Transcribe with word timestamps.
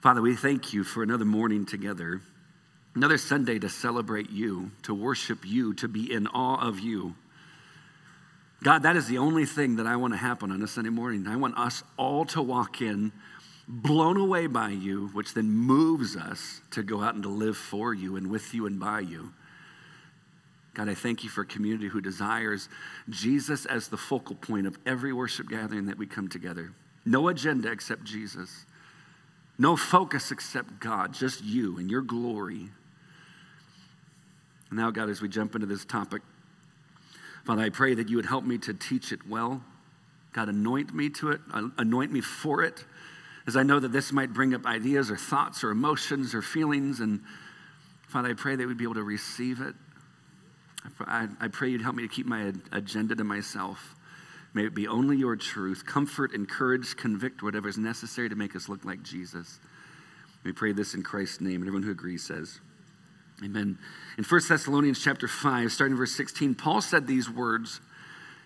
Father, 0.00 0.20
we 0.20 0.36
thank 0.36 0.72
you 0.72 0.84
for 0.84 1.02
another 1.02 1.24
morning 1.24 1.64
together, 1.64 2.20
another 2.94 3.16
Sunday 3.16 3.58
to 3.58 3.68
celebrate 3.68 4.30
you, 4.30 4.70
to 4.82 4.94
worship 4.94 5.38
you, 5.44 5.72
to 5.74 5.88
be 5.88 6.12
in 6.12 6.26
awe 6.26 6.60
of 6.60 6.78
you. 6.78 7.14
God, 8.62 8.82
that 8.82 8.96
is 8.96 9.08
the 9.08 9.18
only 9.18 9.46
thing 9.46 9.76
that 9.76 9.86
I 9.86 9.96
want 9.96 10.12
to 10.12 10.18
happen 10.18 10.50
on 10.50 10.62
a 10.62 10.66
Sunday 10.66 10.90
morning. 10.90 11.26
I 11.26 11.36
want 11.36 11.58
us 11.58 11.82
all 11.96 12.26
to 12.26 12.42
walk 12.42 12.80
in 12.82 13.12
blown 13.66 14.18
away 14.18 14.46
by 14.46 14.70
you, 14.70 15.08
which 15.08 15.34
then 15.34 15.50
moves 15.50 16.14
us 16.14 16.60
to 16.72 16.82
go 16.82 17.02
out 17.02 17.14
and 17.14 17.22
to 17.22 17.28
live 17.28 17.56
for 17.56 17.94
you 17.94 18.16
and 18.16 18.30
with 18.30 18.54
you 18.54 18.66
and 18.66 18.78
by 18.78 19.00
you. 19.00 19.32
God, 20.74 20.90
I 20.90 20.94
thank 20.94 21.24
you 21.24 21.30
for 21.30 21.40
a 21.40 21.46
community 21.46 21.88
who 21.88 22.02
desires 22.02 22.68
Jesus 23.08 23.64
as 23.64 23.88
the 23.88 23.96
focal 23.96 24.36
point 24.36 24.66
of 24.66 24.78
every 24.84 25.12
worship 25.12 25.48
gathering 25.48 25.86
that 25.86 25.96
we 25.96 26.06
come 26.06 26.28
together. 26.28 26.72
No 27.06 27.28
agenda 27.28 27.70
except 27.70 28.04
Jesus. 28.04 28.66
No 29.58 29.76
focus 29.76 30.30
except 30.30 30.80
God, 30.80 31.14
just 31.14 31.42
you 31.42 31.78
and 31.78 31.90
your 31.90 32.02
glory. 32.02 32.70
Now, 34.70 34.90
God, 34.90 35.08
as 35.08 35.22
we 35.22 35.28
jump 35.28 35.54
into 35.54 35.66
this 35.66 35.84
topic, 35.84 36.22
Father, 37.44 37.62
I 37.62 37.70
pray 37.70 37.94
that 37.94 38.08
you 38.08 38.16
would 38.16 38.26
help 38.26 38.44
me 38.44 38.58
to 38.58 38.74
teach 38.74 39.12
it 39.12 39.26
well. 39.28 39.62
God, 40.32 40.48
anoint 40.48 40.92
me 40.92 41.08
to 41.10 41.30
it, 41.30 41.40
uh, 41.52 41.68
anoint 41.78 42.12
me 42.12 42.20
for 42.20 42.62
it 42.62 42.84
as 43.46 43.56
I 43.56 43.62
know 43.62 43.78
that 43.78 43.92
this 43.92 44.12
might 44.12 44.32
bring 44.32 44.54
up 44.54 44.66
ideas 44.66 45.10
or 45.10 45.16
thoughts 45.16 45.62
or 45.62 45.70
emotions 45.70 46.34
or 46.34 46.42
feelings. 46.42 47.00
And 47.00 47.22
Father, 48.08 48.30
I 48.30 48.34
pray 48.34 48.56
that 48.56 48.66
we'd 48.66 48.76
be 48.76 48.84
able 48.84 48.94
to 48.94 49.04
receive 49.04 49.60
it. 49.60 49.74
I, 51.00 51.28
I 51.40 51.48
pray 51.48 51.68
you'd 51.68 51.82
help 51.82 51.96
me 51.96 52.02
to 52.02 52.08
keep 52.08 52.26
my 52.26 52.52
agenda 52.72 53.14
to 53.16 53.24
myself. 53.24 53.95
May 54.56 54.64
it 54.64 54.74
be 54.74 54.88
only 54.88 55.18
your 55.18 55.36
truth. 55.36 55.84
Comfort, 55.84 56.32
encourage, 56.32 56.96
convict, 56.96 57.42
whatever 57.42 57.68
is 57.68 57.76
necessary 57.76 58.30
to 58.30 58.34
make 58.34 58.56
us 58.56 58.70
look 58.70 58.86
like 58.86 59.02
Jesus. 59.02 59.60
We 60.44 60.52
pray 60.52 60.72
this 60.72 60.94
in 60.94 61.02
Christ's 61.02 61.42
name. 61.42 61.56
And 61.56 61.64
everyone 61.64 61.82
who 61.82 61.90
agrees 61.90 62.22
says, 62.24 62.58
Amen. 63.44 63.76
In 64.16 64.24
1 64.24 64.40
Thessalonians 64.48 65.04
chapter 65.04 65.28
5, 65.28 65.70
starting 65.70 65.94
verse 65.94 66.12
16, 66.12 66.54
Paul 66.54 66.80
said 66.80 67.06
these 67.06 67.28
words. 67.28 67.82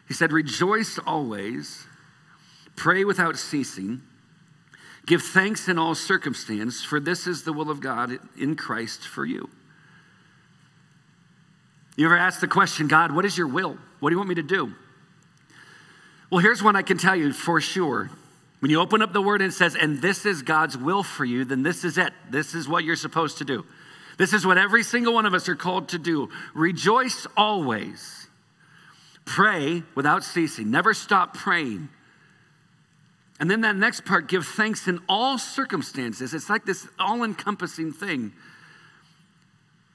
He 0.09 0.15
said, 0.15 0.33
Rejoice 0.33 0.99
always, 1.07 1.87
pray 2.75 3.05
without 3.05 3.37
ceasing. 3.37 4.03
Give 5.07 5.23
thanks 5.23 5.69
in 5.69 5.79
all 5.79 5.95
circumstance, 5.95 6.83
for 6.83 6.99
this 6.99 7.29
is 7.29 7.45
the 7.45 7.53
will 7.53 7.71
of 7.71 7.81
God 7.81 8.19
in 8.37 8.57
Christ 8.57 9.07
for 9.07 9.25
you. 9.25 9.49
You 11.97 12.07
ever 12.07 12.17
ask 12.17 12.41
the 12.41 12.49
question, 12.49 12.89
God, 12.89 13.15
what 13.15 13.25
is 13.25 13.39
your 13.39 13.47
will? 13.47 13.79
What 14.01 14.11
do 14.11 14.15
you 14.15 14.19
want 14.19 14.29
me 14.29 14.35
to 14.35 14.43
do? 14.43 14.75
Well, 16.31 16.41
here's 16.41 16.63
one 16.63 16.77
I 16.77 16.83
can 16.83 16.97
tell 16.97 17.17
you 17.17 17.33
for 17.33 17.61
sure. 17.61 18.11
When 18.61 18.71
you 18.71 18.81
open 18.81 19.03
up 19.03 19.13
the 19.13 19.23
word 19.23 19.43
and 19.43 19.51
it 19.51 19.55
says, 19.55 19.75
and 19.75 20.01
this 20.01 20.25
is 20.25 20.43
God's 20.43 20.77
will 20.77 21.03
for 21.03 21.25
you, 21.25 21.45
then 21.45 21.63
this 21.63 21.85
is 21.85 21.99
it. 21.99 22.13
This 22.31 22.55
is 22.55 22.69
what 22.69 22.85
you're 22.85 22.95
supposed 22.95 23.39
to 23.39 23.45
do. 23.45 23.65
This 24.17 24.33
is 24.33 24.47
what 24.47 24.59
every 24.59 24.83
single 24.83 25.15
one 25.15 25.27
of 25.27 25.35
us 25.35 25.49
are 25.49 25.57
called 25.57 25.89
to 25.89 25.99
do. 25.99 26.29
Rejoice 26.55 27.27
always. 27.37 28.29
Pray 29.25 29.83
without 29.95 30.23
ceasing. 30.23 30.71
Never 30.71 30.93
stop 30.93 31.35
praying. 31.35 31.89
And 33.41 33.51
then 33.51 33.63
that 33.63 33.77
next 33.77 34.05
part, 34.05 34.29
give 34.29 34.47
thanks 34.47 34.87
in 34.87 35.01
all 35.09 35.39
circumstances. 35.39 36.35
It's 36.35 36.51
like 36.51 36.67
this 36.67 36.87
all 36.99 37.25
encompassing 37.25 37.93
thing. 37.93 38.33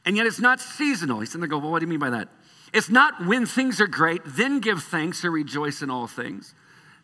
And 0.06 0.18
yet 0.18 0.26
it's 0.26 0.40
not 0.40 0.60
seasonal. 0.60 1.20
He's 1.20 1.30
sitting 1.30 1.42
there 1.42 1.48
go, 1.48 1.60
well, 1.60 1.72
what 1.72 1.80
do 1.80 1.86
you 1.86 1.90
mean 1.90 2.00
by 2.00 2.10
that? 2.10 2.30
It's 2.76 2.90
not 2.90 3.26
when 3.26 3.46
things 3.46 3.80
are 3.80 3.88
great, 3.88 4.22
then 4.26 4.60
give 4.60 4.84
thanks 4.84 5.24
or 5.24 5.32
rejoice 5.32 5.82
in 5.82 5.90
all 5.90 6.08
things. 6.08 6.54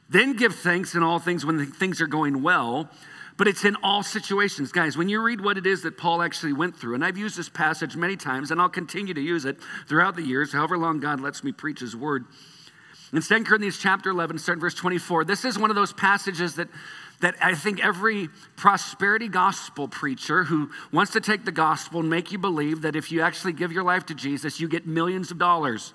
Then 0.09 0.35
give 0.35 0.53
thanks 0.53 0.95
in 0.95 1.01
all 1.01 1.17
things 1.17 1.45
when 1.45 1.65
things 1.71 2.01
are 2.01 2.07
going 2.07 2.43
well. 2.43 2.89
But 3.37 3.47
it's 3.47 3.63
in 3.63 3.77
all 3.77 4.03
situations. 4.03 4.73
Guys, 4.73 4.97
when 4.97 5.07
you 5.07 5.21
read 5.23 5.39
what 5.39 5.57
it 5.57 5.65
is 5.65 5.83
that 5.83 5.97
Paul 5.97 6.21
actually 6.21 6.51
went 6.51 6.75
through, 6.75 6.95
and 6.95 7.05
I've 7.05 7.17
used 7.17 7.37
this 7.37 7.47
passage 7.47 7.95
many 7.95 8.17
times, 8.17 8.51
and 8.51 8.59
I'll 8.59 8.67
continue 8.67 9.13
to 9.13 9.21
use 9.21 9.45
it 9.45 9.57
throughout 9.87 10.17
the 10.17 10.23
years, 10.23 10.51
however 10.51 10.77
long 10.77 10.99
God 10.99 11.21
lets 11.21 11.41
me 11.41 11.53
preach 11.53 11.79
his 11.79 11.95
word. 11.95 12.25
In 13.13 13.21
2 13.21 13.45
Corinthians 13.45 13.77
chapter 13.77 14.09
11, 14.09 14.39
starting 14.39 14.59
verse 14.59 14.75
24, 14.75 15.23
this 15.23 15.45
is 15.45 15.57
one 15.57 15.69
of 15.69 15.77
those 15.77 15.93
passages 15.93 16.55
that, 16.55 16.67
that 17.21 17.35
I 17.41 17.55
think 17.55 17.83
every 17.83 18.29
prosperity 18.55 19.27
gospel 19.27 19.87
preacher 19.87 20.43
who 20.43 20.69
wants 20.91 21.13
to 21.13 21.21
take 21.21 21.45
the 21.45 21.51
gospel 21.51 22.01
and 22.01 22.09
make 22.09 22.31
you 22.31 22.37
believe 22.37 22.81
that 22.81 22.95
if 22.95 23.11
you 23.11 23.21
actually 23.21 23.53
give 23.53 23.71
your 23.71 23.83
life 23.83 24.05
to 24.07 24.15
Jesus, 24.15 24.59
you 24.59 24.67
get 24.67 24.85
millions 24.85 25.31
of 25.31 25.37
dollars. 25.37 25.93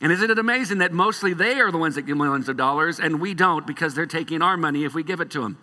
And 0.00 0.12
isn't 0.12 0.30
it 0.30 0.38
amazing 0.38 0.78
that 0.78 0.92
mostly 0.92 1.32
they 1.32 1.60
are 1.60 1.72
the 1.72 1.78
ones 1.78 1.94
that 1.96 2.02
get 2.02 2.16
millions 2.16 2.48
of 2.48 2.56
dollars 2.56 3.00
and 3.00 3.20
we 3.20 3.34
don't 3.34 3.66
because 3.66 3.94
they're 3.94 4.06
taking 4.06 4.42
our 4.42 4.56
money 4.56 4.84
if 4.84 4.94
we 4.94 5.02
give 5.02 5.20
it 5.20 5.30
to 5.32 5.42
them? 5.42 5.58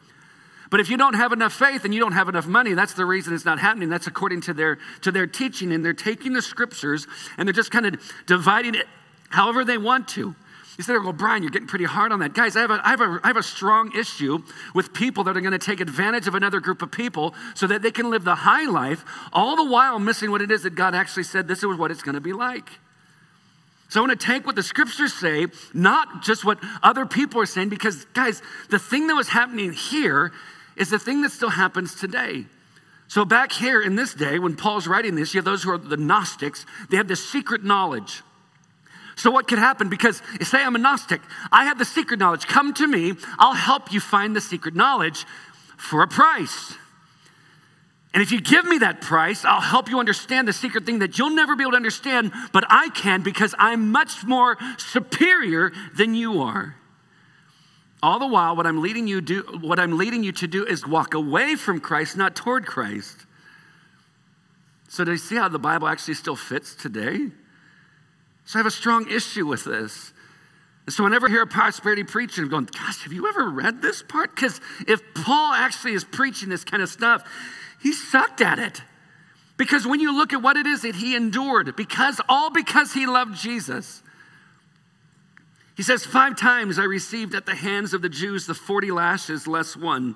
But 0.72 0.80
if 0.80 0.90
you 0.90 0.98
don't 0.98 1.14
have 1.14 1.32
enough 1.32 1.54
faith 1.54 1.86
and 1.86 1.94
you 1.94 2.00
don't 2.00 2.14
have 2.14 2.28
enough 2.28 2.48
money, 2.48 2.74
that's 2.74 2.94
the 2.94 3.06
reason 3.06 3.34
it's 3.34 3.46
not 3.46 3.60
happening. 3.60 3.88
That's 3.88 4.08
according 4.08 4.42
to 4.42 4.54
their, 4.54 4.78
to 5.02 5.12
their 5.12 5.28
teaching. 5.28 5.72
And 5.72 5.86
they're 5.86 5.94
taking 5.94 6.34
the 6.34 6.42
scriptures 6.42 7.08
and 7.38 7.48
they're 7.48 7.54
just 7.54 7.72
kind 7.72 7.86
of 7.86 8.02
dividing 8.26 8.76
it 8.76 8.88
however 9.30 9.64
they 9.64 9.78
want 9.78 10.08
to. 10.10 10.36
You 10.78 10.84
say, 10.84 10.98
well, 10.98 11.14
Brian, 11.14 11.42
you're 11.42 11.52
getting 11.52 11.70
pretty 11.70 11.86
hard 11.86 12.12
on 12.12 12.20
that. 12.20 12.34
Guys, 12.34 12.58
I 12.58 12.62
have, 12.62 12.72
a, 12.72 12.82
I, 12.84 12.90
have 12.90 13.02
a, 13.02 13.20
I 13.24 13.28
have 13.28 13.38
a 13.38 13.44
strong 13.44 13.96
issue 13.96 14.44
with 14.74 14.94
people 14.94 15.24
that 15.24 15.38
are 15.38 15.42
going 15.42 15.54
to 15.54 15.60
take 15.60 15.80
advantage 15.80 16.28
of 16.28 16.36
another 16.36 16.60
group 16.60 16.82
of 16.82 16.92
people 16.92 17.34
so 17.54 17.66
that 17.68 17.82
they 17.82 17.92
can 17.92 18.10
live 18.10 18.26
the 18.26 18.36
high 18.36 18.66
life, 18.66 19.06
all 19.32 19.56
the 19.56 19.64
while 19.64 20.00
missing 20.00 20.32
what 20.32 20.42
it 20.42 20.52
is 20.52 20.64
that 20.64 20.76
God 20.76 20.94
actually 20.94 21.24
said 21.24 21.48
this 21.48 21.60
is 21.60 21.78
what 21.78 21.92
it's 21.92 22.04
going 22.04 22.16
to 22.16 22.22
be 22.22 22.34
like. 22.34 22.70
So 23.88 24.02
I 24.02 24.08
want 24.08 24.20
to 24.20 24.26
take 24.26 24.46
what 24.46 24.56
the 24.56 24.64
scriptures 24.64 25.14
say, 25.14 25.48
not 25.74 26.24
just 26.24 26.44
what 26.44 26.60
other 26.84 27.06
people 27.06 27.40
are 27.40 27.46
saying, 27.46 27.70
because, 27.70 28.04
guys, 28.14 28.42
the 28.70 28.80
thing 28.80 29.08
that 29.08 29.16
was 29.16 29.30
happening 29.30 29.72
here 29.72 30.34
is 30.76 30.90
the 30.90 31.00
thing 31.00 31.22
that 31.22 31.32
still 31.32 31.52
happens 31.52 31.96
today. 31.96 32.46
So, 33.08 33.24
back 33.24 33.52
here 33.52 33.82
in 33.82 33.96
this 33.96 34.14
day, 34.14 34.40
when 34.40 34.56
Paul's 34.56 34.88
writing 34.88 35.16
this, 35.16 35.34
you 35.34 35.38
have 35.38 35.46
those 35.46 35.64
who 35.64 35.72
are 35.72 35.78
the 35.78 35.96
Gnostics, 35.96 36.66
they 36.90 36.98
have 36.98 37.08
this 37.08 37.26
secret 37.30 37.64
knowledge. 37.64 38.24
So, 39.16 39.32
what 39.32 39.48
could 39.48 39.60
happen? 39.60 39.90
Because 39.90 40.22
say 40.42 40.62
I'm 40.62 40.76
a 40.76 40.80
Gnostic, 40.80 41.22
I 41.52 41.66
have 41.66 41.78
the 41.78 41.86
secret 41.86 42.20
knowledge. 42.20 42.48
Come 42.48 42.74
to 42.76 42.88
me, 42.88 43.14
I'll 43.40 43.54
help 43.54 43.92
you 43.92 44.00
find 44.00 44.36
the 44.36 44.42
secret 44.42 44.76
knowledge 44.76 45.26
for 45.78 46.02
a 46.02 46.08
price. 46.08 46.76
And 48.14 48.22
if 48.22 48.32
you 48.32 48.40
give 48.40 48.64
me 48.64 48.78
that 48.78 49.02
price, 49.02 49.44
I'll 49.44 49.60
help 49.60 49.90
you 49.90 50.00
understand 50.00 50.48
the 50.48 50.54
secret 50.54 50.86
thing 50.86 51.00
that 51.00 51.18
you'll 51.18 51.36
never 51.36 51.56
be 51.58 51.64
able 51.64 51.72
to 51.72 51.78
understand, 51.78 52.32
but 52.54 52.64
I 52.70 52.88
can 52.90 53.24
because 53.24 53.54
I'm 53.60 53.92
much 53.92 54.24
more 54.24 54.58
superior 54.78 55.74
than 55.98 56.16
you 56.16 56.42
are. 56.42 56.76
All 58.02 58.20
the 58.20 58.28
while, 58.28 58.56
what 58.56 58.68
I'm 58.68 58.82
leading 58.82 59.08
you 59.08 59.20
do, 59.20 59.42
what 59.60 59.80
I'm 59.80 59.98
leading 59.98 60.24
you 60.24 60.32
to 60.34 60.48
do 60.48 60.66
is 60.66 60.88
walk 60.88 61.14
away 61.14 61.56
from 61.56 61.82
Christ, 61.82 62.16
not 62.16 62.38
toward 62.38 62.66
Christ. 62.66 63.26
So 64.88 65.04
do 65.04 65.12
you 65.12 65.18
see 65.18 65.36
how 65.36 65.50
the 65.50 65.60
Bible 65.60 65.88
actually 65.90 66.14
still 66.14 66.38
fits 66.38 66.74
today? 66.74 67.32
So 68.46 68.58
I 68.58 68.60
have 68.60 68.68
a 68.68 68.72
strong 68.72 69.10
issue 69.10 69.46
with 69.46 69.64
this. 69.64 70.14
so 70.88 71.04
whenever 71.04 71.28
I 71.28 71.32
hear 71.32 71.42
a 71.42 71.48
prosperity 71.48 72.04
preacher, 72.04 72.44
I'm 72.44 72.50
going, 72.50 72.66
gosh, 72.66 73.04
have 73.04 73.12
you 73.12 73.28
ever 73.28 73.50
read 73.50 73.82
this 73.82 74.04
part? 74.04 74.36
Because 74.36 74.62
if 74.88 75.02
Paul 75.16 75.54
actually 75.54 75.94
is 75.94 76.04
preaching 76.04 76.50
this 76.50 76.64
kind 76.64 76.84
of 76.84 76.90
stuff, 76.90 77.28
he 77.82 77.92
sucked 77.92 78.42
at 78.42 78.60
it. 78.60 78.82
Because 79.58 79.88
when 79.88 80.00
you 80.00 80.16
look 80.16 80.34
at 80.34 80.42
what 80.42 80.58
it 80.58 80.68
is 80.68 80.84
that 80.84 80.96
he 80.96 81.16
endured, 81.16 81.76
because 81.76 82.22
all 82.30 82.52
because 82.52 82.94
he 82.94 83.06
loved 83.06 83.36
Jesus. 83.36 84.04
He 85.76 85.84
says, 85.84 86.06
Five 86.06 86.38
times 86.38 86.78
I 86.78 86.84
received 86.84 87.34
at 87.36 87.46
the 87.46 87.56
hands 87.56 87.94
of 87.94 88.02
the 88.02 88.10
Jews 88.10 88.46
the 88.46 88.54
40 88.54 88.92
lashes 88.92 89.48
less 89.48 89.76
one. 89.76 90.16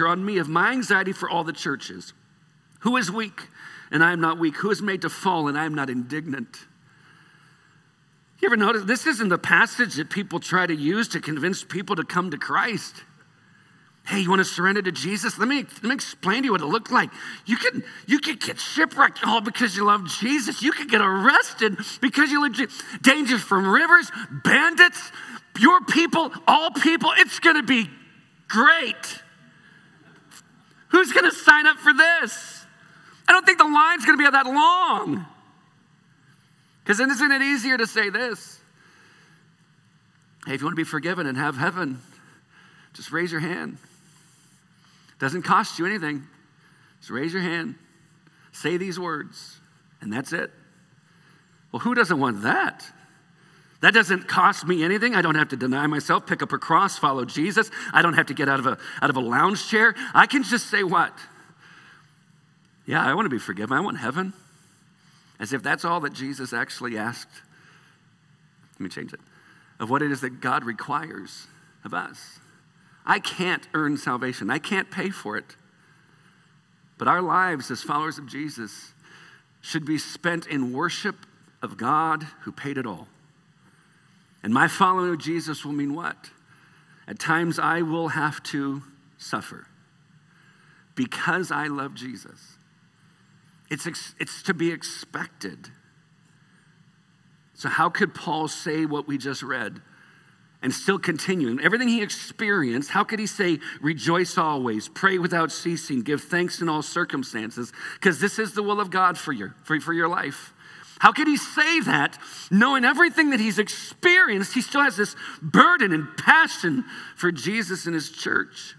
pressure 0.00 0.10
on 0.10 0.24
me 0.24 0.38
of 0.38 0.48
my 0.48 0.72
anxiety 0.72 1.12
for 1.12 1.28
all 1.28 1.44
the 1.44 1.52
churches. 1.52 2.12
Who 2.80 2.96
is 2.96 3.10
weak 3.10 3.42
and 3.90 4.02
I 4.02 4.12
am 4.12 4.20
not 4.20 4.38
weak? 4.38 4.56
Who 4.56 4.70
is 4.70 4.80
made 4.80 5.02
to 5.02 5.10
fall 5.10 5.48
and 5.48 5.58
I 5.58 5.66
am 5.66 5.74
not 5.74 5.90
indignant? 5.90 6.56
You 8.40 8.48
ever 8.48 8.56
notice 8.56 8.84
this 8.84 9.06
isn't 9.06 9.28
the 9.28 9.38
passage 9.38 9.96
that 9.96 10.08
people 10.08 10.40
try 10.40 10.66
to 10.66 10.74
use 10.74 11.08
to 11.08 11.20
convince 11.20 11.62
people 11.62 11.96
to 11.96 12.04
come 12.04 12.30
to 12.30 12.38
Christ? 12.38 12.94
Hey, 14.06 14.20
you 14.20 14.30
want 14.30 14.40
to 14.40 14.46
surrender 14.46 14.80
to 14.80 14.90
Jesus? 14.90 15.38
Let 15.38 15.46
me, 15.46 15.56
let 15.56 15.84
me 15.84 15.94
explain 15.94 16.42
to 16.42 16.46
you 16.46 16.52
what 16.52 16.62
it 16.62 16.66
looked 16.66 16.90
like. 16.90 17.10
You 17.44 17.58
could, 17.58 17.84
you 18.06 18.18
could 18.18 18.40
get 18.40 18.58
shipwrecked 18.58 19.20
all 19.26 19.42
because 19.42 19.76
you 19.76 19.84
love 19.84 20.08
Jesus. 20.08 20.62
You 20.62 20.72
could 20.72 20.90
get 20.90 21.02
arrested 21.02 21.76
because 22.00 22.30
you 22.30 22.42
love 22.42 22.54
Jesus. 22.54 22.82
Dangers 23.02 23.42
from 23.42 23.68
rivers, 23.68 24.10
bandits, 24.42 25.12
your 25.58 25.82
people, 25.84 26.32
all 26.48 26.70
people. 26.70 27.10
It's 27.18 27.38
going 27.40 27.56
to 27.56 27.62
be 27.62 27.90
great. 28.48 29.20
Who's 30.90 31.12
going 31.12 31.28
to 31.28 31.36
sign 31.36 31.66
up 31.66 31.78
for 31.78 31.92
this? 31.92 32.64
I 33.26 33.32
don't 33.32 33.46
think 33.46 33.58
the 33.58 33.64
line's 33.64 34.04
going 34.04 34.18
to 34.18 34.24
be 34.24 34.30
that 34.30 34.46
long. 34.46 35.24
Because 36.82 37.00
isn't 37.00 37.32
it 37.32 37.42
easier 37.42 37.76
to 37.76 37.86
say 37.86 38.10
this? 38.10 38.58
Hey, 40.46 40.54
if 40.54 40.60
you 40.60 40.66
want 40.66 40.72
to 40.72 40.80
be 40.80 40.84
forgiven 40.84 41.26
and 41.26 41.36
have 41.36 41.56
heaven, 41.56 42.00
just 42.94 43.12
raise 43.12 43.30
your 43.30 43.40
hand. 43.40 43.78
Doesn't 45.18 45.42
cost 45.42 45.78
you 45.78 45.86
anything. 45.86 46.26
Just 47.00 47.10
raise 47.10 47.32
your 47.32 47.42
hand, 47.42 47.76
say 48.52 48.76
these 48.76 48.98
words, 48.98 49.58
and 50.00 50.12
that's 50.12 50.32
it. 50.32 50.50
Well, 51.72 51.80
who 51.80 51.94
doesn't 51.94 52.18
want 52.18 52.42
that? 52.42 52.84
That 53.80 53.94
doesn't 53.94 54.28
cost 54.28 54.66
me 54.66 54.84
anything. 54.84 55.14
I 55.14 55.22
don't 55.22 55.36
have 55.36 55.48
to 55.48 55.56
deny 55.56 55.86
myself, 55.86 56.26
pick 56.26 56.42
up 56.42 56.52
a 56.52 56.58
cross, 56.58 56.98
follow 56.98 57.24
Jesus. 57.24 57.70
I 57.92 58.02
don't 58.02 58.14
have 58.14 58.26
to 58.26 58.34
get 58.34 58.48
out 58.48 58.58
of 58.58 58.66
a, 58.66 58.78
out 59.00 59.08
of 59.08 59.16
a 59.16 59.20
lounge 59.20 59.68
chair. 59.68 59.94
I 60.14 60.26
can 60.26 60.42
just 60.42 60.70
say 60.70 60.82
what? 60.82 61.14
Yeah, 62.86 63.02
I 63.02 63.14
want 63.14 63.26
to 63.26 63.30
be 63.30 63.38
forgiven. 63.38 63.76
I 63.76 63.80
want 63.80 63.98
heaven. 63.98 64.34
As 65.38 65.54
if 65.54 65.62
that's 65.62 65.84
all 65.84 66.00
that 66.00 66.12
Jesus 66.12 66.52
actually 66.52 66.98
asked. 66.98 67.42
Let 68.74 68.80
me 68.80 68.88
change 68.90 69.14
it. 69.14 69.20
Of 69.78 69.88
what 69.88 70.02
it 70.02 70.10
is 70.10 70.20
that 70.20 70.40
God 70.40 70.64
requires 70.64 71.46
of 71.84 71.94
us. 71.94 72.38
I 73.06 73.18
can't 73.18 73.66
earn 73.72 73.96
salvation, 73.96 74.50
I 74.50 74.58
can't 74.58 74.90
pay 74.90 75.08
for 75.08 75.38
it. 75.38 75.56
But 76.98 77.08
our 77.08 77.22
lives 77.22 77.70
as 77.70 77.82
followers 77.82 78.18
of 78.18 78.26
Jesus 78.26 78.92
should 79.62 79.86
be 79.86 79.96
spent 79.96 80.46
in 80.46 80.74
worship 80.74 81.16
of 81.62 81.78
God 81.78 82.24
who 82.42 82.52
paid 82.52 82.76
it 82.76 82.84
all. 82.84 83.08
And 84.42 84.54
my 84.54 84.68
following 84.68 85.10
of 85.10 85.18
Jesus 85.18 85.64
will 85.64 85.72
mean 85.72 85.94
what? 85.94 86.30
At 87.06 87.18
times 87.18 87.58
I 87.58 87.82
will 87.82 88.08
have 88.08 88.42
to 88.44 88.82
suffer 89.18 89.66
because 90.94 91.50
I 91.50 91.66
love 91.66 91.94
Jesus. 91.94 92.56
It's, 93.70 93.86
ex- 93.86 94.14
it's 94.18 94.42
to 94.44 94.54
be 94.54 94.70
expected. 94.70 95.70
So, 97.54 97.68
how 97.68 97.90
could 97.90 98.14
Paul 98.14 98.48
say 98.48 98.86
what 98.86 99.06
we 99.06 99.18
just 99.18 99.42
read 99.42 99.80
and 100.62 100.72
still 100.72 100.98
continue? 100.98 101.48
And 101.48 101.60
everything 101.60 101.88
he 101.88 102.02
experienced, 102.02 102.90
how 102.90 103.04
could 103.04 103.18
he 103.18 103.26
say, 103.26 103.58
rejoice 103.80 104.38
always, 104.38 104.88
pray 104.88 105.18
without 105.18 105.52
ceasing, 105.52 106.02
give 106.02 106.22
thanks 106.22 106.60
in 106.60 106.68
all 106.68 106.82
circumstances? 106.82 107.72
Because 107.94 108.18
this 108.20 108.38
is 108.38 108.54
the 108.54 108.62
will 108.62 108.80
of 108.80 108.90
God 108.90 109.18
for 109.18 109.32
your, 109.32 109.54
for, 109.62 109.78
for 109.78 109.92
your 109.92 110.08
life. 110.08 110.54
How 111.00 111.12
could 111.12 111.26
he 111.26 111.38
say 111.38 111.80
that 111.80 112.18
knowing 112.50 112.84
everything 112.84 113.30
that 113.30 113.40
he's 113.40 113.58
experienced? 113.58 114.52
He 114.52 114.60
still 114.60 114.82
has 114.82 114.96
this 114.96 115.16
burden 115.40 115.94
and 115.94 116.14
passion 116.18 116.84
for 117.16 117.32
Jesus 117.32 117.86
and 117.86 117.94
his 117.94 118.10
church. 118.10 118.74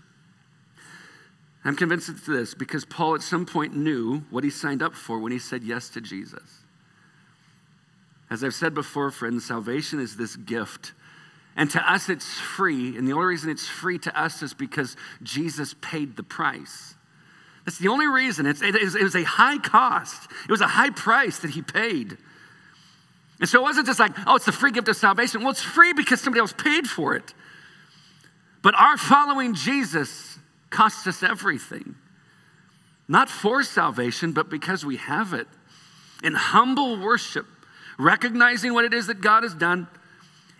I'm 1.66 1.76
convinced 1.76 2.10
it's 2.10 2.26
this 2.26 2.54
because 2.54 2.86
Paul 2.86 3.16
at 3.16 3.24
some 3.24 3.48
point 3.48 3.76
knew 3.76 4.20
what 4.30 4.44
he 4.44 4.52
signed 4.52 4.84
up 4.84 4.94
for 4.94 5.18
when 5.18 5.32
he 5.32 5.40
said 5.40 5.64
yes 5.64 5.90
to 5.90 6.02
Jesus. 6.02 6.60
As 8.30 8.44
I've 8.44 8.54
said 8.54 8.76
before, 8.76 9.10
friends, 9.10 9.46
salvation 9.46 10.00
is 10.00 10.16
this 10.16 10.36
gift. 10.36 10.94
And 11.56 11.72
to 11.72 11.92
us, 11.92 12.08
it's 12.08 12.40
free. 12.40 12.96
And 12.96 13.08
the 13.08 13.14
only 13.14 13.26
reason 13.26 13.50
it's 13.50 13.68
free 13.68 13.98
to 13.98 14.20
us 14.20 14.44
is 14.44 14.54
because 14.54 14.96
Jesus 15.24 15.74
paid 15.82 16.16
the 16.18 16.24
price. 16.24 16.94
That's 17.66 17.78
the 17.78 17.90
only 17.90 18.08
reason. 18.08 18.46
It's, 18.46 18.62
it, 18.62 18.76
it 18.76 19.04
was 19.04 19.16
a 19.16 19.24
high 19.24 19.58
cost, 19.58 20.30
it 20.46 20.52
was 20.52 20.62
a 20.62 20.68
high 20.68 20.90
price 20.90 21.40
that 21.40 21.52
he 21.52 21.62
paid. 21.62 22.18
And 23.40 23.50
so 23.50 23.60
it 23.60 23.64
wasn't 23.64 23.88
just 23.88 24.00
like, 24.00 24.12
oh, 24.28 24.36
it's 24.36 24.46
the 24.46 24.52
free 24.52 24.72
gift 24.72 24.88
of 24.88 24.96
salvation. 24.96 25.42
Well, 25.42 25.50
it's 25.50 25.64
free 25.64 25.94
because 25.94 26.22
somebody 26.22 26.42
else 26.42 26.54
paid 26.54 26.88
for 26.88 27.16
it. 27.16 27.34
But 28.62 28.76
our 28.76 28.98
following 28.98 29.56
Jesus 29.56 30.38
costs 30.70 31.08
us 31.08 31.24
everything. 31.24 31.96
Not 33.08 33.30
for 33.30 33.64
salvation, 33.64 34.32
but 34.32 34.48
because 34.50 34.86
we 34.86 34.98
have 34.98 35.34
it. 35.34 35.48
In 36.24 36.36
humble 36.36 37.00
worship, 37.00 37.48
recognizing 37.98 38.74
what 38.74 38.86
it 38.86 38.94
is 38.94 39.08
that 39.08 39.22
God 39.22 39.42
has 39.42 39.56
done 39.56 39.88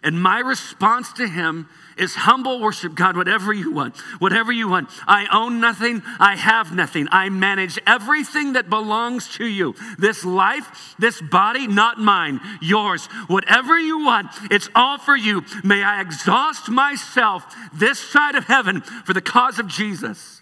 and 0.04 0.20
my 0.22 0.40
response 0.40 1.14
to 1.14 1.28
him 1.28 1.70
is 1.96 2.16
humble 2.16 2.60
worship. 2.60 2.96
God, 2.96 3.16
whatever 3.16 3.54
you 3.54 3.72
want, 3.72 3.96
whatever 4.18 4.52
you 4.52 4.68
want. 4.68 4.90
I 5.08 5.28
own 5.32 5.60
nothing, 5.60 6.02
I 6.20 6.36
have 6.36 6.74
nothing. 6.74 7.08
I 7.12 7.30
manage 7.30 7.78
everything 7.86 8.54
that 8.54 8.70
belongs 8.70 9.28
to 9.36 9.46
you. 9.46 9.76
This 10.00 10.26
life, 10.26 10.96
this 10.98 11.22
body, 11.22 11.68
not 11.68 12.00
mine, 12.00 12.40
yours. 12.62 13.06
Whatever 13.28 13.78
you 13.78 14.04
want, 14.04 14.30
it's 14.50 14.70
all 14.74 14.98
for 14.98 15.16
you. 15.16 15.44
May 15.64 15.84
I 15.84 16.02
exhaust 16.02 16.70
myself 16.70 17.56
this 17.72 18.00
side 18.00 18.34
of 18.34 18.46
heaven 18.46 18.82
for 18.82 19.14
the 19.14 19.22
cause 19.22 19.60
of 19.60 19.68
Jesus. 19.68 20.42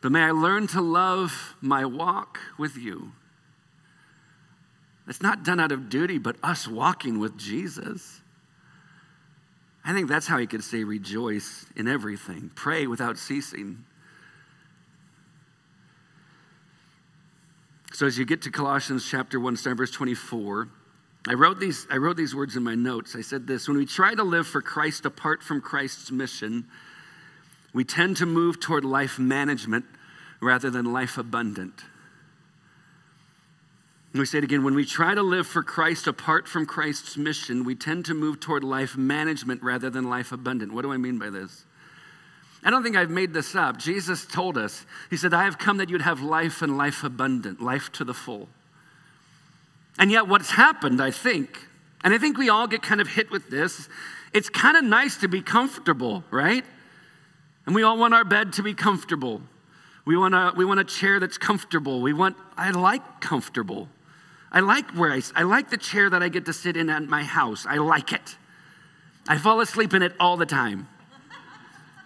But 0.00 0.12
may 0.12 0.22
I 0.22 0.30
learn 0.30 0.68
to 0.68 0.80
love 0.80 1.56
my 1.60 1.84
walk 1.84 2.38
with 2.56 2.76
you. 2.76 3.12
It's 5.08 5.22
not 5.22 5.44
done 5.44 5.60
out 5.60 5.72
of 5.72 5.88
duty, 5.88 6.18
but 6.18 6.36
us 6.42 6.66
walking 6.66 7.18
with 7.18 7.38
Jesus. 7.38 8.20
I 9.84 9.92
think 9.92 10.08
that's 10.08 10.26
how 10.26 10.38
he 10.38 10.46
could 10.46 10.64
say, 10.64 10.82
rejoice 10.82 11.66
in 11.76 11.86
everything, 11.86 12.50
pray 12.54 12.88
without 12.88 13.18
ceasing. 13.18 13.84
So 17.92 18.06
as 18.06 18.18
you 18.18 18.24
get 18.24 18.42
to 18.42 18.50
Colossians 18.50 19.08
chapter 19.08 19.38
1, 19.38 19.56
starting 19.56 19.78
verse 19.78 19.92
24, 19.92 20.68
I 21.28 21.34
wrote, 21.34 21.60
these, 21.60 21.86
I 21.90 21.96
wrote 21.96 22.16
these 22.16 22.34
words 22.34 22.56
in 22.56 22.62
my 22.62 22.74
notes. 22.74 23.16
I 23.16 23.20
said 23.20 23.46
this 23.46 23.68
When 23.68 23.76
we 23.76 23.86
try 23.86 24.14
to 24.14 24.22
live 24.22 24.46
for 24.46 24.60
Christ 24.60 25.06
apart 25.06 25.42
from 25.42 25.60
Christ's 25.60 26.10
mission, 26.10 26.66
we 27.72 27.84
tend 27.84 28.16
to 28.18 28.26
move 28.26 28.60
toward 28.60 28.84
life 28.84 29.18
management 29.18 29.84
rather 30.40 30.68
than 30.68 30.92
life 30.92 31.16
abundant. 31.16 31.84
And 34.16 34.20
we 34.22 34.24
say 34.24 34.38
it 34.38 34.44
again 34.44 34.64
when 34.64 34.74
we 34.74 34.86
try 34.86 35.14
to 35.14 35.22
live 35.22 35.46
for 35.46 35.62
Christ 35.62 36.06
apart 36.06 36.48
from 36.48 36.64
Christ's 36.64 37.18
mission, 37.18 37.64
we 37.64 37.74
tend 37.74 38.06
to 38.06 38.14
move 38.14 38.40
toward 38.40 38.64
life 38.64 38.96
management 38.96 39.62
rather 39.62 39.90
than 39.90 40.08
life 40.08 40.32
abundant. 40.32 40.72
What 40.72 40.80
do 40.80 40.90
I 40.94 40.96
mean 40.96 41.18
by 41.18 41.28
this? 41.28 41.66
I 42.64 42.70
don't 42.70 42.82
think 42.82 42.96
I've 42.96 43.10
made 43.10 43.34
this 43.34 43.54
up. 43.54 43.76
Jesus 43.76 44.24
told 44.24 44.56
us, 44.56 44.86
He 45.10 45.18
said, 45.18 45.34
I 45.34 45.44
have 45.44 45.58
come 45.58 45.76
that 45.76 45.90
you'd 45.90 46.00
have 46.00 46.22
life 46.22 46.62
and 46.62 46.78
life 46.78 47.04
abundant, 47.04 47.60
life 47.60 47.92
to 47.92 48.04
the 48.04 48.14
full. 48.14 48.48
And 49.98 50.10
yet, 50.10 50.28
what's 50.28 50.52
happened, 50.52 51.02
I 51.02 51.10
think, 51.10 51.66
and 52.02 52.14
I 52.14 52.16
think 52.16 52.38
we 52.38 52.48
all 52.48 52.66
get 52.66 52.80
kind 52.80 53.02
of 53.02 53.08
hit 53.08 53.30
with 53.30 53.50
this, 53.50 53.86
it's 54.32 54.48
kind 54.48 54.78
of 54.78 54.84
nice 54.84 55.18
to 55.18 55.28
be 55.28 55.42
comfortable, 55.42 56.24
right? 56.30 56.64
And 57.66 57.74
we 57.74 57.82
all 57.82 57.98
want 57.98 58.14
our 58.14 58.24
bed 58.24 58.54
to 58.54 58.62
be 58.62 58.72
comfortable. 58.72 59.42
We 60.06 60.16
want 60.16 60.34
a, 60.34 60.54
we 60.56 60.64
want 60.64 60.80
a 60.80 60.84
chair 60.84 61.20
that's 61.20 61.36
comfortable. 61.36 62.00
We 62.00 62.14
want, 62.14 62.38
I 62.56 62.70
like 62.70 63.20
comfortable. 63.20 63.90
I 64.56 64.60
like 64.60 64.90
where 64.92 65.12
I, 65.12 65.20
I 65.34 65.42
like 65.42 65.68
the 65.68 65.76
chair 65.76 66.08
that 66.08 66.22
I 66.22 66.30
get 66.30 66.46
to 66.46 66.52
sit 66.54 66.78
in 66.78 66.88
at 66.88 67.02
my 67.02 67.22
house. 67.22 67.66
I 67.66 67.76
like 67.76 68.14
it. 68.14 68.36
I 69.28 69.36
fall 69.36 69.60
asleep 69.60 69.92
in 69.92 70.00
it 70.00 70.14
all 70.18 70.38
the 70.38 70.46
time. 70.46 70.88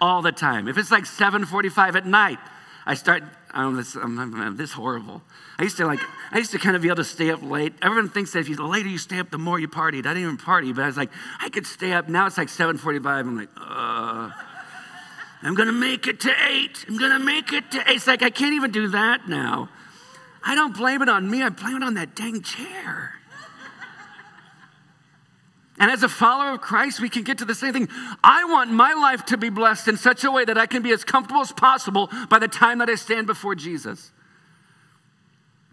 All 0.00 0.20
the 0.20 0.32
time. 0.32 0.66
If 0.66 0.76
it's 0.76 0.90
like 0.90 1.04
7:45 1.04 1.94
at 1.94 2.06
night, 2.06 2.40
I 2.84 2.94
start. 2.94 3.22
I'm 3.52 3.76
this, 3.76 3.94
I'm, 3.94 4.18
I'm 4.18 4.56
this 4.56 4.72
horrible. 4.72 5.22
I 5.60 5.62
used 5.62 5.76
to 5.76 5.86
like. 5.86 6.00
I 6.32 6.38
used 6.38 6.50
to 6.50 6.58
kind 6.58 6.74
of 6.74 6.82
be 6.82 6.88
able 6.88 6.96
to 6.96 7.04
stay 7.04 7.30
up 7.30 7.40
late. 7.40 7.72
Everyone 7.82 8.08
thinks 8.08 8.32
that 8.32 8.40
if 8.40 8.48
you 8.48 8.56
the 8.56 8.64
later 8.64 8.88
you 8.88 8.98
stay 8.98 9.20
up, 9.20 9.30
the 9.30 9.38
more 9.38 9.60
you 9.60 9.68
partied. 9.68 10.00
I 10.00 10.14
didn't 10.14 10.22
even 10.22 10.36
party, 10.36 10.72
but 10.72 10.82
I 10.82 10.86
was 10.86 10.96
like, 10.96 11.10
I 11.40 11.50
could 11.50 11.68
stay 11.68 11.92
up. 11.92 12.08
Now 12.08 12.26
it's 12.26 12.36
like 12.36 12.48
7:45. 12.48 13.06
I'm 13.06 13.36
like, 13.36 13.50
uh, 13.56 14.30
I'm 15.44 15.54
gonna 15.54 15.70
make 15.70 16.08
it 16.08 16.18
to 16.22 16.32
eight. 16.48 16.84
I'm 16.88 16.98
gonna 16.98 17.24
make 17.24 17.52
it 17.52 17.70
to 17.70 17.78
eight. 17.88 17.98
It's 17.98 18.08
like 18.08 18.24
I 18.24 18.30
can't 18.30 18.54
even 18.54 18.72
do 18.72 18.88
that 18.88 19.28
now. 19.28 19.68
I 20.42 20.54
don't 20.54 20.76
blame 20.76 21.02
it 21.02 21.08
on 21.08 21.30
me, 21.30 21.42
I 21.42 21.48
blame 21.48 21.76
it 21.76 21.82
on 21.82 21.94
that 21.94 22.14
dang 22.14 22.42
chair. 22.42 23.14
And 25.80 25.90
as 25.90 26.02
a 26.02 26.10
follower 26.10 26.52
of 26.52 26.60
Christ, 26.60 27.00
we 27.00 27.08
can 27.08 27.22
get 27.22 27.38
to 27.38 27.46
the 27.46 27.54
same 27.54 27.72
thing. 27.72 27.88
I 28.22 28.44
want 28.44 28.70
my 28.70 28.92
life 28.92 29.24
to 29.26 29.38
be 29.38 29.48
blessed 29.48 29.88
in 29.88 29.96
such 29.96 30.24
a 30.24 30.30
way 30.30 30.44
that 30.44 30.58
I 30.58 30.66
can 30.66 30.82
be 30.82 30.92
as 30.92 31.04
comfortable 31.04 31.40
as 31.40 31.52
possible 31.52 32.10
by 32.28 32.38
the 32.38 32.48
time 32.48 32.78
that 32.78 32.90
I 32.90 32.96
stand 32.96 33.26
before 33.26 33.54
Jesus. 33.54 34.12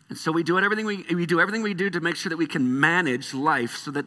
And 0.08 0.18
so 0.18 0.32
we 0.32 0.44
do 0.44 0.58
everything 0.58 0.86
we, 0.86 1.04
we 1.14 1.26
do 1.26 1.42
everything 1.42 1.62
we 1.62 1.74
do 1.74 1.90
to 1.90 2.00
make 2.00 2.16
sure 2.16 2.30
that 2.30 2.38
we 2.38 2.48
can 2.48 2.80
manage 2.80 3.34
life 3.34 3.76
so 3.76 3.92
that 3.92 4.06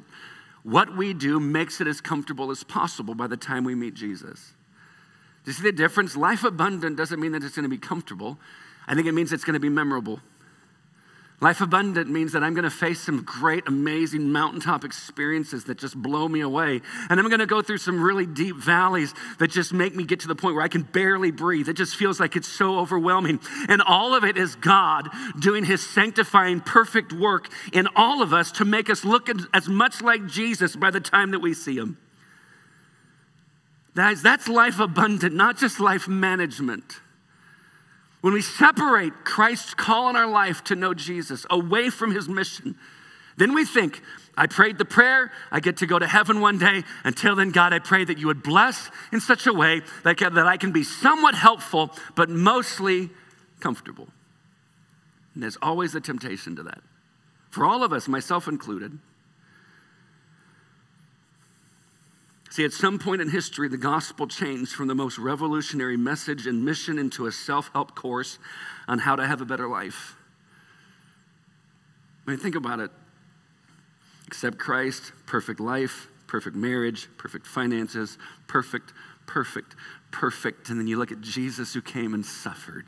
what 0.62 0.97
we 0.97 1.12
do 1.12 1.38
makes 1.38 1.83
it 1.83 1.87
as 1.87 2.00
comfortable 2.00 2.50
as 2.50 2.64
possible 2.64 3.14
by 3.14 3.26
the 3.26 3.37
time 3.37 3.64
we 3.64 3.75
meet 3.75 3.93
Jesus. 3.93 4.55
Do 5.45 5.50
you 5.50 5.52
see 5.55 5.62
the 5.62 5.73
difference? 5.73 6.17
Life 6.17 6.45
abundant 6.45 6.97
doesn't 6.97 7.21
mean 7.21 7.33
that 7.33 7.45
it's 7.45 7.57
going 7.57 7.64
to 7.64 7.69
be 7.69 7.79
comfortable. 7.79 8.38
I 8.87 8.95
think 8.95 9.07
it 9.07 9.12
means 9.12 9.35
it's 9.35 9.45
going 9.45 9.55
to 9.55 9.61
be 9.61 9.69
memorable. 9.69 10.21
Life 11.42 11.62
abundant 11.62 12.11
means 12.11 12.32
that 12.32 12.42
I'm 12.42 12.52
going 12.52 12.64
to 12.64 12.70
face 12.70 13.00
some 13.00 13.23
great, 13.23 13.66
amazing 13.66 14.30
mountaintop 14.30 14.85
experiences 14.85 15.64
that 15.64 15.78
just 15.78 15.97
blow 15.97 16.28
me 16.28 16.42
away. 16.42 16.82
And 17.09 17.18
I'm 17.18 17.28
going 17.28 17.40
to 17.40 17.47
go 17.47 17.62
through 17.62 17.78
some 17.78 18.02
really 18.02 18.26
deep 18.26 18.56
valleys 18.56 19.14
that 19.38 19.50
just 19.50 19.73
make 19.73 19.97
me 19.97 20.04
get 20.04 20.20
to 20.20 20.28
the 20.28 20.35
point 20.35 20.54
where 20.54 20.64
I 20.64 20.68
can 20.68 20.82
barely 20.82 21.30
breathe. 21.30 21.66
It 21.70 21.78
just 21.78 21.97
feels 21.97 22.20
like 22.20 22.37
it's 22.37 22.47
so 22.47 22.78
overwhelming. 22.78 23.40
And 23.68 23.80
all 23.80 24.14
of 24.14 24.23
it 24.23 24.37
is 24.37 24.54
God 24.54 25.09
doing 25.38 25.64
his 25.64 25.85
sanctifying, 25.88 26.61
perfect 26.61 27.11
work 27.11 27.49
in 27.73 27.88
all 27.97 28.20
of 28.20 28.35
us 28.35 28.52
to 28.52 28.66
make 28.66 28.90
us 28.90 29.02
look 29.02 29.30
as 29.54 29.66
much 29.66 30.02
like 30.02 30.26
Jesus 30.26 30.76
by 30.76 30.90
the 30.90 31.00
time 31.00 31.30
that 31.30 31.40
we 31.40 31.54
see 31.54 31.78
him. 31.78 31.97
Guys, 33.94 34.20
that's 34.20 34.47
life 34.47 34.78
abundant, 34.78 35.35
not 35.35 35.56
just 35.56 35.80
life 35.80 36.06
management. 36.06 37.00
When 38.21 38.35
we 38.35 38.43
separate 38.43 39.25
Christ's 39.25 39.75
call 39.75 40.11
in 40.11 40.17
our 40.17 40.27
life 40.27 40.62
to 40.65 40.77
know 40.77 40.93
Jesus 40.93 41.47
away 41.49 41.89
from 41.89 42.15
his 42.15 42.29
mission, 42.29 42.77
then 43.37 43.55
we 43.55 43.65
think, 43.65 44.03
I 44.37 44.47
prayed 44.47 44.77
the 44.77 44.85
prayer, 44.85 45.33
I 45.50 45.61
get 45.61 45.79
to 45.79 45.87
go 45.87 45.99
to 45.99 46.07
heaven 46.07 46.41
one 46.41 46.59
day. 46.59 46.85
Until 47.05 47.35
then, 47.35 47.50
God, 47.50 47.73
I 47.73 47.79
pray 47.79 48.05
that 48.05 48.19
you 48.19 48.27
would 48.27 48.43
bless 48.43 48.91
in 49.12 49.21
such 49.21 49.47
a 49.47 49.53
way 49.53 49.81
that, 50.05 50.19
that 50.19 50.47
I 50.47 50.57
can 50.59 50.73
be 50.73 50.85
somewhat 50.85 51.35
helpful, 51.35 51.91
but 52.15 52.29
mostly 52.29 53.11
comfortable. 53.61 54.09
And 55.35 55.43
there's 55.43 55.57
always 55.62 55.95
a 55.95 56.00
temptation 56.00 56.57
to 56.57 56.62
that. 56.65 56.81
For 57.50 57.65
all 57.65 57.83
of 57.83 57.93
us, 57.93 58.09
myself 58.09 58.47
included. 58.47 58.99
See, 62.50 62.64
at 62.64 62.73
some 62.73 62.99
point 62.99 63.23
in 63.23 63.30
history, 63.30 63.69
the 63.69 63.76
gospel 63.76 64.26
changed 64.26 64.73
from 64.73 64.88
the 64.88 64.95
most 64.95 65.19
revolutionary 65.19 65.97
message 65.97 66.49
and 66.49 66.64
mission 66.64 66.99
into 66.99 67.26
a 67.26 67.33
self 67.33 67.71
help 67.73 67.95
course 67.95 68.40
on 68.88 68.99
how 68.99 69.14
to 69.14 69.25
have 69.25 69.40
a 69.40 69.45
better 69.45 69.69
life. 69.69 70.16
I 72.26 72.33
mean, 72.33 72.40
think 72.40 72.57
about 72.57 72.80
it. 72.80 72.90
Accept 74.26 74.59
Christ, 74.59 75.12
perfect 75.26 75.61
life, 75.61 76.09
perfect 76.26 76.57
marriage, 76.57 77.09
perfect 77.19 77.47
finances, 77.47 78.19
perfect, 78.49 78.92
perfect, 79.26 79.76
perfect. 80.11 80.71
And 80.71 80.80
then 80.80 80.88
you 80.88 80.99
look 80.99 81.12
at 81.12 81.21
Jesus 81.21 81.73
who 81.73 81.80
came 81.80 82.14
and 82.14 82.26
suffered. 82.26 82.87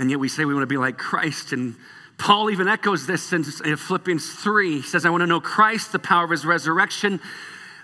And 0.00 0.10
yet 0.10 0.18
we 0.18 0.28
say 0.28 0.44
we 0.44 0.54
want 0.54 0.62
to 0.62 0.66
be 0.66 0.76
like 0.76 0.98
Christ 0.98 1.52
and 1.52 1.76
Paul 2.20 2.50
even 2.50 2.68
echoes 2.68 3.06
this 3.06 3.32
in 3.32 3.42
Philippians 3.42 4.34
3. 4.34 4.76
He 4.76 4.82
says, 4.82 5.06
I 5.06 5.10
want 5.10 5.22
to 5.22 5.26
know 5.26 5.40
Christ, 5.40 5.92
the 5.92 5.98
power 5.98 6.22
of 6.22 6.30
his 6.30 6.44
resurrection, 6.44 7.18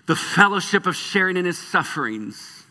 the 0.05 0.14
fellowship 0.14 0.87
of 0.87 0.95
sharing 0.95 1.38
in 1.38 1.47
his 1.47 1.57
sufferings. 1.57 2.64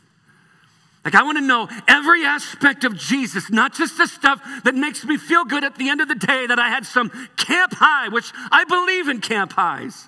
Like, 1.03 1.15
I 1.15 1.23
want 1.23 1.39
to 1.39 1.43
know 1.43 1.67
every 1.87 2.23
aspect 2.23 2.83
of 2.83 2.95
Jesus, 2.95 3.49
not 3.49 3.73
just 3.73 3.97
the 3.97 4.05
stuff 4.05 4.41
that 4.63 4.75
makes 4.75 5.03
me 5.05 5.17
feel 5.17 5.43
good 5.43 5.63
at 5.63 5.75
the 5.75 5.89
end 5.89 6.01
of 6.01 6.07
the 6.07 6.15
day 6.15 6.45
that 6.45 6.59
I 6.59 6.69
had 6.69 6.85
some 6.85 7.09
camp 7.35 7.73
high, 7.73 8.09
which 8.09 8.31
I 8.51 8.63
believe 8.65 9.07
in 9.07 9.19
camp 9.19 9.53
highs. 9.53 10.07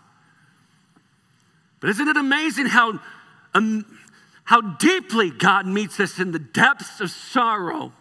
But 1.80 1.90
isn't 1.90 2.08
it 2.08 2.18
amazing 2.18 2.68
how, 2.68 3.00
um, 3.56 3.84
how 4.44 4.62
deeply 4.62 5.32
God 5.32 5.66
meets 5.66 6.00
us 6.00 6.20
in 6.20 6.32
the 6.32 6.40
depths 6.40 7.02
of 7.02 7.10
sorrow? 7.10 7.94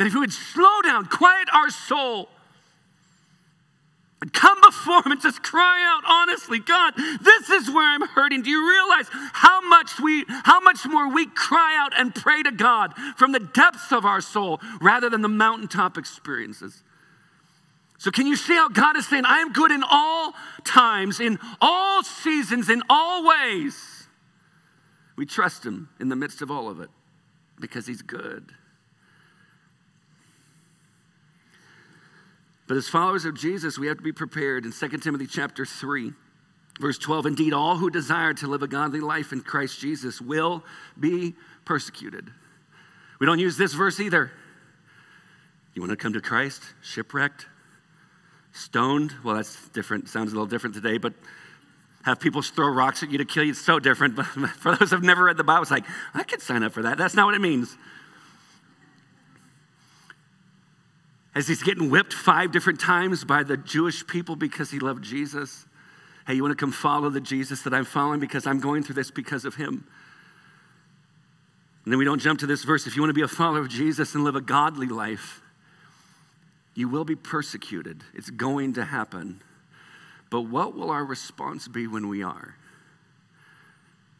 That 0.00 0.06
if 0.06 0.14
we 0.14 0.20
would 0.20 0.32
slow 0.32 0.80
down, 0.82 1.04
quiet 1.08 1.50
our 1.52 1.68
soul, 1.68 2.30
and 4.22 4.32
come 4.32 4.58
before 4.62 5.02
him 5.04 5.12
and 5.12 5.20
just 5.20 5.42
cry 5.42 5.82
out 5.82 6.02
honestly 6.06 6.58
god 6.58 6.94
this 7.22 7.50
is 7.50 7.70
where 7.70 7.86
i'm 7.86 8.06
hurting. 8.08 8.42
Do 8.42 8.50
you 8.50 8.66
realize 8.70 9.06
how 9.10 9.66
much 9.68 10.00
we 10.00 10.24
how 10.28 10.60
much 10.60 10.86
more 10.86 11.12
we 11.12 11.26
cry 11.26 11.76
out 11.78 11.98
and 11.98 12.14
pray 12.14 12.42
to 12.42 12.50
god 12.50 12.94
from 13.16 13.32
the 13.32 13.40
depths 13.40 13.92
of 13.92 14.06
our 14.06 14.22
soul 14.22 14.60
rather 14.80 15.10
than 15.10 15.20
the 15.20 15.28
mountaintop 15.28 15.98
experiences? 15.98 16.82
So 17.98 18.10
can 18.10 18.26
you 18.26 18.36
see 18.36 18.54
how 18.54 18.68
god 18.68 18.96
is 18.96 19.06
saying 19.06 19.26
i 19.26 19.40
am 19.40 19.52
good 19.52 19.70
in 19.70 19.82
all 19.82 20.32
times 20.64 21.20
in 21.20 21.38
all 21.60 22.02
seasons 22.02 22.70
in 22.70 22.82
all 22.88 23.26
ways. 23.26 24.06
We 25.16 25.26
trust 25.26 25.64
him 25.64 25.90
in 26.00 26.08
the 26.08 26.16
midst 26.16 26.40
of 26.40 26.50
all 26.50 26.70
of 26.70 26.80
it 26.80 26.88
because 27.58 27.86
he's 27.86 28.00
good 28.00 28.54
But 32.70 32.76
as 32.76 32.88
followers 32.88 33.24
of 33.24 33.34
Jesus, 33.34 33.80
we 33.80 33.88
have 33.88 33.96
to 33.96 34.02
be 34.04 34.12
prepared. 34.12 34.64
In 34.64 34.70
2 34.70 34.88
Timothy 34.98 35.26
chapter 35.26 35.66
3, 35.66 36.12
verse 36.78 36.98
12, 36.98 37.26
indeed, 37.26 37.52
all 37.52 37.76
who 37.76 37.90
desire 37.90 38.32
to 38.34 38.46
live 38.46 38.62
a 38.62 38.68
godly 38.68 39.00
life 39.00 39.32
in 39.32 39.40
Christ 39.40 39.80
Jesus 39.80 40.20
will 40.20 40.62
be 40.96 41.34
persecuted. 41.64 42.30
We 43.18 43.26
don't 43.26 43.40
use 43.40 43.56
this 43.56 43.74
verse 43.74 43.98
either. 43.98 44.30
You 45.74 45.82
want 45.82 45.90
to 45.90 45.96
come 45.96 46.12
to 46.12 46.20
Christ? 46.20 46.62
Shipwrecked? 46.80 47.46
Stoned? 48.52 49.14
Well, 49.24 49.34
that's 49.34 49.68
different. 49.70 50.08
Sounds 50.08 50.30
a 50.30 50.36
little 50.36 50.46
different 50.46 50.76
today, 50.76 50.96
but 50.96 51.12
have 52.04 52.20
people 52.20 52.40
throw 52.40 52.68
rocks 52.68 53.02
at 53.02 53.10
you 53.10 53.18
to 53.18 53.24
kill 53.24 53.42
you. 53.42 53.50
It's 53.50 53.60
so 53.60 53.80
different. 53.80 54.14
But 54.36 54.50
for 54.50 54.76
those 54.76 54.92
who've 54.92 55.02
never 55.02 55.24
read 55.24 55.38
the 55.38 55.42
Bible, 55.42 55.62
it's 55.62 55.72
like, 55.72 55.86
I 56.14 56.22
could 56.22 56.40
sign 56.40 56.62
up 56.62 56.70
for 56.70 56.82
that. 56.82 56.98
That's 56.98 57.14
not 57.14 57.26
what 57.26 57.34
it 57.34 57.40
means. 57.40 57.76
As 61.34 61.46
he's 61.46 61.62
getting 61.62 61.90
whipped 61.90 62.12
five 62.12 62.52
different 62.52 62.80
times 62.80 63.24
by 63.24 63.42
the 63.42 63.56
Jewish 63.56 64.06
people 64.06 64.36
because 64.36 64.70
he 64.70 64.78
loved 64.78 65.04
Jesus. 65.04 65.66
Hey, 66.26 66.34
you 66.34 66.42
want 66.42 66.56
to 66.56 66.60
come 66.60 66.72
follow 66.72 67.08
the 67.08 67.20
Jesus 67.20 67.62
that 67.62 67.72
I'm 67.72 67.84
following 67.84 68.20
because 68.20 68.46
I'm 68.46 68.60
going 68.60 68.82
through 68.82 68.96
this 68.96 69.10
because 69.10 69.44
of 69.44 69.54
him. 69.54 69.86
And 71.84 71.92
then 71.92 71.98
we 71.98 72.04
don't 72.04 72.20
jump 72.20 72.40
to 72.40 72.46
this 72.46 72.64
verse. 72.64 72.86
If 72.86 72.96
you 72.96 73.02
want 73.02 73.10
to 73.10 73.14
be 73.14 73.22
a 73.22 73.28
follower 73.28 73.60
of 73.60 73.68
Jesus 73.68 74.14
and 74.14 74.24
live 74.24 74.36
a 74.36 74.40
godly 74.40 74.86
life, 74.86 75.40
you 76.74 76.88
will 76.88 77.04
be 77.04 77.16
persecuted. 77.16 78.02
It's 78.14 78.30
going 78.30 78.74
to 78.74 78.84
happen. 78.84 79.40
But 80.30 80.42
what 80.42 80.74
will 80.74 80.90
our 80.90 81.04
response 81.04 81.68
be 81.68 81.86
when 81.86 82.08
we 82.08 82.22
are? 82.22 82.56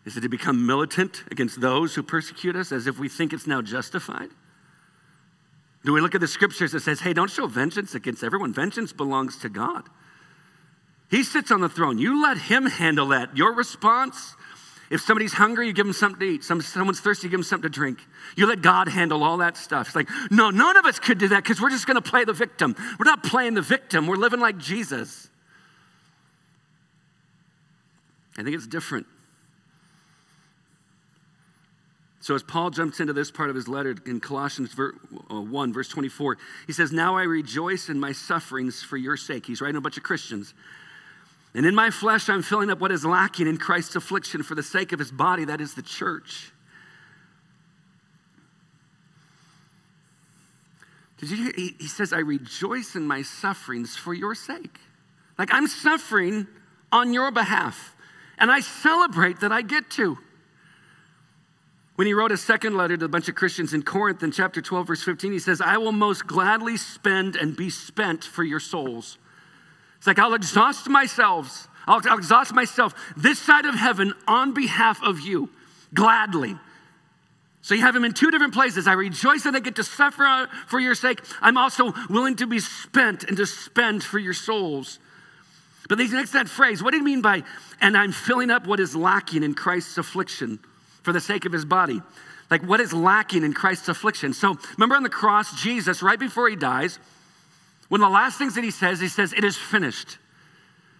Is 0.05 0.17
it 0.17 0.23
to 0.23 0.29
become 0.29 0.67
militant 0.67 1.25
against 1.31 1.61
those 1.61 1.95
who 1.95 2.03
persecute 2.03 2.57
us 2.57 2.73
as 2.73 2.87
if 2.87 2.99
we 2.99 3.09
think 3.09 3.33
it's 3.33 3.47
now 3.47 3.63
justified? 3.63 4.31
Do 5.85 5.93
we 5.93 6.01
look 6.01 6.15
at 6.15 6.21
the 6.21 6.29
scriptures 6.29 6.73
that 6.73 6.81
says, 6.81 7.01
hey, 7.01 7.13
don't 7.13 7.31
show 7.31 7.47
vengeance 7.47 7.95
against 7.95 8.23
everyone? 8.23 8.53
Vengeance 8.53 8.93
belongs 8.93 9.39
to 9.39 9.49
God. 9.49 9.85
He 11.11 11.25
sits 11.25 11.51
on 11.51 11.61
the 11.61 11.69
throne. 11.69 11.99
You 11.99 12.23
let 12.23 12.39
him 12.39 12.67
handle 12.67 13.09
that. 13.09 13.37
Your 13.37 13.55
response, 13.55 14.37
if 14.91 15.01
somebody's 15.01 15.33
hungry, 15.33 15.67
you 15.67 15.73
give 15.73 15.87
them 15.87 15.93
something 15.93 16.21
to 16.21 16.27
eat. 16.35 16.45
Some, 16.45 16.61
someone's 16.61 17.01
thirsty, 17.01 17.27
you 17.27 17.31
give 17.31 17.39
them 17.39 17.45
something 17.45 17.71
to 17.71 17.75
drink. 17.75 17.99
You 18.37 18.47
let 18.47 18.61
God 18.61 18.89
handle 18.89 19.25
all 19.25 19.39
that 19.39 19.57
stuff. 19.57 19.89
It's 19.89 19.97
like, 19.97 20.09
no, 20.31 20.51
none 20.51 20.77
of 20.77 20.85
us 20.85 20.99
could 20.99 21.19
do 21.19 21.29
that 21.29 21.43
because 21.43 21.61
we're 21.61 21.71
just 21.71 21.87
going 21.87 22.01
to 22.01 22.09
play 22.09 22.25
the 22.25 22.33
victim. 22.33 22.77
We're 22.99 23.11
not 23.11 23.23
playing 23.23 23.55
the 23.55 23.63
victim, 23.63 24.07
we're 24.07 24.17
living 24.17 24.41
like 24.41 24.59
Jesus. 24.59 25.29
I 28.39 28.43
think 28.43 28.55
it's 28.55 28.67
different. 28.67 29.07
So, 32.31 32.37
as 32.37 32.45
Paul 32.45 32.71
jumps 32.71 33.01
into 33.01 33.13
this 33.13 33.29
part 33.29 33.51
of 33.51 33.57
his 33.57 33.67
letter 33.67 33.97
in 34.07 34.21
Colossians 34.21 34.73
uh, 34.79 35.41
1, 35.41 35.73
verse 35.73 35.89
24, 35.89 36.39
he 36.65 36.73
says, 36.73 36.93
Now 36.93 37.17
I 37.17 37.25
rejoice 37.25 37.89
in 37.89 37.99
my 37.99 38.13
sufferings 38.13 38.85
for 38.85 38.97
your 38.97 39.17
sake. 39.17 39.47
He's 39.47 39.61
writing 39.61 39.75
a 39.75 39.81
bunch 39.81 39.97
of 39.97 40.05
Christians. 40.05 40.55
And 41.55 41.67
in 41.67 41.75
my 41.75 41.91
flesh, 41.91 42.29
I'm 42.29 42.43
filling 42.43 42.71
up 42.71 42.79
what 42.79 42.93
is 42.93 43.05
lacking 43.05 43.49
in 43.49 43.57
Christ's 43.57 43.97
affliction 43.97 44.45
for 44.45 44.55
the 44.55 44.63
sake 44.63 44.93
of 44.93 45.01
his 45.01 45.11
body, 45.11 45.45
that 45.47 45.61
is 45.61 45.75
the 45.75 45.83
church. 45.83 46.53
Did 51.19 51.31
you 51.31 51.37
hear? 51.37 51.53
He, 51.57 51.75
he 51.81 51.89
says, 51.89 52.13
I 52.13 52.21
rejoice 52.21 52.95
in 52.95 53.09
my 53.09 53.23
sufferings 53.23 53.97
for 53.97 54.15
your 54.15 54.37
sake. 54.37 54.79
Like 55.37 55.53
I'm 55.53 55.67
suffering 55.67 56.47
on 56.93 57.13
your 57.13 57.33
behalf, 57.33 57.97
and 58.39 58.53
I 58.53 58.61
celebrate 58.61 59.41
that 59.41 59.51
I 59.51 59.63
get 59.63 59.91
to. 59.91 60.17
When 62.01 62.07
he 62.07 62.15
wrote 62.15 62.33
a 62.33 62.39
second 62.39 62.79
letter 62.79 62.97
to 62.97 63.05
a 63.05 63.09
bunch 63.09 63.29
of 63.29 63.35
Christians 63.35 63.75
in 63.75 63.83
Corinth 63.83 64.23
in 64.23 64.33
chapter 64.33 64.63
12, 64.63 64.87
verse 64.87 65.03
15, 65.03 65.33
he 65.33 65.39
says, 65.39 65.61
I 65.61 65.77
will 65.77 65.93
most 65.93 66.27
gladly 66.27 66.79
spend 66.79 67.37
and 67.37 67.55
be 67.55 67.69
spent 67.69 68.25
for 68.25 68.43
your 68.43 68.59
souls. 68.59 69.19
It's 69.99 70.07
like, 70.07 70.19
I'll 70.19 70.33
exhaust 70.33 70.89
myself, 70.89 71.69
I'll, 71.87 72.01
I'll 72.09 72.17
exhaust 72.17 72.55
myself 72.55 72.95
this 73.19 73.39
side 73.39 73.67
of 73.67 73.75
heaven 73.75 74.15
on 74.27 74.55
behalf 74.55 75.03
of 75.03 75.21
you, 75.21 75.51
gladly. 75.93 76.57
So 77.61 77.75
you 77.75 77.83
have 77.83 77.95
him 77.95 78.07
in 78.07 78.15
two 78.15 78.31
different 78.31 78.55
places. 78.55 78.89
I 78.89 78.95
rejoice 78.95 79.43
that 79.43 79.55
I 79.55 79.61
get 79.61 79.77
to 79.77 79.85
suffer 79.85 80.49
for 80.69 80.81
your 80.81 80.95
sake. 80.95 81.21
I'm 81.43 81.59
also 81.59 81.93
willing 82.09 82.37
to 82.37 82.47
be 82.47 82.61
spent 82.61 83.25
and 83.25 83.37
to 83.37 83.45
spend 83.45 84.03
for 84.03 84.19
your 84.19 84.33
souls. 84.33 85.01
But 85.87 85.99
these 85.99 86.15
next 86.15 86.33
that 86.33 86.49
phrase, 86.49 86.83
what 86.83 86.93
do 86.93 86.97
you 86.97 87.05
mean 87.05 87.21
by, 87.21 87.43
and 87.79 87.95
I'm 87.95 88.13
filling 88.13 88.51
up 88.51 88.67
what 88.67 88.81
is 88.81 88.97
lacking 88.97 89.43
in 89.43 89.53
Christ's 89.53 89.99
affliction? 89.99 90.61
For 91.03 91.13
the 91.13 91.21
sake 91.21 91.45
of 91.45 91.53
his 91.53 91.65
body. 91.65 92.03
Like 92.51 92.63
what 92.63 92.81
is 92.81 92.93
lacking 92.93 93.45
in 93.45 93.53
Christ's 93.53 93.89
affliction? 93.89 94.33
So 94.33 94.59
remember 94.77 94.97
on 94.97 95.03
the 95.03 95.09
cross, 95.09 95.63
Jesus, 95.63 96.03
right 96.03 96.19
before 96.19 96.49
he 96.49 96.57
dies, 96.57 96.99
one 97.89 98.01
of 98.01 98.09
the 98.09 98.15
last 98.15 98.39
things 98.39 98.55
that 98.55 98.65
he 98.65 98.71
says, 98.71 99.01
he 99.01 99.09
says, 99.09 99.33
It 99.33 99.45
is 99.45 99.57
finished. 99.57 100.19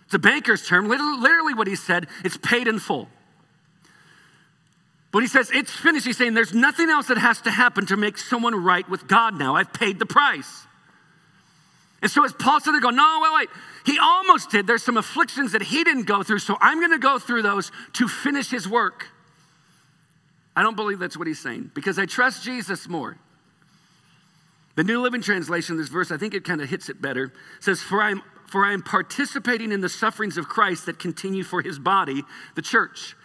It's 0.07 0.15
a 0.15 0.19
banker's 0.19 0.67
term. 0.67 0.89
Literally, 0.89 1.55
what 1.55 1.69
he 1.69 1.77
said, 1.77 2.09
it's 2.25 2.37
paid 2.37 2.67
in 2.67 2.81
full. 2.81 3.09
But 5.13 5.21
he 5.21 5.29
says, 5.29 5.51
It's 5.53 5.71
finished. 5.71 6.07
He's 6.07 6.17
saying, 6.17 6.35
There's 6.35 6.55
nothing 6.55 6.91
else 6.91 7.07
that 7.07 7.19
has 7.19 7.41
to 7.43 7.51
happen 7.51 7.87
to 7.87 7.97
make 7.97 8.19
someone 8.19 8.55
right 8.65 8.89
with 8.89 9.07
God 9.07 9.39
now. 9.39 9.55
I've 9.55 9.73
paid 9.73 9.99
the 9.99 10.07
price. 10.07 10.67
And 12.03 12.11
so 12.11 12.25
as 12.25 12.33
Paul 12.33 12.61
said, 12.61 12.73
they 12.73 12.81
go, 12.81 12.91
No, 12.91 13.21
wait, 13.23 13.33
wait. 13.35 13.49
He 13.87 13.99
almost 14.01 14.51
did. 14.51 14.67
There's 14.67 14.83
some 14.83 14.97
afflictions 14.97 15.53
that 15.53 15.63
he 15.63 15.85
didn't 15.85 16.07
go 16.07 16.23
through, 16.23 16.41
so 16.41 16.57
I'm 16.61 16.79
going 16.79 16.91
to 16.93 16.99
go 16.99 17.19
through 17.19 17.43
those 17.43 17.71
to 17.95 18.09
finish 18.09 18.51
his 18.51 18.69
work. 18.69 19.07
I 20.61 20.63
don't 20.63 20.77
believe 20.77 20.99
that's 20.99 21.17
what 21.17 21.27
he's 21.27 21.41
saying 21.41 21.71
because 21.73 21.99
I 21.99 22.05
trust 22.05 22.45
Jesus 22.45 22.87
more. 22.87 23.17
The 24.75 24.85
New 24.85 25.01
Living 25.01 25.23
Translation, 25.23 25.79
this 25.79 25.89
verse, 25.89 26.11
I 26.11 26.19
think 26.19 26.35
it 26.35 26.45
kind 26.45 26.61
of 26.61 26.69
hits 26.69 26.91
it 26.91 27.01
better. 27.01 27.33
says, 27.61 27.81
For 27.81 28.03
I'm 28.03 28.21
for 28.47 28.67
I 28.67 28.75
am 28.75 28.83
participating 28.83 29.73
in 29.73 29.81
the 29.81 29.89
sufferings 29.89 30.37
of 30.37 30.51
Christ 30.51 30.85
that 30.85 30.99
continue 30.99 31.45
for 31.45 31.63
his 31.63 31.79
body, 31.79 32.25
the 32.57 32.61
church. 32.61 33.17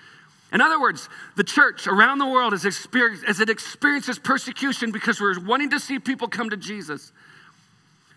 In 0.54 0.62
other 0.62 0.80
words, 0.80 1.10
the 1.36 1.44
church 1.44 1.88
around 1.88 2.20
the 2.20 2.26
world 2.26 2.54
is 2.54 2.66
as 2.66 3.42
it 3.42 3.50
experiences 3.50 4.18
persecution 4.18 4.94
because 4.94 5.20
we're 5.20 5.38
wanting 5.44 5.72
to 5.72 5.80
see 5.82 6.00
people 6.00 6.30
come 6.30 6.52
to 6.52 6.58
Jesus. 6.58 7.12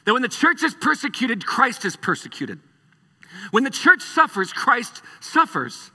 That 0.04 0.12
when 0.12 0.22
the 0.22 0.28
church 0.28 0.62
is 0.62 0.74
persecuted, 0.74 1.44
Christ 1.44 1.84
is 1.84 1.96
persecuted. 1.96 2.60
When 3.50 3.64
the 3.64 3.70
church 3.70 4.02
suffers, 4.02 4.52
Christ 4.52 5.02
suffers. 5.18 5.90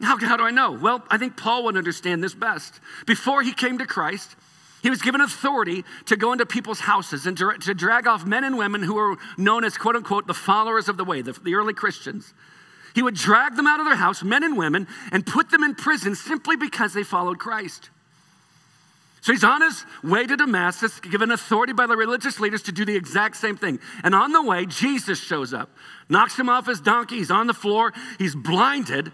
How, 0.00 0.18
how 0.18 0.36
do 0.36 0.44
I 0.44 0.50
know? 0.50 0.72
Well, 0.72 1.02
I 1.10 1.18
think 1.18 1.36
Paul 1.36 1.64
would 1.64 1.76
understand 1.76 2.22
this 2.22 2.34
best. 2.34 2.80
Before 3.06 3.42
he 3.42 3.52
came 3.52 3.78
to 3.78 3.86
Christ, 3.86 4.36
he 4.82 4.90
was 4.90 5.00
given 5.00 5.20
authority 5.20 5.84
to 6.06 6.16
go 6.16 6.32
into 6.32 6.44
people's 6.46 6.80
houses 6.80 7.26
and 7.26 7.36
to, 7.38 7.52
to 7.62 7.74
drag 7.74 8.06
off 8.06 8.26
men 8.26 8.44
and 8.44 8.58
women 8.58 8.82
who 8.82 8.94
were 8.94 9.16
known 9.38 9.64
as, 9.64 9.76
quote 9.76 9.96
unquote, 9.96 10.26
the 10.26 10.34
followers 10.34 10.88
of 10.88 10.96
the 10.96 11.04
way, 11.04 11.22
the, 11.22 11.32
the 11.32 11.54
early 11.54 11.72
Christians. 11.72 12.34
He 12.94 13.02
would 13.02 13.14
drag 13.14 13.56
them 13.56 13.66
out 13.66 13.80
of 13.80 13.86
their 13.86 13.96
house, 13.96 14.22
men 14.22 14.42
and 14.42 14.56
women, 14.56 14.86
and 15.12 15.26
put 15.26 15.50
them 15.50 15.62
in 15.62 15.74
prison 15.74 16.14
simply 16.14 16.56
because 16.56 16.94
they 16.94 17.02
followed 17.02 17.38
Christ. 17.38 17.90
So 19.22 19.32
he's 19.32 19.44
on 19.44 19.60
his 19.60 19.84
way 20.04 20.24
to 20.24 20.36
Damascus, 20.36 21.00
given 21.00 21.32
authority 21.32 21.72
by 21.72 21.86
the 21.86 21.96
religious 21.96 22.38
leaders 22.38 22.62
to 22.62 22.72
do 22.72 22.84
the 22.84 22.94
exact 22.94 23.36
same 23.36 23.56
thing. 23.56 23.80
And 24.04 24.14
on 24.14 24.32
the 24.32 24.40
way, 24.40 24.66
Jesus 24.66 25.18
shows 25.18 25.52
up, 25.52 25.68
knocks 26.08 26.38
him 26.38 26.48
off 26.48 26.66
his 26.66 26.80
donkey. 26.80 27.16
He's 27.16 27.30
on 27.30 27.48
the 27.48 27.54
floor, 27.54 27.92
he's 28.18 28.36
blinded. 28.36 29.10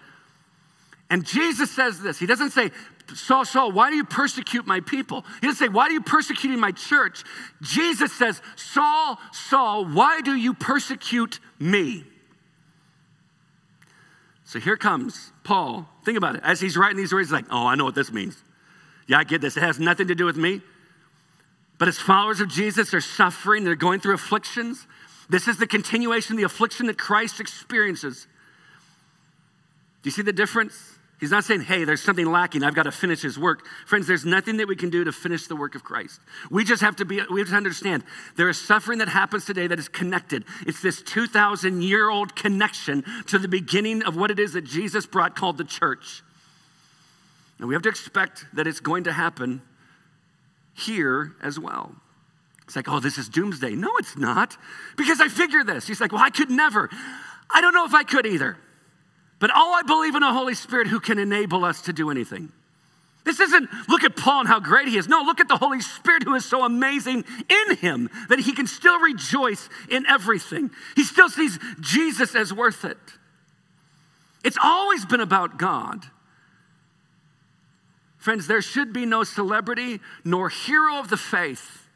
And 1.13 1.27
Jesus 1.27 1.71
says 1.71 2.01
this 2.01 2.19
He 2.19 2.25
doesn't 2.25 2.51
say, 2.51 2.71
Saul, 3.15 3.45
Saul, 3.45 3.71
why 3.71 3.91
do 3.91 3.97
you 3.97 4.05
persecute 4.05 4.67
my 4.67 4.81
people? 4.81 5.27
He 5.43 5.47
doesn't 5.47 5.67
say, 5.67 5.69
Why 5.69 5.85
are 5.85 5.91
you 5.91 6.01
persecuting 6.01 6.59
my 6.59 6.73
church? 6.73 7.23
Jesus 7.61 8.15
says, 8.15 8.41
Saul, 8.57 9.19
Saul, 9.31 9.85
why 9.85 10.23
do 10.23 10.35
you 10.35 10.55
persecute 10.55 11.39
me? 11.59 12.05
So 14.47 14.59
here 14.59 14.79
comes 14.79 15.33
Paul. 15.45 15.87
Think 16.03 16.17
about 16.17 16.37
it. 16.37 16.41
As 16.45 16.61
he's 16.63 16.79
writing 16.79 16.97
these 16.97 17.13
words, 17.13 17.29
he's 17.29 17.33
like, 17.33 17.45
Oh, 17.51 17.67
I 17.67 17.75
know 17.75 17.85
what 17.85 17.95
this 17.95 18.11
means. 18.11 18.43
Yeah, 19.07 19.19
I 19.19 19.25
get 19.25 19.43
this. 19.43 19.59
It 19.59 19.63
has 19.63 19.79
nothing 19.79 20.09
to 20.09 20.15
do 20.15 20.25
with 20.25 20.39
me. 20.39 20.63
But 21.77 21.89
as 21.89 21.99
followers 21.99 22.41
of 22.41 22.49
Jesus, 22.49 22.91
they're 22.91 23.03
suffering, 23.03 23.65
they're 23.65 23.77
going 23.77 24.01
through 24.01 24.15
afflictions. 24.15 24.87
This 25.29 25.47
is 25.47 25.59
the 25.59 25.67
continuation, 25.67 26.35
of 26.35 26.37
the 26.39 26.45
affliction 26.45 26.87
that 26.87 26.97
Christ 26.97 27.39
experiences. 27.39 28.27
Do 30.03 30.09
you 30.09 30.11
see 30.11 30.23
the 30.23 30.33
difference? 30.33 30.92
He's 31.23 31.31
not 31.31 31.45
saying, 31.45 31.61
hey, 31.61 31.85
there's 31.85 32.03
something 32.03 32.27
lacking. 32.27 32.65
I've 32.65 32.75
got 32.75 32.83
to 32.83 32.91
finish 32.91 33.23
his 33.23 33.39
work. 33.39 33.65
Friends, 33.87 34.09
there's 34.09 34.25
nothing 34.25 34.57
that 34.57 34.67
we 34.67 34.75
can 34.75 34.91
do 34.91 35.05
to 35.05 35.13
finish 35.13 35.47
the 35.47 35.55
work 35.55 35.77
of 35.77 35.85
Christ. 35.85 36.19
We 36.51 36.65
just 36.65 36.83
have 36.83 36.97
to 36.97 37.05
be, 37.05 37.21
we 37.31 37.39
have 37.39 37.51
to 37.51 37.55
understand 37.55 38.03
there 38.35 38.49
is 38.49 38.61
suffering 38.61 38.99
that 38.99 39.09
happens 39.09 39.45
today 39.45 39.69
that 39.69 39.79
is 39.79 39.87
connected. 39.87 40.45
It's 40.67 40.83
this 40.83 41.01
2,000 41.01 41.81
year 41.81 42.11
old 42.11 42.35
connection 42.35 43.05
to 43.27 43.39
the 43.39 43.47
beginning 43.47 44.03
of 44.03 44.17
what 44.17 44.33
it 44.33 44.41
is 44.41 44.55
that 44.55 44.63
Jesus 44.63 45.07
brought 45.07 45.37
called 45.37 45.59
the 45.59 45.65
church. 45.65 46.25
And 47.61 47.69
we 47.69 47.77
have 47.77 47.83
to 47.83 47.89
expect 47.89 48.45
that 48.55 48.67
it's 48.67 48.81
going 48.81 49.05
to 49.05 49.13
happen 49.13 49.63
here 50.75 51.37
as 51.41 51.57
well. 51.57 51.95
It's 52.65 52.75
like, 52.75 52.89
oh, 52.89 52.99
this 52.99 53.17
is 53.17 53.29
doomsday. 53.29 53.77
No, 53.77 53.97
it's 53.99 54.19
not. 54.19 54.57
Because 54.97 55.21
I 55.21 55.29
figure 55.29 55.63
this. 55.63 55.87
He's 55.87 56.01
like, 56.01 56.11
well, 56.11 56.25
I 56.25 56.31
could 56.31 56.51
never. 56.51 56.91
I 57.49 57.61
don't 57.61 57.75
know 57.75 57.85
if 57.85 57.95
I 57.95 58.03
could 58.03 58.27
either. 58.27 58.59
But 59.43 59.51
all 59.51 59.75
I 59.75 59.83
believe 59.83 60.15
in 60.15 60.23
a 60.23 60.33
Holy 60.33 60.55
Spirit 60.55 60.87
who 60.87 61.01
can 61.01 61.19
enable 61.19 61.65
us 61.65 61.83
to 61.83 61.93
do 61.93 62.13
anything. 62.13 62.53
This 63.25 63.41
isn't 63.41 63.69
look 63.89 64.05
at 64.05 64.15
Paul 64.15 64.43
and 64.43 64.49
how 64.49 64.61
great 64.61 64.87
he 64.87 64.97
is. 64.97 65.09
No, 65.09 65.23
look 65.23 65.41
at 65.41 65.49
the 65.49 65.57
Holy 65.57 65.81
Spirit 65.81 66.23
who 66.23 66.37
is 66.37 66.45
so 66.45 66.65
amazing 66.65 67.25
in 67.49 67.77
him 67.79 68.09
that 68.29 68.39
he 68.39 68.53
can 68.53 68.69
still 68.69 69.01
rejoice 69.01 69.69
in 69.91 70.07
everything. 70.07 70.71
He 70.95 71.03
still 71.03 71.29
sees 71.29 71.59
Jesus 71.81 72.37
as 72.37 72.53
worth 72.53 72.85
it. 72.85 72.99
It's 74.45 74.59
always 74.63 75.05
been 75.07 75.21
about 75.21 75.59
God. 75.59 76.05
Friends, 78.19 78.47
there 78.47 78.63
should 78.63 78.93
be 78.93 79.07
no 79.07 79.25
celebrity 79.25 79.99
nor 80.25 80.51
hero 80.51 81.01
of 81.01 81.11
the 81.11 81.17
faith 81.17 81.89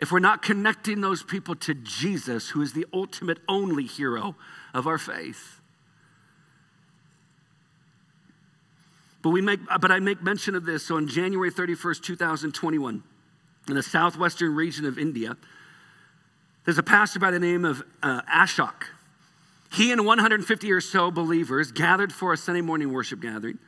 if 0.00 0.12
we're 0.12 0.20
not 0.20 0.40
connecting 0.40 1.00
those 1.00 1.24
people 1.24 1.56
to 1.56 1.74
Jesus, 1.74 2.50
who 2.50 2.62
is 2.62 2.74
the 2.74 2.86
ultimate 2.92 3.38
only 3.48 3.86
hero 3.86 4.36
of 4.72 4.86
our 4.86 4.98
faith. 4.98 5.60
But, 9.26 9.32
we 9.32 9.40
make, 9.40 9.58
but 9.80 9.90
I 9.90 9.98
make 9.98 10.22
mention 10.22 10.54
of 10.54 10.64
this. 10.64 10.86
So 10.86 10.94
on 10.94 11.08
January 11.08 11.50
31st, 11.50 12.00
2021, 12.00 13.02
in 13.66 13.74
the 13.74 13.82
southwestern 13.82 14.54
region 14.54 14.84
of 14.84 15.00
India, 15.00 15.36
there's 16.64 16.78
a 16.78 16.84
pastor 16.84 17.18
by 17.18 17.32
the 17.32 17.40
name 17.40 17.64
of 17.64 17.82
uh, 18.04 18.22
Ashok. 18.32 18.84
He 19.72 19.90
and 19.90 20.06
150 20.06 20.70
or 20.70 20.80
so 20.80 21.10
believers 21.10 21.72
gathered 21.72 22.12
for 22.12 22.34
a 22.34 22.36
Sunday 22.36 22.60
morning 22.60 22.92
worship 22.92 23.18
gathering, 23.18 23.58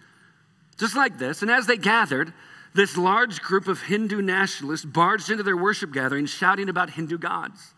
just 0.78 0.94
like 0.94 1.18
this. 1.18 1.42
And 1.42 1.50
as 1.50 1.66
they 1.66 1.76
gathered, 1.76 2.32
this 2.72 2.96
large 2.96 3.40
group 3.42 3.66
of 3.66 3.82
Hindu 3.82 4.22
nationalists 4.22 4.84
barged 4.84 5.28
into 5.28 5.42
their 5.42 5.56
worship 5.56 5.92
gathering 5.92 6.26
shouting 6.26 6.68
about 6.68 6.90
Hindu 6.90 7.18
gods. 7.18 7.74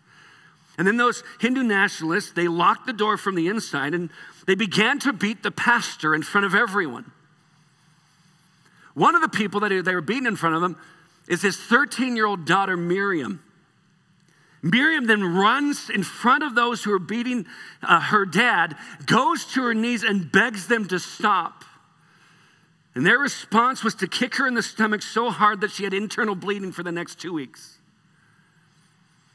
And 0.77 0.87
then 0.87 0.99
those 0.99 1.25
Hindu 1.41 1.63
nationalists, 1.63 2.33
they 2.33 2.47
locked 2.47 2.85
the 2.85 2.93
door 2.93 3.17
from 3.17 3.37
the 3.37 3.49
inside 3.49 3.95
and 3.95 4.11
they 4.47 4.55
began 4.55 4.99
to 4.99 5.15
beat 5.15 5.43
the 5.43 5.51
pastor 5.51 6.15
in 6.15 6.23
front 6.23 6.45
of 6.45 6.55
everyone. 6.55 7.13
One 8.95 9.15
of 9.15 9.23
the 9.23 9.29
people 9.29 9.61
that 9.61 9.69
they 9.85 9.95
were 9.95 10.01
beating 10.01 10.27
in 10.27 10.37
front 10.37 10.57
of 10.57 10.63
him 10.63 10.77
is 11.29 11.43
his 11.43 11.57
13 11.57 12.17
year 12.17 12.27
old 12.27 12.45
daughter, 12.45 12.77
Miriam. 12.77 13.43
Miriam 14.63 15.07
then 15.07 15.23
runs 15.25 15.89
in 15.89 16.03
front 16.03 16.43
of 16.43 16.55
those 16.55 16.85
who 16.85 16.93
are 16.93 16.99
beating 16.99 17.47
uh, 17.83 18.01
her 18.01 18.27
dad, 18.27 18.77
goes 19.07 19.45
to 19.47 19.63
her 19.63 19.75
knees, 19.75 20.03
and 20.03 20.31
begs 20.31 20.67
them 20.67 20.87
to 20.89 20.99
stop. 20.99 21.65
And 22.95 23.07
their 23.07 23.19
response 23.19 23.83
was 23.83 23.95
to 23.97 24.09
kick 24.09 24.35
her 24.37 24.47
in 24.47 24.55
the 24.55 24.63
stomach 24.63 25.03
so 25.03 25.31
hard 25.31 25.61
that 25.63 25.71
she 25.71 25.85
had 25.85 25.95
internal 25.95 26.35
bleeding 26.35 26.73
for 26.73 26.83
the 26.83 26.93
next 26.93 27.21
two 27.21 27.33
weeks. 27.33 27.79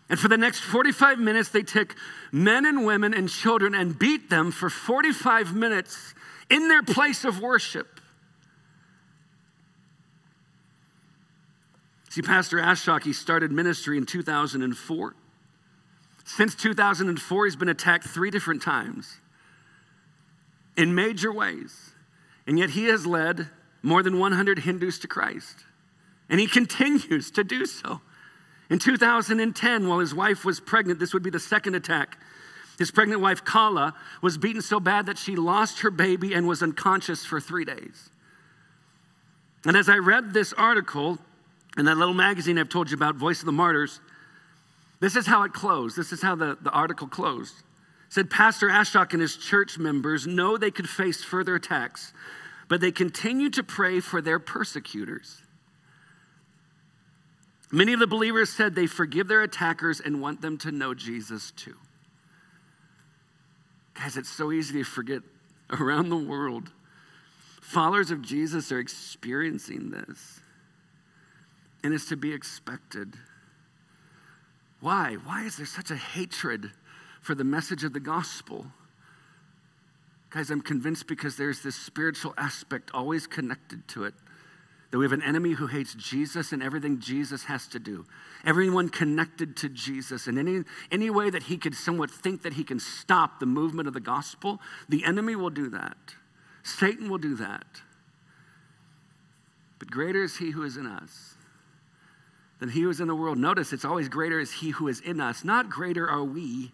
And 0.10 0.20
for 0.20 0.28
the 0.28 0.38
next 0.38 0.60
45 0.60 1.18
minutes, 1.18 1.50
they 1.50 1.64
took 1.64 1.96
men 2.32 2.66
and 2.66 2.86
women 2.86 3.14
and 3.14 3.28
children 3.28 3.74
and 3.74 3.98
beat 3.98 4.30
them 4.30 4.52
for 4.52 4.70
45 4.70 5.56
minutes 5.56 6.14
in 6.50 6.68
their 6.68 6.84
place 6.84 7.26
of 7.26 7.42
worship. 7.42 7.95
See, 12.16 12.22
Pastor 12.22 12.60
Ashok, 12.60 13.04
he 13.04 13.12
started 13.12 13.52
ministry 13.52 13.98
in 13.98 14.06
2004. 14.06 15.16
Since 16.24 16.56
2004, 16.56 17.46
he's 17.46 17.58
been 17.58 17.68
attacked 17.68 18.06
three 18.06 18.32
different 18.32 18.62
times 18.62 19.18
in 20.78 20.96
major 20.96 21.30
ways. 21.34 21.92
And 22.48 22.58
yet 22.58 22.70
he 22.70 22.86
has 22.86 23.06
led 23.06 23.50
more 23.84 24.02
than 24.02 24.18
100 24.18 24.60
Hindus 24.60 24.98
to 25.00 25.10
Christ. 25.10 25.66
And 26.30 26.40
he 26.40 26.48
continues 26.48 27.32
to 27.32 27.44
do 27.44 27.66
so. 27.66 28.00
In 28.70 28.80
2010, 28.80 29.86
while 29.86 30.00
his 30.00 30.16
wife 30.16 30.46
was 30.46 30.62
pregnant, 30.62 31.02
this 31.02 31.14
would 31.14 31.22
be 31.22 31.30
the 31.30 31.38
second 31.38 31.76
attack. 31.76 32.18
His 32.80 32.92
pregnant 32.92 33.20
wife, 33.20 33.44
Kala, 33.44 33.94
was 34.22 34.38
beaten 34.38 34.62
so 34.62 34.80
bad 34.80 35.08
that 35.08 35.18
she 35.18 35.36
lost 35.36 35.82
her 35.82 35.92
baby 35.92 36.34
and 36.34 36.48
was 36.48 36.64
unconscious 36.64 37.26
for 37.26 37.42
three 37.42 37.66
days. 37.66 38.10
And 39.66 39.76
as 39.76 39.90
I 39.90 39.98
read 39.98 40.34
this 40.34 40.54
article, 40.54 41.20
and 41.78 41.88
that 41.88 41.98
little 41.98 42.14
magazine 42.14 42.58
I've 42.58 42.70
told 42.70 42.90
you 42.90 42.96
about, 42.96 43.16
Voice 43.16 43.40
of 43.40 43.46
the 43.46 43.52
Martyrs, 43.52 44.00
this 45.00 45.16
is 45.16 45.28
how 45.28 45.44
it 45.44 45.54
closed. 45.54 45.98
This 45.98 46.12
is 46.12 46.22
how 46.22 46.36
the, 46.36 46.58
the 46.62 46.72
article 46.72 47.08
closed. 47.08 47.54
It 48.08 48.14
said 48.14 48.30
Pastor 48.30 48.70
Ashok 48.70 49.14
and 49.14 49.22
his 49.22 49.36
church 49.36 49.78
members 49.78 50.26
know 50.26 50.58
they 50.58 50.72
could 50.72 50.90
face 50.90 51.24
further 51.24 51.56
attacks, 51.56 52.14
but 52.70 52.82
they 52.82 52.92
continue 52.92 53.50
to 53.52 53.64
pray 53.64 54.00
for 54.00 54.22
their 54.22 54.40
persecutors. 54.40 55.42
Many 57.72 57.94
of 57.94 58.00
the 58.00 58.08
believers 58.08 58.52
said 58.52 58.74
they 58.74 58.88
forgive 58.88 59.28
their 59.28 59.42
attackers 59.42 60.00
and 60.00 60.22
want 60.22 60.42
them 60.42 60.58
to 60.60 60.72
know 60.72 60.94
Jesus 60.94 61.52
too. 61.52 61.76
Guys, 63.96 64.18
it's 64.18 64.30
so 64.30 64.52
easy 64.52 64.80
to 64.80 64.84
forget 64.84 65.22
around 65.70 66.10
the 66.10 66.16
world. 66.16 66.72
Followers 67.62 68.12
of 68.12 68.22
Jesus 68.22 68.72
are 68.72 68.80
experiencing 68.80 69.90
this 69.90 70.40
and 71.86 71.94
it's 71.94 72.08
to 72.08 72.18
be 72.18 72.34
expected. 72.34 73.14
Why? 74.80 75.18
Why 75.24 75.44
is 75.44 75.58
there 75.58 75.68
such 75.68 75.92
a 75.92 75.96
hatred 75.96 76.72
for 77.22 77.36
the 77.36 77.44
message 77.44 77.84
of 77.84 77.94
the 77.94 78.00
gospel? 78.00 78.66
Guys, 80.32 80.50
I'm 80.50 80.62
convinced 80.62 81.06
because 81.06 81.38
there's 81.38 81.62
this 81.62 81.76
spiritual 81.76 82.34
aspect 82.40 82.90
always 82.92 83.28
connected 83.28 83.88
to 83.90 84.06
it. 84.06 84.16
That 84.90 84.98
we 84.98 85.06
have 85.06 85.12
an 85.12 85.22
enemy 85.22 85.52
who 85.52 85.68
hates 85.68 85.94
Jesus 85.94 86.52
and 86.52 86.64
everything 86.64 87.00
Jesus 87.00 87.44
has 87.44 87.68
to 87.68 87.78
do. 87.78 88.08
Everyone 88.44 88.90
connected 88.90 89.56
to 89.58 89.70
Jesus. 89.70 90.26
And 90.26 90.40
any, 90.40 90.64
any 90.92 91.12
way 91.12 91.30
that 91.30 91.44
he 91.44 91.56
could 91.56 91.76
somewhat 91.76 92.10
think 92.10 92.42
that 92.42 92.54
he 92.54 92.64
can 92.64 92.80
stop 92.80 93.40
the 93.40 93.46
movement 93.46 93.88
of 93.88 93.94
the 93.94 94.00
gospel, 94.00 94.60
the 94.90 95.06
enemy 95.06 95.36
will 95.36 95.52
do 95.52 95.70
that. 95.70 96.16
Satan 96.64 97.12
will 97.12 97.20
do 97.20 97.36
that. 97.36 97.68
But 99.78 99.92
greater 99.92 100.24
is 100.24 100.38
he 100.38 100.50
who 100.50 100.64
is 100.64 100.78
in 100.78 100.88
us 100.88 101.36
than 102.66 102.74
he 102.74 102.82
who 102.82 102.90
is 102.90 103.00
in 103.00 103.08
the 103.08 103.16
world. 103.16 103.38
Notice 103.38 103.74
it's 103.74 103.86
always 103.86 104.10
greater 104.10 104.40
is 104.40 104.52
he 104.52 104.72
who 104.72 104.88
is 104.88 105.00
in 105.00 105.22
us, 105.22 105.44
not 105.44 105.70
greater 105.70 106.10
are 106.10 106.24
we. 106.24 106.72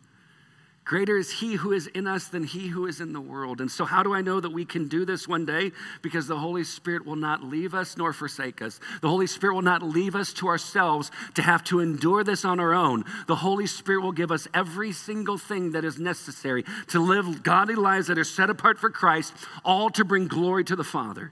Greater 0.86 1.18
is 1.18 1.40
he 1.40 1.56
who 1.56 1.74
is 1.74 1.88
in 1.88 2.08
us 2.08 2.30
than 2.30 2.46
he 2.46 2.70
who 2.70 2.88
is 2.88 3.02
in 3.02 3.12
the 3.12 3.20
world. 3.20 3.60
And 3.60 3.70
so, 3.70 3.84
how 3.84 4.02
do 4.02 4.16
I 4.16 4.22
know 4.22 4.40
that 4.40 4.52
we 4.52 4.64
can 4.64 4.88
do 4.88 5.04
this 5.04 5.28
one 5.28 5.46
day? 5.46 5.74
Because 6.02 6.28
the 6.28 6.40
Holy 6.40 6.64
Spirit 6.64 7.06
will 7.06 7.18
not 7.18 7.44
leave 7.44 7.76
us 7.76 7.98
nor 7.98 8.14
forsake 8.14 8.62
us. 8.62 8.80
The 9.02 9.10
Holy 9.10 9.28
Spirit 9.28 9.54
will 9.54 9.62
not 9.62 9.84
leave 9.84 10.16
us 10.16 10.34
to 10.34 10.48
ourselves 10.48 11.12
to 11.36 11.42
have 11.42 11.64
to 11.66 11.82
endure 11.82 12.24
this 12.24 12.46
on 12.46 12.60
our 12.60 12.74
own. 12.74 13.04
The 13.28 13.36
Holy 13.36 13.68
Spirit 13.68 14.02
will 14.02 14.12
give 14.14 14.32
us 14.32 14.48
every 14.54 14.94
single 14.94 15.38
thing 15.38 15.74
that 15.74 15.84
is 15.84 16.00
necessary 16.00 16.64
to 16.88 17.00
live 17.00 17.44
godly 17.44 17.76
lives 17.76 18.08
that 18.08 18.18
are 18.18 18.24
set 18.24 18.50
apart 18.50 18.80
for 18.80 18.90
Christ, 18.90 19.34
all 19.66 19.90
to 19.92 20.06
bring 20.06 20.28
glory 20.28 20.64
to 20.64 20.76
the 20.76 20.86
Father. 20.86 21.32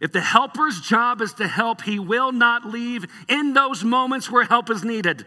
If 0.00 0.12
the 0.12 0.20
helper's 0.20 0.80
job 0.80 1.20
is 1.20 1.34
to 1.34 1.46
help, 1.46 1.82
he 1.82 1.98
will 1.98 2.32
not 2.32 2.64
leave 2.64 3.04
in 3.28 3.52
those 3.52 3.84
moments 3.84 4.30
where 4.30 4.44
help 4.44 4.70
is 4.70 4.82
needed. 4.82 5.26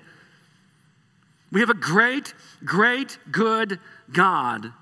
We 1.51 1.59
have 1.59 1.69
a 1.69 1.75
great, 1.75 2.33
great, 2.65 3.19
good 3.31 3.79
God. 4.11 4.73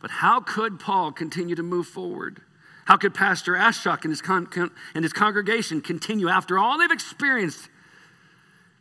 But 0.00 0.12
how 0.12 0.40
could 0.40 0.78
Paul 0.78 1.10
continue 1.10 1.56
to 1.56 1.64
move 1.64 1.88
forward? 1.88 2.40
How 2.84 2.96
could 2.96 3.14
Pastor 3.14 3.54
Ashok 3.54 4.02
and 4.02 4.12
his, 4.12 4.22
con- 4.22 4.48
and 4.94 5.04
his 5.04 5.12
congregation 5.12 5.80
continue 5.80 6.28
after 6.28 6.56
all 6.56 6.78
they've 6.78 6.90
experienced? 6.90 7.68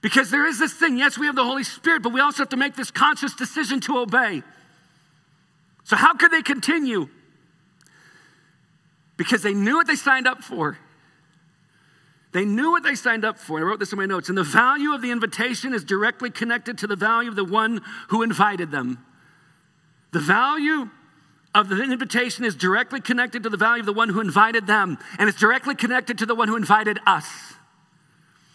Because 0.01 0.29
there 0.29 0.45
is 0.47 0.59
this 0.59 0.73
thing 0.73 0.97
yes, 0.97 1.17
we 1.17 1.25
have 1.25 1.35
the 1.35 1.43
Holy 1.43 1.63
Spirit, 1.63 2.03
but 2.03 2.13
we 2.13 2.21
also 2.21 2.43
have 2.43 2.49
to 2.49 2.57
make 2.57 2.75
this 2.75 2.91
conscious 2.91 3.33
decision 3.33 3.79
to 3.81 3.97
obey. 3.97 4.43
So, 5.83 5.95
how 5.95 6.13
could 6.13 6.31
they 6.31 6.41
continue? 6.41 7.09
Because 9.19 9.43
they 9.43 9.53
knew 9.53 9.75
what 9.75 9.85
they 9.85 9.97
signed 9.97 10.27
up 10.27 10.41
for. 10.41 10.77
They 12.31 12.45
knew 12.45 12.71
what 12.71 12.83
they 12.83 12.95
signed 12.95 13.25
up 13.25 13.37
for. 13.37 13.59
I 13.59 13.63
wrote 13.63 13.77
this 13.77 13.91
in 13.91 13.97
my 13.97 14.05
notes. 14.05 14.29
And 14.29 14.37
the 14.37 14.45
value 14.45 14.93
of 14.93 15.01
the 15.01 15.11
invitation 15.11 15.73
is 15.73 15.83
directly 15.83 16.29
connected 16.29 16.77
to 16.77 16.87
the 16.87 16.95
value 16.95 17.27
of 17.27 17.35
the 17.35 17.43
one 17.43 17.81
who 18.07 18.23
invited 18.23 18.71
them. 18.71 19.03
The 20.13 20.21
value 20.21 20.89
of 21.53 21.67
the 21.67 21.83
invitation 21.83 22.45
is 22.45 22.55
directly 22.55 23.01
connected 23.01 23.43
to 23.43 23.49
the 23.49 23.57
value 23.57 23.81
of 23.81 23.87
the 23.87 23.93
one 23.93 24.07
who 24.07 24.21
invited 24.21 24.67
them, 24.67 24.97
and 25.17 25.27
it's 25.27 25.39
directly 25.39 25.75
connected 25.75 26.17
to 26.19 26.25
the 26.25 26.35
one 26.35 26.47
who 26.47 26.55
invited 26.55 26.99
us. 27.05 27.27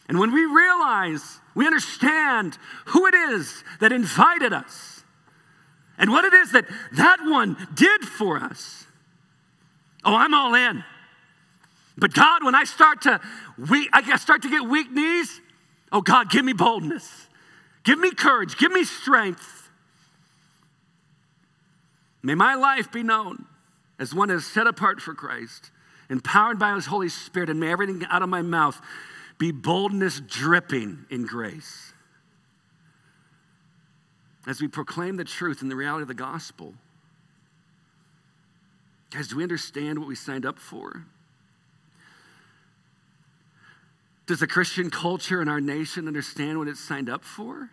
And 0.09 0.19
when 0.19 0.33
we 0.33 0.47
realize, 0.47 1.41
we 1.55 1.67
understand 1.67 2.57
who 2.87 3.07
it 3.07 3.15
is 3.15 3.65
that 3.81 3.93
invited 3.93 4.55
us 4.55 5.05
and 5.99 6.11
what 6.11 6.25
it 6.25 6.33
is 6.33 6.53
that 6.53 6.65
that 6.93 7.19
one 7.23 7.69
did 7.75 8.03
for 8.03 8.39
us, 8.39 8.84
oh, 10.05 10.15
I'm 10.15 10.35
all 10.35 10.55
in. 10.55 10.85
But 11.97 12.13
God, 12.13 12.45
when 12.45 12.55
I 12.55 12.65
start 12.65 13.03
to 13.03 13.21
weak, 13.71 13.89
I 13.93 14.17
start 14.17 14.43
to 14.43 14.51
get 14.51 14.69
weak 14.69 14.91
knees, 14.91 15.41
oh 15.93 16.01
God, 16.01 16.31
give 16.31 16.45
me 16.45 16.53
boldness. 16.53 17.29
Give 17.85 17.99
me 17.99 18.11
courage. 18.11 18.57
Give 18.57 18.73
me 18.73 18.85
strength. 18.85 19.71
May 22.23 22.35
my 22.35 22.55
life 22.55 22.91
be 22.91 23.03
known 23.03 23.45
as 23.99 24.15
one 24.15 24.29
that 24.29 24.37
is 24.37 24.47
set 24.47 24.67
apart 24.67 25.01
for 25.01 25.15
Christ, 25.15 25.71
empowered 26.09 26.59
by 26.59 26.75
His 26.75 26.87
Holy 26.87 27.11
Spirit, 27.11 27.51
and 27.51 27.61
may 27.61 27.71
everything 27.71 28.03
out 28.11 28.23
of 28.23 28.29
my 28.29 28.43
mouth 28.43 28.81
be 29.39 29.53
boldness 29.53 30.21
dripping 30.21 31.05
in 31.11 31.27
grace. 31.27 31.93
As 34.47 34.61
we 34.61 34.69
proclaim 34.69 35.17
the 35.17 35.25
truth 35.25 35.63
and 35.63 35.71
the 35.71 35.77
reality 35.77 36.03
of 36.03 36.09
the 36.09 36.15
gospel, 36.15 36.75
guys, 39.15 39.29
do 39.29 39.37
we 39.37 39.45
understand 39.45 40.01
what 40.01 40.09
we 40.09 40.17
signed 40.17 40.45
up 40.45 40.59
for? 40.59 41.07
Does 44.27 44.41
the 44.41 44.47
Christian 44.49 44.91
culture 44.91 45.41
in 45.41 45.49
our 45.49 45.61
nation 45.61 46.09
understand 46.09 46.59
what 46.59 46.67
it's 46.67 46.81
signed 46.81 47.09
up 47.09 47.23
for? 47.23 47.71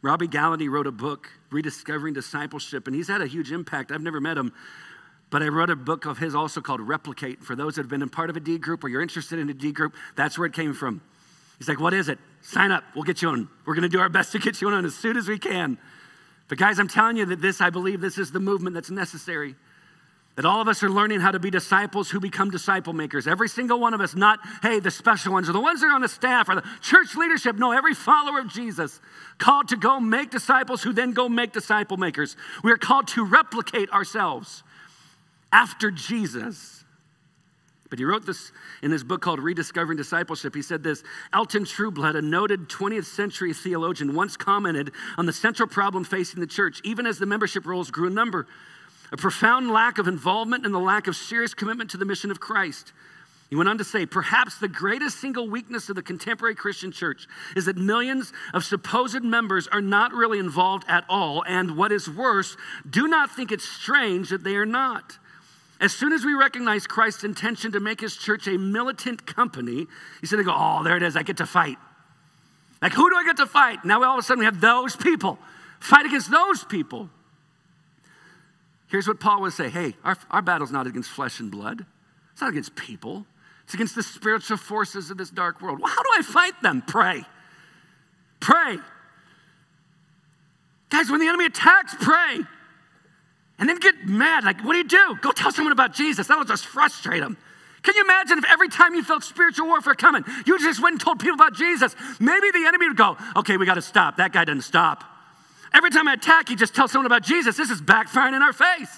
Robbie 0.00 0.28
Gallaty 0.28 0.70
wrote 0.70 0.86
a 0.86 0.92
book, 0.92 1.28
Rediscovering 1.50 2.14
Discipleship, 2.14 2.86
and 2.86 2.96
he's 2.96 3.08
had 3.08 3.20
a 3.20 3.26
huge 3.26 3.52
impact. 3.52 3.92
I've 3.92 4.00
never 4.00 4.18
met 4.18 4.38
him, 4.38 4.54
but 5.28 5.42
I 5.42 5.48
wrote 5.48 5.68
a 5.68 5.76
book 5.76 6.06
of 6.06 6.16
his 6.16 6.34
also 6.34 6.62
called 6.62 6.80
Replicate. 6.80 7.44
For 7.44 7.54
those 7.54 7.74
that 7.74 7.82
have 7.82 7.90
been 7.90 8.00
in 8.00 8.08
part 8.08 8.30
of 8.30 8.36
a 8.36 8.40
D 8.40 8.56
group 8.56 8.82
or 8.82 8.88
you're 8.88 9.02
interested 9.02 9.38
in 9.38 9.50
a 9.50 9.54
D 9.54 9.72
group, 9.72 9.94
that's 10.16 10.38
where 10.38 10.46
it 10.46 10.54
came 10.54 10.72
from. 10.72 11.02
He's 11.58 11.68
like, 11.68 11.80
What 11.80 11.92
is 11.92 12.08
it? 12.08 12.18
Sign 12.40 12.70
up. 12.70 12.84
We'll 12.94 13.04
get 13.04 13.20
you 13.20 13.28
on. 13.28 13.50
We're 13.66 13.74
going 13.74 13.82
to 13.82 13.90
do 13.90 14.00
our 14.00 14.08
best 14.08 14.32
to 14.32 14.38
get 14.38 14.62
you 14.62 14.70
on 14.70 14.86
as 14.86 14.94
soon 14.94 15.18
as 15.18 15.28
we 15.28 15.38
can. 15.38 15.76
But, 16.50 16.58
guys, 16.58 16.80
I'm 16.80 16.88
telling 16.88 17.16
you 17.16 17.24
that 17.26 17.40
this, 17.40 17.60
I 17.60 17.70
believe, 17.70 18.00
this 18.00 18.18
is 18.18 18.32
the 18.32 18.40
movement 18.40 18.74
that's 18.74 18.90
necessary. 18.90 19.54
That 20.34 20.44
all 20.44 20.60
of 20.60 20.66
us 20.66 20.82
are 20.82 20.90
learning 20.90 21.20
how 21.20 21.30
to 21.30 21.38
be 21.38 21.48
disciples 21.48 22.10
who 22.10 22.18
become 22.18 22.50
disciple 22.50 22.92
makers. 22.92 23.28
Every 23.28 23.48
single 23.48 23.78
one 23.78 23.94
of 23.94 24.00
us, 24.00 24.16
not, 24.16 24.40
hey, 24.60 24.80
the 24.80 24.90
special 24.90 25.32
ones 25.32 25.48
or 25.48 25.52
the 25.52 25.60
ones 25.60 25.80
that 25.80 25.86
are 25.86 25.94
on 25.94 26.00
the 26.00 26.08
staff 26.08 26.48
or 26.48 26.56
the 26.56 26.64
church 26.82 27.14
leadership. 27.14 27.54
No, 27.54 27.70
every 27.70 27.94
follower 27.94 28.40
of 28.40 28.48
Jesus 28.48 29.00
called 29.38 29.68
to 29.68 29.76
go 29.76 30.00
make 30.00 30.30
disciples 30.30 30.82
who 30.82 30.92
then 30.92 31.12
go 31.12 31.28
make 31.28 31.52
disciple 31.52 31.96
makers. 31.96 32.36
We 32.64 32.72
are 32.72 32.76
called 32.76 33.06
to 33.08 33.24
replicate 33.24 33.88
ourselves 33.92 34.64
after 35.52 35.92
Jesus. 35.92 36.79
But 37.90 37.98
he 37.98 38.04
wrote 38.04 38.24
this 38.24 38.52
in 38.82 38.92
his 38.92 39.04
book 39.04 39.20
called 39.20 39.40
Rediscovering 39.40 39.98
Discipleship. 39.98 40.54
He 40.54 40.62
said 40.62 40.82
this 40.82 41.02
Elton 41.32 41.64
Trueblood, 41.64 42.16
a 42.16 42.22
noted 42.22 42.68
20th 42.68 43.04
century 43.04 43.52
theologian, 43.52 44.14
once 44.14 44.36
commented 44.36 44.92
on 45.18 45.26
the 45.26 45.32
central 45.32 45.68
problem 45.68 46.04
facing 46.04 46.40
the 46.40 46.46
church, 46.46 46.80
even 46.84 47.04
as 47.04 47.18
the 47.18 47.26
membership 47.26 47.66
rolls 47.66 47.90
grew 47.90 48.06
in 48.06 48.14
number 48.14 48.46
a 49.12 49.16
profound 49.16 49.70
lack 49.70 49.98
of 49.98 50.06
involvement 50.06 50.64
and 50.64 50.74
the 50.74 50.78
lack 50.78 51.06
of 51.06 51.16
serious 51.16 51.54
commitment 51.54 51.90
to 51.90 51.96
the 51.96 52.04
mission 52.04 52.30
of 52.30 52.40
Christ. 52.40 52.92
He 53.48 53.56
went 53.56 53.68
on 53.68 53.78
to 53.78 53.84
say, 53.84 54.06
perhaps 54.06 54.58
the 54.58 54.68
greatest 54.68 55.20
single 55.20 55.50
weakness 55.50 55.88
of 55.88 55.96
the 55.96 56.02
contemporary 56.02 56.54
Christian 56.54 56.92
church 56.92 57.26
is 57.56 57.64
that 57.64 57.76
millions 57.76 58.32
of 58.54 58.64
supposed 58.64 59.24
members 59.24 59.66
are 59.66 59.80
not 59.80 60.12
really 60.12 60.38
involved 60.38 60.84
at 60.86 61.04
all, 61.08 61.42
and 61.48 61.76
what 61.76 61.90
is 61.90 62.08
worse, 62.08 62.56
do 62.88 63.08
not 63.08 63.34
think 63.34 63.50
it's 63.50 63.68
strange 63.68 64.28
that 64.28 64.44
they 64.44 64.54
are 64.54 64.66
not. 64.66 65.18
As 65.80 65.92
soon 65.92 66.12
as 66.12 66.24
we 66.24 66.34
recognize 66.34 66.86
Christ's 66.86 67.24
intention 67.24 67.72
to 67.72 67.80
make 67.80 68.00
his 68.00 68.14
church 68.14 68.46
a 68.46 68.58
militant 68.58 69.26
company, 69.26 69.86
he 70.20 70.26
said, 70.26 70.44
go, 70.44 70.52
oh, 70.54 70.84
there 70.84 70.96
it 70.96 71.02
is, 71.02 71.16
I 71.16 71.22
get 71.22 71.38
to 71.38 71.46
fight. 71.46 71.78
Like, 72.82 72.92
who 72.92 73.08
do 73.08 73.16
I 73.16 73.24
get 73.24 73.38
to 73.38 73.46
fight? 73.46 73.84
Now 73.84 74.04
all 74.04 74.18
of 74.18 74.18
a 74.18 74.22
sudden 74.22 74.40
we 74.40 74.44
have 74.44 74.60
those 74.60 74.94
people. 74.94 75.38
Fight 75.80 76.04
against 76.04 76.30
those 76.30 76.64
people. 76.64 77.08
Here's 78.88 79.08
what 79.08 79.20
Paul 79.20 79.40
would 79.42 79.52
say 79.52 79.70
Hey, 79.70 79.94
our, 80.04 80.16
our 80.30 80.42
battle's 80.42 80.70
not 80.70 80.86
against 80.86 81.10
flesh 81.10 81.40
and 81.40 81.50
blood, 81.50 81.86
it's 82.32 82.40
not 82.40 82.50
against 82.50 82.76
people, 82.76 83.24
it's 83.64 83.72
against 83.72 83.94
the 83.94 84.02
spiritual 84.02 84.58
forces 84.58 85.10
of 85.10 85.16
this 85.16 85.30
dark 85.30 85.62
world. 85.62 85.80
Well, 85.80 85.90
how 85.90 86.02
do 86.02 86.08
I 86.18 86.22
fight 86.22 86.60
them? 86.62 86.82
Pray. 86.86 87.24
Pray. 88.40 88.78
Guys, 90.90 91.10
when 91.10 91.20
the 91.20 91.28
enemy 91.28 91.46
attacks, 91.46 91.94
pray. 92.00 92.40
And 93.60 93.68
then 93.68 93.78
get 93.78 94.06
mad. 94.06 94.44
Like, 94.44 94.64
what 94.64 94.72
do 94.72 94.78
you 94.78 94.88
do? 94.88 95.18
Go 95.20 95.32
tell 95.32 95.52
someone 95.52 95.72
about 95.72 95.94
Jesus. 95.94 96.26
That'll 96.26 96.44
just 96.44 96.66
frustrate 96.66 97.20
them. 97.20 97.36
Can 97.82 97.94
you 97.94 98.02
imagine 98.02 98.38
if 98.38 98.44
every 98.50 98.68
time 98.68 98.94
you 98.94 99.04
felt 99.04 99.22
spiritual 99.22 99.66
warfare 99.66 99.94
coming, 99.94 100.24
you 100.46 100.58
just 100.58 100.82
went 100.82 100.94
and 100.94 101.00
told 101.00 101.18
people 101.18 101.34
about 101.34 101.54
Jesus? 101.54 101.94
Maybe 102.18 102.50
the 102.50 102.64
enemy 102.66 102.88
would 102.88 102.96
go, 102.96 103.16
okay, 103.36 103.56
we 103.56 103.66
got 103.66 103.74
to 103.74 103.82
stop. 103.82 104.16
That 104.16 104.32
guy 104.32 104.44
doesn't 104.44 104.62
stop. 104.62 105.04
Every 105.72 105.90
time 105.90 106.08
I 106.08 106.14
attack, 106.14 106.48
he 106.48 106.56
just 106.56 106.74
tells 106.74 106.90
someone 106.90 107.06
about 107.06 107.22
Jesus. 107.22 107.56
This 107.56 107.70
is 107.70 107.80
backfiring 107.80 108.34
in 108.34 108.42
our 108.42 108.52
face. 108.52 108.90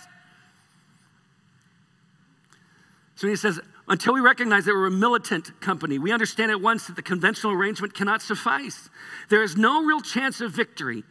So 3.16 3.28
he 3.28 3.36
says, 3.36 3.60
until 3.88 4.14
we 4.14 4.20
recognize 4.20 4.64
that 4.64 4.72
we're 4.72 4.86
a 4.86 4.90
militant 4.90 5.60
company, 5.60 5.98
we 5.98 6.12
understand 6.12 6.50
at 6.50 6.60
once 6.60 6.86
that 6.86 6.96
the 6.96 7.02
conventional 7.02 7.52
arrangement 7.52 7.94
cannot 7.94 8.22
suffice. 8.22 8.88
There 9.28 9.42
is 9.42 9.56
no 9.56 9.84
real 9.84 10.00
chance 10.00 10.40
of 10.40 10.52
victory. 10.52 11.04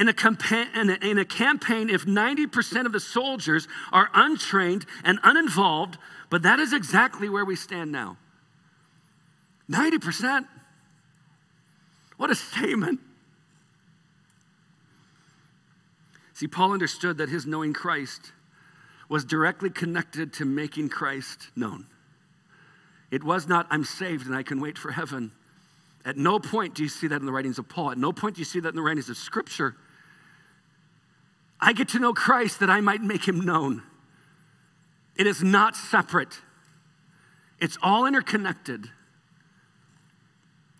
In 0.00 0.08
a, 0.08 0.14
in, 0.74 0.90
a, 0.90 1.10
in 1.10 1.18
a, 1.18 1.26
campaign, 1.26 1.90
if 1.90 2.06
90% 2.06 2.86
of 2.86 2.92
the 2.92 3.00
soldiers 3.00 3.68
are 3.92 4.08
untrained 4.14 4.86
and 5.04 5.18
uninvolved, 5.22 5.98
but 6.30 6.42
that 6.42 6.58
is 6.58 6.72
exactly 6.72 7.28
where 7.28 7.44
we 7.44 7.54
stand 7.54 7.92
now. 7.92 8.16
90%. 9.70 10.46
What 12.16 12.30
a 12.30 12.34
statement. 12.34 13.00
See, 16.32 16.48
Paul 16.48 16.72
understood 16.72 17.18
that 17.18 17.28
his 17.28 17.44
knowing 17.44 17.74
Christ 17.74 18.32
was 19.10 19.26
directly 19.26 19.68
connected 19.68 20.32
to 20.34 20.46
making 20.46 20.88
Christ 20.88 21.50
known. 21.54 21.86
It 23.10 23.22
was 23.22 23.46
not, 23.46 23.66
I'm 23.68 23.84
saved 23.84 24.26
and 24.26 24.34
I 24.34 24.42
can 24.42 24.60
wait 24.60 24.78
for 24.78 24.92
heaven. 24.92 25.32
At 26.06 26.16
no 26.16 26.38
point 26.38 26.74
do 26.74 26.82
you 26.82 26.88
see 26.88 27.08
that 27.08 27.20
in 27.20 27.26
the 27.26 27.32
writings 27.32 27.58
of 27.58 27.68
Paul. 27.68 27.90
At 27.90 27.98
no 27.98 28.12
point 28.12 28.36
do 28.36 28.40
you 28.40 28.46
see 28.46 28.60
that 28.60 28.70
in 28.70 28.76
the 28.76 28.82
writings 28.82 29.10
of 29.10 29.18
Scripture. 29.18 29.76
I 31.60 31.72
get 31.72 31.88
to 31.90 31.98
know 31.98 32.12
Christ 32.12 32.60
that 32.60 32.70
I 32.70 32.80
might 32.80 33.02
make 33.02 33.26
him 33.26 33.40
known. 33.40 33.82
It 35.16 35.26
is 35.26 35.42
not 35.42 35.76
separate, 35.76 36.40
it's 37.58 37.76
all 37.82 38.06
interconnected. 38.06 38.90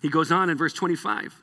He 0.01 0.09
goes 0.09 0.33
on 0.33 0.49
in 0.49 0.57
verse 0.57 0.73
25. 0.73 1.35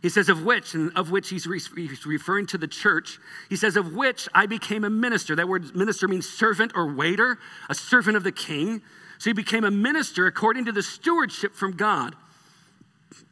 He 0.00 0.08
says, 0.08 0.28
of 0.28 0.44
which, 0.44 0.74
and 0.74 0.94
of 0.96 1.10
which 1.10 1.30
he's, 1.30 1.46
re- 1.46 1.60
he's, 1.76 2.04
referring 2.04 2.46
to 2.48 2.58
the 2.58 2.66
church. 2.66 3.18
He 3.48 3.56
says, 3.56 3.76
of 3.76 3.94
which 3.94 4.28
I 4.34 4.44
became 4.44 4.84
a 4.84 4.90
minister. 4.90 5.34
That 5.34 5.48
word 5.48 5.74
minister 5.74 6.08
means 6.08 6.28
servant 6.28 6.72
or 6.74 6.92
waiter, 6.92 7.38
a 7.70 7.74
servant 7.74 8.16
of 8.16 8.22
the 8.22 8.32
king. 8.32 8.82
So 9.18 9.30
he 9.30 9.34
became 9.34 9.64
a 9.64 9.70
minister 9.70 10.26
according 10.26 10.66
to 10.66 10.72
the 10.72 10.82
stewardship 10.82 11.54
from 11.54 11.72
God. 11.72 12.16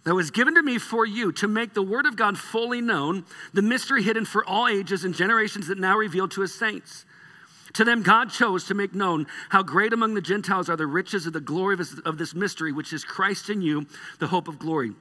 That 0.04 0.14
was 0.14 0.30
given 0.30 0.54
to 0.54 0.62
me 0.62 0.78
for 0.78 1.06
you 1.06 1.30
to 1.32 1.46
make 1.46 1.74
the 1.74 1.82
word 1.82 2.06
of 2.06 2.16
God 2.16 2.36
fully 2.36 2.80
known, 2.80 3.24
the 3.52 3.62
mystery 3.62 4.02
hidden 4.02 4.24
for 4.24 4.44
all 4.44 4.66
ages 4.66 5.04
and 5.04 5.14
generations 5.14 5.68
that 5.68 5.78
now 5.78 5.96
revealed 5.96 6.32
to 6.32 6.40
his 6.40 6.54
saints. 6.54 7.04
To 7.74 7.84
them, 7.84 8.02
God 8.02 8.30
chose 8.30 8.64
to 8.64 8.74
make 8.74 8.94
known 8.94 9.26
how 9.48 9.62
great 9.62 9.92
among 9.92 10.14
the 10.14 10.20
Gentiles 10.20 10.68
are 10.68 10.76
the 10.76 10.86
riches 10.86 11.26
of 11.26 11.32
the 11.32 11.40
glory 11.40 11.74
of 11.74 11.78
this, 11.78 11.98
of 12.04 12.18
this 12.18 12.34
mystery, 12.34 12.72
which 12.72 12.92
is 12.92 13.04
Christ 13.04 13.48
in 13.48 13.62
you, 13.62 13.86
the 14.18 14.26
hope 14.26 14.48
of 14.48 14.58
glory. 14.58 14.92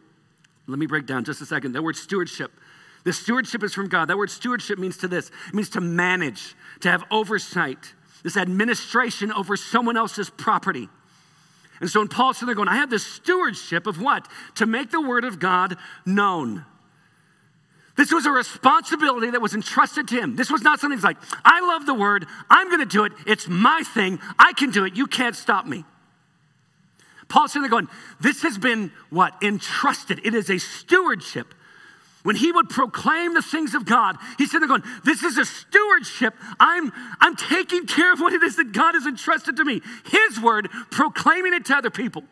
Let 0.67 0.79
me 0.79 0.85
break 0.85 1.05
down 1.05 1.25
just 1.25 1.41
a 1.41 1.45
second. 1.45 1.73
That 1.73 1.83
word 1.83 1.97
stewardship. 1.97 2.51
The 3.03 3.11
stewardship 3.11 3.63
is 3.63 3.73
from 3.73 3.89
God. 3.89 4.05
That 4.05 4.17
word 4.17 4.29
stewardship 4.29 4.77
means 4.77 4.97
to 4.97 5.07
this 5.07 5.31
it 5.47 5.53
means 5.53 5.69
to 5.71 5.81
manage, 5.81 6.55
to 6.81 6.89
have 6.89 7.03
oversight, 7.11 7.93
this 8.23 8.37
administration 8.37 9.31
over 9.31 9.57
someone 9.57 9.97
else's 9.97 10.29
property. 10.29 10.87
And 11.81 11.89
so 11.89 12.01
in 12.01 12.07
Paul's 12.07 12.39
they're 12.39 12.55
going, 12.55 12.69
I 12.69 12.75
have 12.75 12.91
this 12.91 13.05
stewardship 13.05 13.87
of 13.87 13.99
what? 13.99 14.27
To 14.55 14.65
make 14.65 14.91
the 14.91 15.01
word 15.01 15.25
of 15.25 15.39
God 15.39 15.75
known. 16.05 16.63
This 17.97 18.11
was 18.11 18.25
a 18.25 18.31
responsibility 18.31 19.31
that 19.31 19.41
was 19.41 19.53
entrusted 19.53 20.07
to 20.09 20.15
him. 20.15 20.35
This 20.35 20.49
was 20.49 20.61
not 20.61 20.79
something 20.79 20.97
that's 20.97 21.03
like, 21.03 21.17
I 21.43 21.59
love 21.61 21.85
the 21.85 21.93
word, 21.93 22.25
I'm 22.49 22.67
going 22.67 22.79
to 22.79 22.85
do 22.85 23.03
it, 23.03 23.11
it's 23.27 23.47
my 23.47 23.83
thing, 23.93 24.19
I 24.39 24.53
can 24.53 24.71
do 24.71 24.85
it, 24.85 24.95
you 24.95 25.07
can't 25.07 25.35
stop 25.35 25.65
me. 25.65 25.83
Paul's 27.27 27.51
sitting 27.51 27.63
there 27.63 27.71
going, 27.71 27.87
This 28.19 28.43
has 28.43 28.57
been 28.57 28.91
what? 29.09 29.33
Entrusted. 29.41 30.19
It 30.25 30.35
is 30.35 30.49
a 30.49 30.57
stewardship. 30.57 31.53
When 32.23 32.35
he 32.35 32.51
would 32.51 32.69
proclaim 32.69 33.33
the 33.33 33.41
things 33.41 33.73
of 33.73 33.85
God, 33.85 34.15
he's 34.37 34.51
sitting 34.51 34.67
there 34.67 34.77
going, 34.77 34.89
This 35.03 35.23
is 35.23 35.37
a 35.37 35.45
stewardship. 35.45 36.35
I'm, 36.59 36.91
I'm 37.19 37.35
taking 37.35 37.87
care 37.87 38.13
of 38.13 38.19
what 38.19 38.33
it 38.33 38.43
is 38.43 38.57
that 38.57 38.71
God 38.71 38.93
has 38.93 39.07
entrusted 39.07 39.57
to 39.57 39.65
me. 39.65 39.81
His 40.05 40.39
word, 40.39 40.69
proclaiming 40.91 41.53
it 41.53 41.65
to 41.65 41.75
other 41.75 41.89
people. 41.89 42.23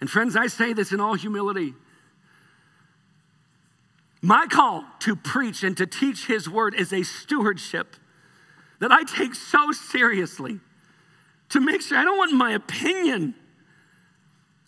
And 0.00 0.10
friends, 0.10 0.36
I 0.36 0.48
say 0.48 0.72
this 0.72 0.92
in 0.92 1.00
all 1.00 1.14
humility. 1.14 1.74
My 4.22 4.46
call 4.46 4.84
to 5.00 5.16
preach 5.16 5.62
and 5.62 5.76
to 5.78 5.86
teach 5.86 6.26
his 6.26 6.48
word 6.48 6.74
is 6.74 6.92
a 6.92 7.02
stewardship 7.02 7.96
that 8.80 8.92
I 8.92 9.04
take 9.04 9.34
so 9.34 9.72
seriously 9.72 10.60
to 11.50 11.60
make 11.60 11.80
sure 11.82 11.98
I 11.98 12.04
don't 12.04 12.18
want 12.18 12.32
my 12.32 12.52
opinion. 12.52 13.34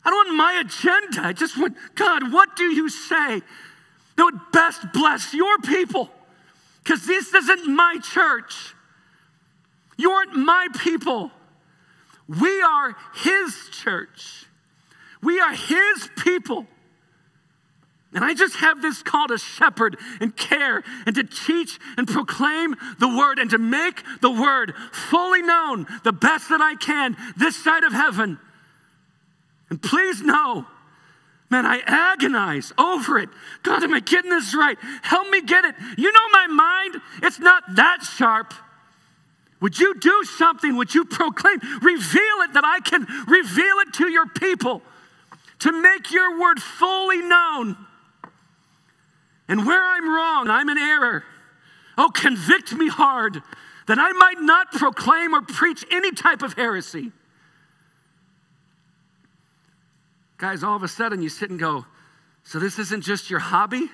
I 0.05 0.11
don't 0.11 0.29
want 0.29 0.37
my 0.37 0.61
agenda. 0.61 1.27
I 1.27 1.33
just 1.33 1.59
want, 1.59 1.77
God, 1.95 2.33
what 2.33 2.57
do 2.57 2.65
you 2.65 2.89
say 2.89 3.43
that 4.17 4.25
would 4.25 4.41
best 4.53 4.93
bless 4.93 5.33
your 5.33 5.59
people? 5.59 6.11
Because 6.83 7.07
this 7.07 7.33
isn't 7.33 7.69
my 7.69 7.99
church. 8.03 8.75
You 9.97 10.11
aren't 10.11 10.35
my 10.35 10.69
people. 10.79 11.31
We 12.29 12.63
are 12.63 12.97
His 13.15 13.55
church. 13.71 14.47
We 15.23 15.41
are 15.41 15.53
His 15.53 16.11
people. 16.17 16.67
And 18.15 18.25
I 18.25 18.35
just 18.35 18.57
have 18.57 18.83
this 18.83 19.03
call 19.03 19.29
to 19.29 19.39
shepherd 19.39 19.97
and 20.21 20.37
care 20.37 20.83
and 21.07 21.15
to 21.15 21.25
teach 21.25 21.79
and 21.97 22.07
proclaim 22.07 22.77
the 22.99 23.09
word 23.09 23.39
and 23.39 23.49
to 23.51 23.59
make 23.59 24.03
the 24.21 24.31
word 24.31 24.75
fully 24.93 25.41
known 25.41 25.87
the 26.05 26.13
best 26.13 26.51
that 26.51 26.61
I 26.61 26.75
can 26.75 27.17
this 27.37 27.57
side 27.57 27.85
of 27.85 27.93
heaven. 27.93 28.39
And 29.73 29.81
please 29.81 30.21
know, 30.21 30.67
man, 31.49 31.65
I 31.65 31.81
agonize 31.87 32.75
over 32.77 33.19
it. 33.19 33.31
God, 33.63 33.83
am 33.83 33.95
I 33.95 34.01
getting 34.01 34.29
this 34.29 34.55
right? 34.55 34.77
Help 35.01 35.31
me 35.31 35.41
get 35.41 35.65
it. 35.65 35.75
You 35.97 36.13
know, 36.13 36.29
my 36.31 36.47
mind, 36.47 37.03
it's 37.23 37.39
not 37.39 37.63
that 37.77 38.03
sharp. 38.03 38.53
Would 39.63 39.79
you 39.79 39.99
do 39.99 40.25
something? 40.37 40.77
Would 40.77 40.95
you 40.95 41.07
proclaim? 41.07 41.59
Reveal 41.81 42.37
it 42.43 42.53
that 42.53 42.65
I 42.67 42.81
can 42.81 43.07
reveal 43.27 43.79
it 43.79 43.95
to 43.95 44.11
your 44.11 44.27
people 44.27 44.83
to 45.61 45.73
make 45.73 46.13
your 46.13 46.39
word 46.39 46.61
fully 46.61 47.23
known. 47.23 47.79
And 49.49 49.67
where 49.67 49.83
I'm 49.83 50.07
wrong, 50.07 50.51
I'm 50.51 50.69
in 50.69 50.77
error. 50.77 51.25
Oh, 51.97 52.11
convict 52.11 52.75
me 52.75 52.89
hard 52.89 53.41
that 53.87 53.99
I 53.99 54.13
might 54.13 54.43
not 54.43 54.71
proclaim 54.73 55.35
or 55.35 55.41
preach 55.41 55.83
any 55.91 56.13
type 56.13 56.43
of 56.43 56.53
heresy. 56.53 57.13
Guys, 60.43 60.65
all 60.65 60.75
of 60.75 60.83
a 60.83 60.89
sudden 60.89 61.23
you 61.23 61.29
sit 61.29 61.51
and 61.51 61.61
go, 61.61 61.87
So 62.43 62.59
this 62.59 62.77
isn't 62.77 63.03
just 63.03 63.31
your 63.31 63.39
hobby? 63.39 63.89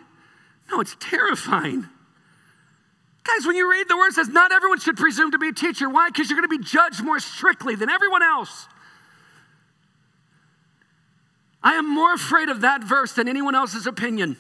No, 0.71 0.81
it's 0.81 0.97
terrifying. 0.99 1.87
Guys, 3.23 3.47
when 3.47 3.55
you 3.55 3.71
read 3.71 3.87
the 3.87 3.99
word, 3.99 4.15
says 4.15 4.31
not 4.31 4.51
everyone 4.51 4.81
should 4.81 4.97
presume 4.97 5.33
to 5.33 5.39
be 5.39 5.49
a 5.49 5.53
teacher. 5.53 5.91
Why? 5.91 6.09
Because 6.09 6.31
you're 6.31 6.41
going 6.41 6.49
to 6.49 6.59
be 6.59 6.65
judged 6.65 7.05
more 7.05 7.21
strictly 7.21 7.75
than 7.75 7.91
everyone 7.91 8.23
else. 8.23 8.67
I 11.63 11.75
am 11.75 11.95
more 11.95 12.15
afraid 12.15 12.49
of 12.49 12.63
that 12.63 12.83
verse 12.83 13.13
than 13.13 13.29
anyone 13.29 13.55
else's 13.55 13.87
opinion. 13.87 14.39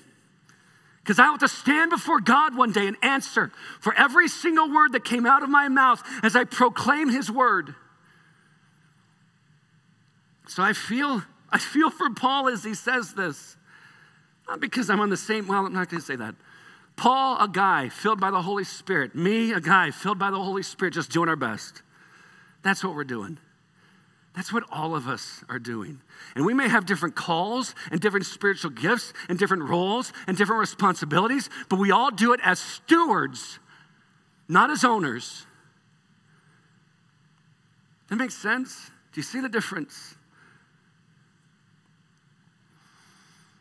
Because 1.02 1.18
I 1.18 1.24
have 1.24 1.40
to 1.40 1.48
stand 1.48 1.90
before 1.90 2.20
God 2.20 2.56
one 2.56 2.72
day 2.72 2.86
and 2.86 2.96
answer 3.02 3.52
for 3.80 3.92
every 3.92 4.28
single 4.28 4.72
word 4.72 4.92
that 4.92 5.04
came 5.04 5.26
out 5.26 5.42
of 5.42 5.50
my 5.50 5.68
mouth 5.68 6.02
as 6.22 6.34
I 6.34 6.44
proclaim 6.44 7.10
His 7.10 7.30
word. 7.30 7.74
So 10.46 10.62
I 10.62 10.72
feel, 10.72 11.22
I 11.52 11.58
feel 11.58 11.90
for 11.90 12.10
Paul 12.10 12.48
as 12.48 12.64
he 12.64 12.74
says 12.74 13.14
this. 13.14 13.56
Not 14.48 14.60
because 14.60 14.88
I'm 14.90 15.00
on 15.00 15.10
the 15.10 15.16
same, 15.16 15.46
well, 15.46 15.66
I'm 15.66 15.72
not 15.72 15.90
going 15.90 16.00
to 16.00 16.06
say 16.06 16.16
that. 16.16 16.34
Paul, 16.96 17.38
a 17.38 17.48
guy 17.48 17.88
filled 17.90 18.20
by 18.20 18.30
the 18.30 18.42
Holy 18.42 18.64
Spirit. 18.64 19.14
Me, 19.14 19.52
a 19.52 19.60
guy 19.60 19.90
filled 19.90 20.18
by 20.18 20.30
the 20.30 20.42
Holy 20.42 20.62
Spirit, 20.62 20.94
just 20.94 21.10
doing 21.10 21.28
our 21.28 21.36
best. 21.36 21.82
That's 22.62 22.82
what 22.82 22.94
we're 22.94 23.04
doing. 23.04 23.38
That's 24.34 24.52
what 24.52 24.64
all 24.70 24.94
of 24.94 25.08
us 25.08 25.44
are 25.48 25.58
doing. 25.58 26.00
And 26.34 26.44
we 26.44 26.54
may 26.54 26.68
have 26.68 26.86
different 26.86 27.14
calls 27.14 27.74
and 27.90 28.00
different 28.00 28.26
spiritual 28.26 28.70
gifts 28.70 29.12
and 29.28 29.38
different 29.38 29.68
roles 29.68 30.12
and 30.26 30.36
different 30.36 30.60
responsibilities, 30.60 31.50
but 31.68 31.78
we 31.78 31.90
all 31.90 32.10
do 32.10 32.32
it 32.32 32.40
as 32.44 32.58
stewards, 32.58 33.58
not 34.48 34.70
as 34.70 34.84
owners. 34.84 35.46
That 38.08 38.16
makes 38.16 38.34
sense? 38.34 38.90
Do 39.12 39.20
you 39.20 39.24
see 39.24 39.40
the 39.40 39.48
difference? 39.48 40.14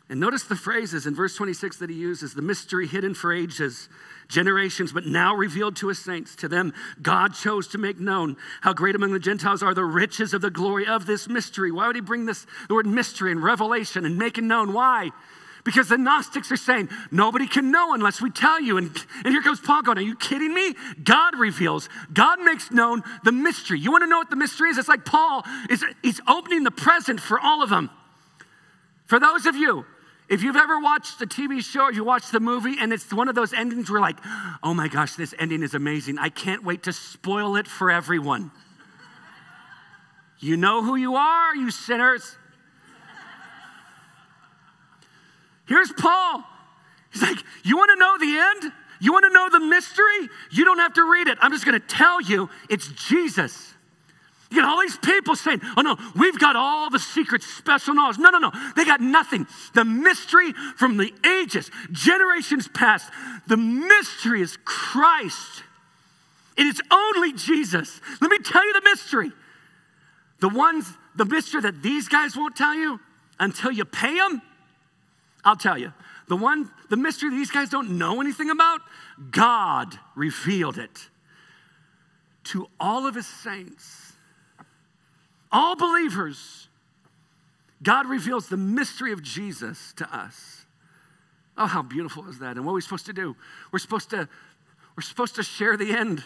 And 0.09 0.21
notice 0.21 0.43
the 0.43 0.55
phrases 0.55 1.05
in 1.05 1.15
verse 1.15 1.35
26 1.35 1.77
that 1.77 1.89
he 1.89 1.95
uses 1.95 2.33
the 2.33 2.41
mystery 2.41 2.87
hidden 2.87 3.13
for 3.13 3.33
ages, 3.33 3.89
generations, 4.29 4.93
but 4.93 5.05
now 5.05 5.35
revealed 5.35 5.75
to 5.77 5.89
his 5.89 5.99
saints. 5.99 6.33
To 6.37 6.47
them, 6.47 6.73
God 7.01 7.33
chose 7.33 7.67
to 7.69 7.77
make 7.77 7.99
known 7.99 8.37
how 8.61 8.71
great 8.71 8.95
among 8.95 9.11
the 9.11 9.19
Gentiles 9.19 9.61
are 9.61 9.73
the 9.73 9.83
riches 9.83 10.33
of 10.33 10.41
the 10.41 10.49
glory 10.49 10.87
of 10.87 11.07
this 11.07 11.27
mystery. 11.27 11.71
Why 11.71 11.87
would 11.87 11.95
he 11.97 12.01
bring 12.01 12.25
this, 12.25 12.45
the 12.69 12.75
word 12.75 12.85
mystery 12.85 13.33
and 13.33 13.43
revelation 13.43 14.05
and 14.05 14.17
make 14.17 14.37
it 14.37 14.45
known? 14.45 14.71
Why? 14.71 15.11
Because 15.65 15.89
the 15.89 15.97
Gnostics 15.97 16.49
are 16.53 16.57
saying, 16.57 16.87
nobody 17.11 17.45
can 17.45 17.71
know 17.71 17.93
unless 17.93 18.21
we 18.21 18.29
tell 18.29 18.61
you. 18.61 18.77
And, 18.77 18.89
and 19.25 19.33
here 19.33 19.41
comes 19.41 19.59
Paul 19.59 19.81
going, 19.81 19.97
Are 19.97 20.01
you 20.01 20.15
kidding 20.15 20.53
me? 20.53 20.73
God 21.03 21.37
reveals, 21.37 21.89
God 22.13 22.39
makes 22.39 22.71
known 22.71 23.03
the 23.25 23.33
mystery. 23.33 23.77
You 23.77 23.91
want 23.91 24.03
to 24.03 24.07
know 24.07 24.19
what 24.19 24.29
the 24.29 24.37
mystery 24.37 24.69
is? 24.69 24.77
It's 24.77 24.87
like 24.87 25.03
Paul 25.03 25.43
is 25.69 25.83
he's 26.01 26.21
opening 26.25 26.63
the 26.63 26.71
present 26.71 27.19
for 27.19 27.37
all 27.37 27.61
of 27.61 27.69
them. 27.69 27.89
For 29.07 29.19
those 29.19 29.45
of 29.45 29.57
you 29.57 29.85
if 30.29 30.43
you've 30.43 30.55
ever 30.55 30.79
watched 30.79 31.21
a 31.21 31.25
TV 31.25 31.61
show 31.61 31.83
or 31.83 31.91
you 31.93 32.03
watch 32.03 32.31
the 32.31 32.39
movie 32.39 32.75
and 32.79 32.91
it's 32.91 33.13
one 33.13 33.29
of 33.29 33.35
those 33.35 33.53
endings 33.53 33.89
where, 33.89 34.01
like, 34.01 34.17
oh 34.61 34.73
my 34.73 34.87
gosh, 34.87 35.15
this 35.15 35.33
ending 35.39 35.63
is 35.63 35.73
amazing. 35.73 36.17
I 36.17 36.29
can't 36.29 36.63
wait 36.63 36.83
to 36.83 36.93
spoil 36.93 37.55
it 37.55 37.67
for 37.67 37.89
everyone. 37.89 38.51
You 40.39 40.57
know 40.57 40.83
who 40.83 40.95
you 40.95 41.15
are, 41.15 41.55
you 41.55 41.71
sinners. 41.71 42.37
Here's 45.65 45.91
Paul. 45.91 46.43
He's 47.11 47.21
like, 47.21 47.37
You 47.63 47.77
want 47.77 47.91
to 47.91 47.95
know 47.95 48.17
the 48.17 48.37
end? 48.37 48.73
You 48.99 49.13
want 49.13 49.25
to 49.25 49.33
know 49.33 49.49
the 49.49 49.59
mystery? 49.59 50.29
You 50.51 50.65
don't 50.65 50.79
have 50.79 50.93
to 50.93 51.09
read 51.09 51.27
it. 51.27 51.37
I'm 51.41 51.51
just 51.51 51.65
going 51.65 51.79
to 51.79 51.87
tell 51.87 52.21
you 52.21 52.49
it's 52.69 52.87
Jesus. 52.87 53.73
You 54.49 54.61
got 54.61 54.69
all 54.69 54.81
these 54.81 54.97
people 54.97 55.35
saying, 55.35 55.61
oh 55.75 55.81
no, 55.81 55.97
we've 56.15 56.39
got 56.39 56.55
all 56.55 56.89
the 56.89 56.99
secret 56.99 57.43
special 57.43 57.93
knowledge. 57.93 58.17
No, 58.17 58.29
no, 58.29 58.39
no. 58.39 58.51
They 58.75 58.85
got 58.85 59.01
nothing. 59.01 59.45
The 59.73 59.83
mystery 59.83 60.53
from 60.77 60.97
the 60.97 61.13
ages, 61.25 61.69
generations 61.91 62.67
past, 62.69 63.11
the 63.47 63.57
mystery 63.57 64.41
is 64.41 64.57
Christ. 64.63 65.63
It 66.55 66.65
is 66.65 66.81
only 66.89 67.33
Jesus. 67.33 67.99
Let 68.21 68.31
me 68.31 68.39
tell 68.39 68.65
you 68.65 68.73
the 68.73 68.81
mystery. 68.83 69.31
The 70.39 70.49
ones, 70.49 70.91
the 71.15 71.25
mystery 71.25 71.61
that 71.61 71.83
these 71.83 72.07
guys 72.07 72.37
won't 72.37 72.55
tell 72.55 72.73
you 72.73 72.99
until 73.39 73.71
you 73.71 73.83
pay 73.83 74.15
them, 74.15 74.41
I'll 75.43 75.57
tell 75.57 75.77
you. 75.77 75.93
The 76.29 76.37
one, 76.37 76.71
the 76.89 76.97
mystery 76.97 77.29
these 77.31 77.51
guys 77.51 77.69
don't 77.69 77.97
know 77.97 78.21
anything 78.21 78.49
about, 78.49 78.81
God 79.31 79.97
revealed 80.15 80.77
it 80.77 81.09
to 82.45 82.67
all 82.79 83.05
of 83.05 83.15
his 83.15 83.27
saints 83.27 84.06
all 85.51 85.75
believers, 85.75 86.67
God 87.81 88.07
reveals 88.07 88.49
the 88.49 88.57
mystery 88.57 89.11
of 89.11 89.21
Jesus 89.23 89.93
to 89.97 90.15
us. 90.15 90.65
Oh, 91.57 91.65
how 91.65 91.81
beautiful 91.81 92.27
is 92.29 92.39
that? 92.39 92.55
And 92.57 92.65
what 92.65 92.73
are 92.73 92.75
we 92.75 92.81
supposed 92.81 93.05
to 93.07 93.13
do? 93.13 93.35
We're 93.71 93.79
supposed 93.79 94.09
to, 94.11 94.29
we're 94.95 95.03
supposed 95.03 95.35
to 95.35 95.43
share 95.43 95.77
the 95.77 95.91
end, 95.91 96.23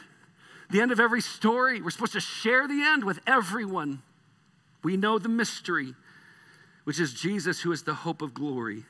the 0.70 0.82
end 0.82 0.92
of 0.92 1.00
every 1.00 1.22
story. 1.22 1.82
We're 1.82 1.92
supposed 1.92 2.14
to 2.14 2.20
share 2.20 2.68
the 2.68 2.82
end 2.82 3.04
with 3.04 3.20
everyone. 3.28 4.02
We 4.84 4.98
know 4.98 5.20
the 5.20 5.30
mystery. 5.30 5.96
which 6.84 7.00
is 7.00 7.14
Jesus, 7.14 7.62
who 7.62 7.72
is 7.72 7.84
the 7.84 7.94
hope 7.94 8.22
of 8.22 8.34
glory. 8.34 8.84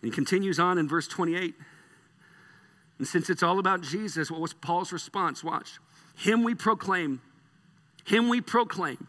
And 0.00 0.10
he 0.10 0.10
continues 0.10 0.58
on 0.58 0.78
in 0.78 0.88
verse 0.88 1.08
28. 1.08 1.54
And 2.98 3.06
since 3.06 3.30
it's 3.30 3.42
all 3.42 3.58
about 3.58 3.82
Jesus, 3.82 4.30
what 4.30 4.40
was 4.40 4.52
Paul's 4.52 4.92
response? 4.92 5.42
Watch. 5.42 5.78
Him 6.16 6.44
we 6.44 6.54
proclaim. 6.54 7.20
Him 8.04 8.28
we 8.28 8.40
proclaim. 8.40 9.06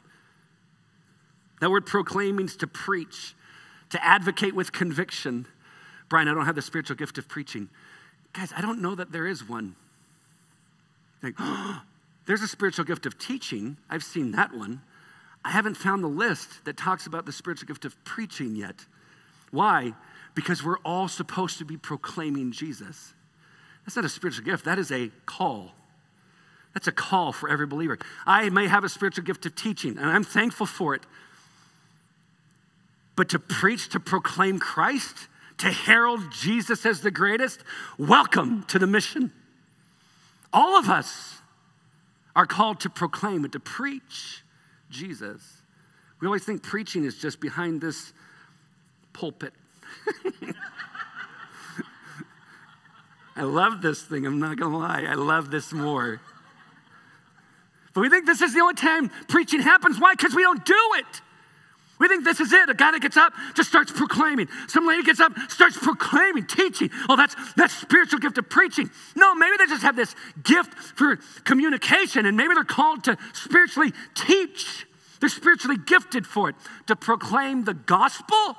That 1.60 1.70
word 1.70 1.86
proclaim 1.86 2.36
means 2.36 2.56
to 2.58 2.68
preach, 2.68 3.36
to 3.90 4.06
advocate 4.06 4.54
with 4.54 4.72
conviction. 4.72 5.48
Brian, 6.10 6.28
I 6.28 6.34
don't 6.34 6.46
have 6.46 6.56
the 6.56 6.62
spiritual 6.62 6.96
gift 6.96 7.18
of 7.18 7.28
preaching. 7.28 7.70
Guys, 8.34 8.52
I 8.56 8.62
don't 8.62 8.82
know 8.82 8.96
that 8.96 9.12
there 9.12 9.28
is 9.28 9.48
one. 9.48 9.76
Like, 11.22 11.36
oh, 11.40 11.82
there's 12.26 12.42
a 12.42 12.48
spiritual 12.48 12.86
gift 12.86 13.06
of 13.06 13.18
teaching. 13.18 13.78
I've 13.90 14.04
seen 14.04 14.32
that 14.32 14.54
one. 14.54 14.82
I 15.46 15.52
haven't 15.52 15.76
found 15.76 16.04
the 16.04 16.08
list 16.08 16.66
that 16.66 16.78
talks 16.78 17.06
about 17.06 17.26
the 17.26 17.32
spiritual 17.32 17.68
gift 17.68 17.86
of 17.86 18.02
preaching 18.04 18.56
yet. 18.56 18.86
Why? 19.52 19.94
Because 20.36 20.64
we're 20.64 20.80
all 20.80 21.08
supposed 21.08 21.58
to 21.60 21.66
be 21.66 21.78
proclaiming 21.78 22.52
Jesus. 22.52 23.14
That's 23.86 23.96
not 23.96 24.06
a 24.06 24.10
spiritual 24.10 24.46
gift, 24.46 24.66
that 24.66 24.80
is 24.80 24.92
a 24.92 25.12
call. 25.26 25.74
That's 26.74 26.88
a 26.88 26.92
call 26.92 27.32
for 27.32 27.50
every 27.50 27.68
believer. 27.68 28.00
I 28.26 28.50
may 28.50 28.68
have 28.68 28.84
a 28.84 28.90
spiritual 28.90 29.24
gift 29.24 29.46
of 29.46 29.56
teaching, 29.56 29.98
and 29.98 30.10
I'm 30.10 30.24
thankful 30.24 30.66
for 30.66 30.96
it. 30.96 31.04
But 33.16 33.30
to 33.30 33.40
preach, 33.40 33.90
to 33.90 34.00
proclaim 34.00 34.60
Christ, 34.60 35.28
to 35.60 35.72
herald 35.72 36.32
Jesus 36.32 36.86
as 36.86 37.02
the 37.02 37.12
greatest, 37.12 37.64
welcome 38.00 38.64
to 38.64 38.80
the 38.80 38.88
mission. 38.88 39.32
All 40.52 40.78
of 40.78 40.90
us 40.90 41.38
are 42.36 42.48
called 42.48 42.80
to 42.82 42.90
proclaim 42.90 43.44
and 43.44 43.54
to 43.54 43.60
preach 43.60 44.44
Jesus. 44.90 45.62
We 46.20 46.26
always 46.26 46.44
think 46.44 46.64
preaching 46.64 47.04
is 47.04 47.20
just 47.20 47.40
behind 47.40 47.82
this 47.82 48.14
pulpit. 49.14 49.54
I 53.36 53.44
love 53.44 53.82
this 53.82 54.02
thing, 54.02 54.26
I'm 54.26 54.40
not 54.40 54.58
gonna 54.58 54.78
lie. 54.78 55.06
I 55.08 55.14
love 55.16 55.52
this 55.52 55.72
more. 55.72 56.20
But 57.94 58.02
we 58.02 58.10
think 58.10 58.26
this 58.26 58.42
is 58.42 58.54
the 58.54 58.62
only 58.62 58.74
time 58.74 59.10
preaching 59.28 59.62
happens. 59.62 60.00
Why? 60.00 60.14
Because 60.14 60.36
we 60.36 60.42
don't 60.42 60.66
do 60.66 60.92
it. 60.96 61.22
We 62.00 62.08
think 62.08 62.26
this 62.26 62.40
is 62.40 62.52
it. 62.52 62.70
A 62.70 62.74
guy 62.74 62.92
that 62.92 63.02
gets 63.02 63.18
up 63.18 63.34
just 63.56 63.70
starts 63.70 63.92
proclaiming. 63.92 64.50
Some 64.68 64.88
lady 64.88 65.04
gets 65.04 65.20
up, 65.20 65.32
starts 65.48 65.78
proclaiming, 65.78 66.46
teaching. 66.48 66.90
Oh, 67.08 67.16
that's 67.16 67.36
that's 67.56 67.74
spiritual 67.74 68.20
gift 68.20 68.38
of 68.38 68.50
preaching. 68.50 68.90
No, 69.16 69.36
maybe 69.36 69.56
they 69.58 69.68
just 69.68 69.84
have 69.84 69.96
this 69.96 70.16
gift 70.44 70.74
for 70.74 71.18
communication, 71.46 72.26
and 72.26 72.36
maybe 72.36 72.56
they're 72.56 72.64
called 72.64 73.04
to 73.06 73.18
spiritually 73.34 73.94
teach. 74.16 74.86
They're 75.20 75.30
spiritually 75.30 75.78
gifted 75.78 76.28
for 76.28 76.50
it 76.50 76.56
to 76.88 76.96
proclaim 76.96 77.64
the 77.64 77.74
gospel. 77.74 78.58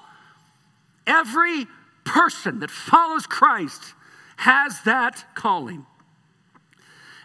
Every 1.06 1.66
person 2.04 2.60
that 2.60 2.70
follows 2.70 3.26
Christ 3.26 3.82
has 4.36 4.80
that 4.82 5.24
calling 5.34 5.84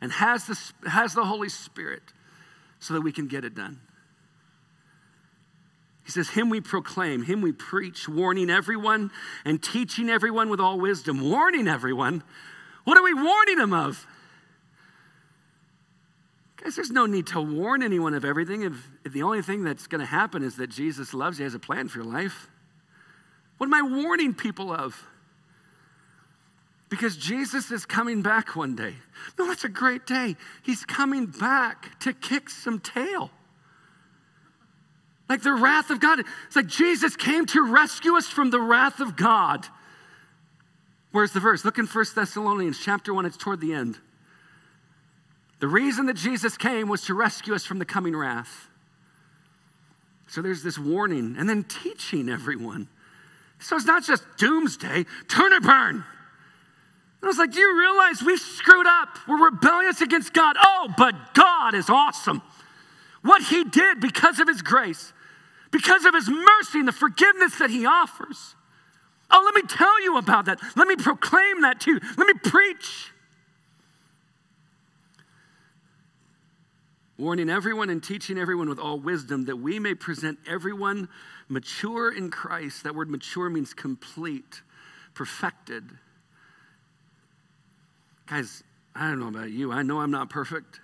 and 0.01 0.11
has 0.11 0.45
the, 0.45 0.89
has 0.89 1.13
the 1.13 1.25
Holy 1.25 1.49
Spirit 1.49 2.03
so 2.79 2.93
that 2.93 3.01
we 3.01 3.11
can 3.11 3.27
get 3.27 3.43
it 3.43 3.55
done. 3.55 3.81
He 6.03 6.11
says, 6.11 6.29
Him 6.29 6.49
we 6.49 6.61
proclaim, 6.61 7.23
Him 7.23 7.41
we 7.41 7.51
preach, 7.51 8.09
warning 8.09 8.49
everyone 8.49 9.11
and 9.45 9.61
teaching 9.61 10.09
everyone 10.09 10.49
with 10.49 10.59
all 10.59 10.79
wisdom. 10.79 11.29
Warning 11.29 11.67
everyone? 11.67 12.23
What 12.83 12.97
are 12.97 13.03
we 13.03 13.13
warning 13.13 13.57
them 13.57 13.73
of? 13.73 14.07
Guys, 16.57 16.75
there's 16.75 16.91
no 16.91 17.05
need 17.05 17.27
to 17.27 17.39
warn 17.39 17.83
anyone 17.83 18.13
of 18.13 18.25
everything 18.25 18.63
if, 18.63 18.73
if 19.05 19.13
the 19.13 19.23
only 19.23 19.41
thing 19.41 19.63
that's 19.63 19.87
going 19.87 19.99
to 19.99 20.05
happen 20.05 20.43
is 20.43 20.55
that 20.57 20.71
Jesus 20.71 21.13
loves 21.13 21.39
you, 21.39 21.45
has 21.45 21.53
a 21.53 21.59
plan 21.59 21.87
for 21.87 21.99
your 21.99 22.11
life. 22.11 22.49
What 23.59 23.67
am 23.67 23.73
I 23.73 23.81
warning 23.81 24.33
people 24.33 24.71
of? 24.71 25.05
Because 26.89 27.15
Jesus 27.15 27.71
is 27.71 27.85
coming 27.85 28.21
back 28.21 28.55
one 28.55 28.75
day. 28.75 28.95
No, 29.37 29.47
that's 29.47 29.63
a 29.63 29.69
great 29.69 30.07
day. 30.07 30.35
He's 30.63 30.83
coming 30.83 31.27
back 31.27 31.99
to 31.99 32.13
kick 32.13 32.49
some 32.49 32.79
tail. 32.79 33.29
Like 35.29 35.43
the 35.43 35.53
wrath 35.53 35.91
of 35.91 35.99
God. 35.99 36.19
It's 36.47 36.55
like 36.55 36.65
Jesus 36.65 37.15
came 37.15 37.45
to 37.47 37.71
rescue 37.71 38.15
us 38.15 38.27
from 38.27 38.49
the 38.49 38.59
wrath 38.59 38.99
of 38.99 39.15
God. 39.15 39.67
Where's 41.11 41.31
the 41.31 41.39
verse? 41.39 41.63
Look 41.63 41.77
in 41.77 41.85
1 41.85 42.05
Thessalonians 42.15 42.79
chapter 42.83 43.13
1, 43.13 43.25
it's 43.25 43.37
toward 43.37 43.61
the 43.61 43.73
end. 43.73 43.99
The 45.59 45.67
reason 45.67 46.07
that 46.07 46.15
Jesus 46.15 46.57
came 46.57 46.87
was 46.87 47.03
to 47.03 47.13
rescue 47.13 47.53
us 47.53 47.65
from 47.65 47.79
the 47.79 47.85
coming 47.85 48.15
wrath. 48.15 48.67
So 50.27 50.41
there's 50.41 50.63
this 50.63 50.79
warning 50.79 51.35
and 51.37 51.49
then 51.49 51.63
teaching 51.63 52.29
everyone. 52.29 52.87
So 53.59 53.75
it's 53.75 53.85
not 53.85 54.03
just 54.03 54.23
doomsday, 54.37 55.05
turn 55.27 55.53
or 55.53 55.59
burn. 55.59 56.05
I 57.21 57.27
was 57.27 57.37
like, 57.37 57.51
Do 57.51 57.59
you 57.59 57.77
realize 57.77 58.23
we 58.23 58.37
screwed 58.37 58.87
up? 58.87 59.17
We're 59.27 59.45
rebellious 59.45 60.01
against 60.01 60.33
God. 60.33 60.55
Oh, 60.61 60.93
but 60.97 61.33
God 61.33 61.75
is 61.75 61.89
awesome. 61.89 62.41
What 63.21 63.43
He 63.43 63.63
did 63.65 63.99
because 63.99 64.39
of 64.39 64.47
His 64.47 64.61
grace, 64.61 65.11
because 65.71 66.05
of 66.05 66.13
His 66.13 66.29
mercy 66.29 66.79
and 66.79 66.87
the 66.87 66.93
forgiveness 66.93 67.57
that 67.59 67.69
He 67.69 67.85
offers. 67.85 68.55
Oh, 69.31 69.41
let 69.45 69.53
me 69.53 69.67
tell 69.67 70.01
you 70.01 70.17
about 70.17 70.45
that. 70.45 70.59
Let 70.75 70.87
me 70.87 70.95
proclaim 70.95 71.61
that 71.61 71.81
to 71.81 71.91
you. 71.91 71.99
Let 72.17 72.27
me 72.27 72.33
preach. 72.33 73.11
Warning 77.17 77.49
everyone 77.49 77.89
and 77.89 78.01
teaching 78.01 78.37
everyone 78.37 78.69
with 78.69 78.79
all 78.79 78.97
wisdom 78.97 79.45
that 79.45 79.57
we 79.57 79.77
may 79.77 79.93
present 79.93 80.39
everyone 80.47 81.09
mature 81.49 82.15
in 82.15 82.31
Christ. 82.31 82.85
That 82.85 82.95
word 82.95 83.09
mature 83.09 83.49
means 83.49 83.73
complete, 83.73 84.61
perfected 85.13 85.83
Guys, 88.29 88.63
I 88.95 89.07
don't 89.07 89.19
know 89.19 89.27
about 89.27 89.49
you. 89.49 89.71
I 89.71 89.81
know 89.81 90.01
I'm 90.01 90.11
not 90.11 90.29
perfect. 90.29 90.79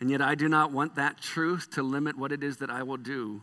And 0.00 0.10
yet 0.10 0.22
I 0.22 0.34
do 0.34 0.48
not 0.48 0.72
want 0.72 0.96
that 0.96 1.20
truth 1.20 1.72
to 1.72 1.82
limit 1.82 2.18
what 2.18 2.32
it 2.32 2.42
is 2.42 2.58
that 2.58 2.70
I 2.70 2.82
will 2.82 2.96
do 2.96 3.42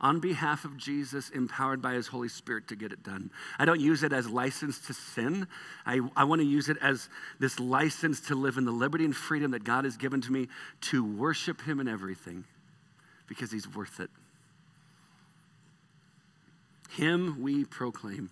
on 0.00 0.20
behalf 0.20 0.64
of 0.64 0.76
Jesus, 0.76 1.30
empowered 1.30 1.80
by 1.80 1.94
his 1.94 2.08
Holy 2.08 2.28
Spirit 2.28 2.68
to 2.68 2.76
get 2.76 2.92
it 2.92 3.02
done. 3.02 3.30
I 3.58 3.64
don't 3.64 3.80
use 3.80 4.02
it 4.02 4.12
as 4.12 4.28
license 4.28 4.78
to 4.86 4.92
sin. 4.92 5.46
I, 5.86 6.00
I 6.14 6.24
want 6.24 6.40
to 6.40 6.46
use 6.46 6.68
it 6.68 6.76
as 6.82 7.08
this 7.40 7.58
license 7.58 8.20
to 8.22 8.34
live 8.34 8.58
in 8.58 8.64
the 8.64 8.70
liberty 8.70 9.04
and 9.04 9.16
freedom 9.16 9.52
that 9.52 9.64
God 9.64 9.84
has 9.84 9.96
given 9.96 10.20
to 10.22 10.32
me 10.32 10.48
to 10.82 11.04
worship 11.04 11.62
him 11.62 11.80
in 11.80 11.88
everything 11.88 12.44
because 13.26 13.50
he's 13.50 13.66
worth 13.66 13.98
it. 13.98 14.10
Him 16.90 17.40
we 17.40 17.64
proclaim. 17.64 18.30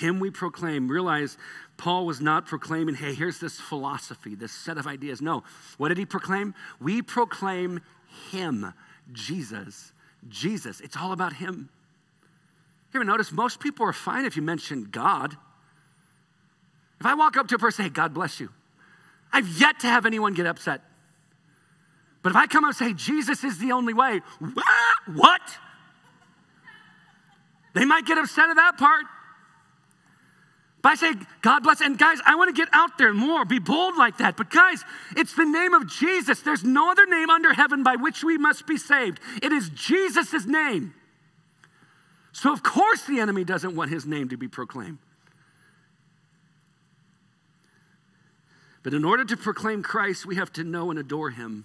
Him 0.00 0.18
we 0.18 0.30
proclaim. 0.30 0.88
Realize 0.88 1.38
Paul 1.76 2.06
was 2.06 2.20
not 2.20 2.46
proclaiming, 2.46 2.96
hey, 2.96 3.14
here's 3.14 3.38
this 3.38 3.60
philosophy, 3.60 4.34
this 4.34 4.52
set 4.52 4.76
of 4.76 4.86
ideas. 4.86 5.22
No. 5.22 5.44
What 5.78 5.88
did 5.88 5.98
he 5.98 6.06
proclaim? 6.06 6.54
We 6.80 7.00
proclaim 7.00 7.80
Him, 8.30 8.72
Jesus. 9.12 9.92
Jesus. 10.28 10.80
It's 10.80 10.96
all 10.96 11.12
about 11.12 11.34
Him. 11.34 11.68
You 12.92 13.00
ever 13.00 13.04
notice 13.04 13.30
most 13.30 13.60
people 13.60 13.86
are 13.86 13.92
fine 13.92 14.24
if 14.24 14.36
you 14.36 14.42
mention 14.42 14.88
God? 14.90 15.36
If 17.00 17.06
I 17.06 17.14
walk 17.14 17.36
up 17.36 17.48
to 17.48 17.56
a 17.56 17.58
person, 17.58 17.84
hey, 17.84 17.90
God 17.90 18.14
bless 18.14 18.40
you, 18.40 18.50
I've 19.32 19.48
yet 19.60 19.80
to 19.80 19.86
have 19.86 20.06
anyone 20.06 20.34
get 20.34 20.46
upset. 20.46 20.80
But 22.22 22.30
if 22.30 22.36
I 22.36 22.46
come 22.46 22.64
up 22.64 22.70
and 22.70 22.76
say, 22.76 22.94
Jesus 22.94 23.44
is 23.44 23.58
the 23.58 23.72
only 23.72 23.92
way, 23.92 24.22
what? 25.12 25.42
They 27.74 27.84
might 27.84 28.06
get 28.06 28.16
upset 28.16 28.48
at 28.48 28.56
that 28.56 28.78
part. 28.78 29.04
But 30.84 30.90
I 30.90 30.94
say, 30.96 31.14
God 31.40 31.62
bless. 31.62 31.80
And 31.80 31.96
guys, 31.96 32.18
I 32.26 32.34
want 32.34 32.54
to 32.54 32.62
get 32.62 32.68
out 32.74 32.98
there 32.98 33.14
more, 33.14 33.46
be 33.46 33.58
bold 33.58 33.96
like 33.96 34.18
that. 34.18 34.36
But 34.36 34.50
guys, 34.50 34.84
it's 35.16 35.34
the 35.34 35.46
name 35.46 35.72
of 35.72 35.86
Jesus. 35.86 36.42
There's 36.42 36.62
no 36.62 36.90
other 36.90 37.06
name 37.06 37.30
under 37.30 37.54
heaven 37.54 37.82
by 37.82 37.96
which 37.96 38.22
we 38.22 38.36
must 38.36 38.66
be 38.66 38.76
saved. 38.76 39.18
It 39.42 39.50
is 39.50 39.70
Jesus' 39.70 40.44
name. 40.44 40.92
So, 42.32 42.52
of 42.52 42.62
course, 42.62 43.02
the 43.04 43.18
enemy 43.18 43.44
doesn't 43.44 43.74
want 43.74 43.92
his 43.92 44.04
name 44.04 44.28
to 44.28 44.36
be 44.36 44.46
proclaimed. 44.46 44.98
But 48.82 48.92
in 48.92 49.06
order 49.06 49.24
to 49.24 49.38
proclaim 49.38 49.82
Christ, 49.82 50.26
we 50.26 50.36
have 50.36 50.52
to 50.52 50.64
know 50.64 50.90
and 50.90 50.98
adore 50.98 51.30
him. 51.30 51.64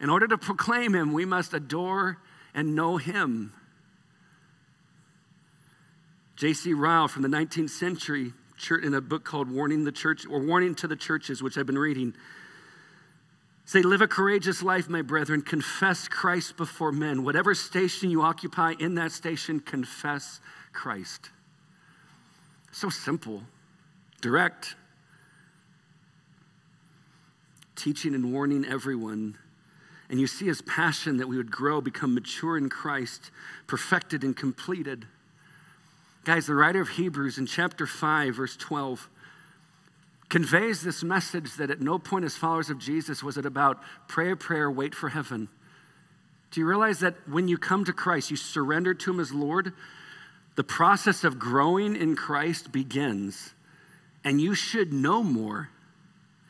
In 0.00 0.08
order 0.08 0.26
to 0.28 0.38
proclaim 0.38 0.94
him, 0.94 1.12
we 1.12 1.26
must 1.26 1.52
adore 1.52 2.16
and 2.54 2.74
know 2.74 2.96
him. 2.96 3.52
J.C. 6.36 6.74
Ryle 6.74 7.08
from 7.08 7.22
the 7.22 7.28
19th 7.28 7.70
century, 7.70 8.32
in 8.82 8.94
a 8.94 9.00
book 9.00 9.24
called 9.24 9.50
Warning 9.50 9.84
the 9.84 9.92
Church 9.92 10.26
or 10.26 10.40
Warning 10.40 10.74
to 10.76 10.86
the 10.86 10.96
Churches, 10.96 11.42
which 11.42 11.56
I've 11.56 11.66
been 11.66 11.78
reading, 11.78 12.14
say, 13.64 13.82
Live 13.82 14.00
a 14.02 14.08
courageous 14.08 14.62
life, 14.62 14.88
my 14.88 15.02
brethren. 15.02 15.40
Confess 15.42 16.08
Christ 16.08 16.56
before 16.56 16.92
men. 16.92 17.24
Whatever 17.24 17.54
station 17.54 18.10
you 18.10 18.22
occupy 18.22 18.74
in 18.78 18.94
that 18.96 19.12
station, 19.12 19.60
confess 19.60 20.40
Christ. 20.72 21.30
So 22.72 22.90
simple, 22.90 23.42
direct. 24.20 24.74
Teaching 27.76 28.14
and 28.14 28.32
warning 28.32 28.64
everyone 28.64 29.36
And 30.08 30.18
you 30.18 30.26
see 30.26 30.46
his 30.46 30.62
passion 30.62 31.18
that 31.18 31.28
we 31.28 31.36
would 31.36 31.50
grow, 31.50 31.80
become 31.80 32.14
mature 32.14 32.56
in 32.56 32.68
Christ, 32.68 33.30
perfected 33.66 34.22
and 34.22 34.36
completed. 34.36 35.06
Guys, 36.26 36.46
the 36.46 36.54
writer 36.56 36.80
of 36.80 36.88
Hebrews 36.88 37.38
in 37.38 37.46
chapter 37.46 37.86
5, 37.86 38.34
verse 38.34 38.56
12, 38.56 39.08
conveys 40.28 40.82
this 40.82 41.04
message 41.04 41.54
that 41.54 41.70
at 41.70 41.80
no 41.80 42.00
point 42.00 42.24
as 42.24 42.36
followers 42.36 42.68
of 42.68 42.80
Jesus 42.80 43.22
was 43.22 43.38
it 43.38 43.46
about 43.46 43.80
pray 44.08 44.32
a 44.32 44.36
prayer, 44.36 44.68
wait 44.68 44.92
for 44.92 45.08
heaven. 45.08 45.48
Do 46.50 46.58
you 46.58 46.66
realize 46.66 46.98
that 46.98 47.14
when 47.28 47.46
you 47.46 47.56
come 47.56 47.84
to 47.84 47.92
Christ, 47.92 48.32
you 48.32 48.36
surrender 48.36 48.92
to 48.92 49.10
Him 49.12 49.20
as 49.20 49.32
Lord? 49.32 49.72
The 50.56 50.64
process 50.64 51.22
of 51.22 51.38
growing 51.38 51.94
in 51.94 52.16
Christ 52.16 52.72
begins, 52.72 53.54
and 54.24 54.40
you 54.40 54.56
should 54.56 54.92
know 54.92 55.22
more. 55.22 55.68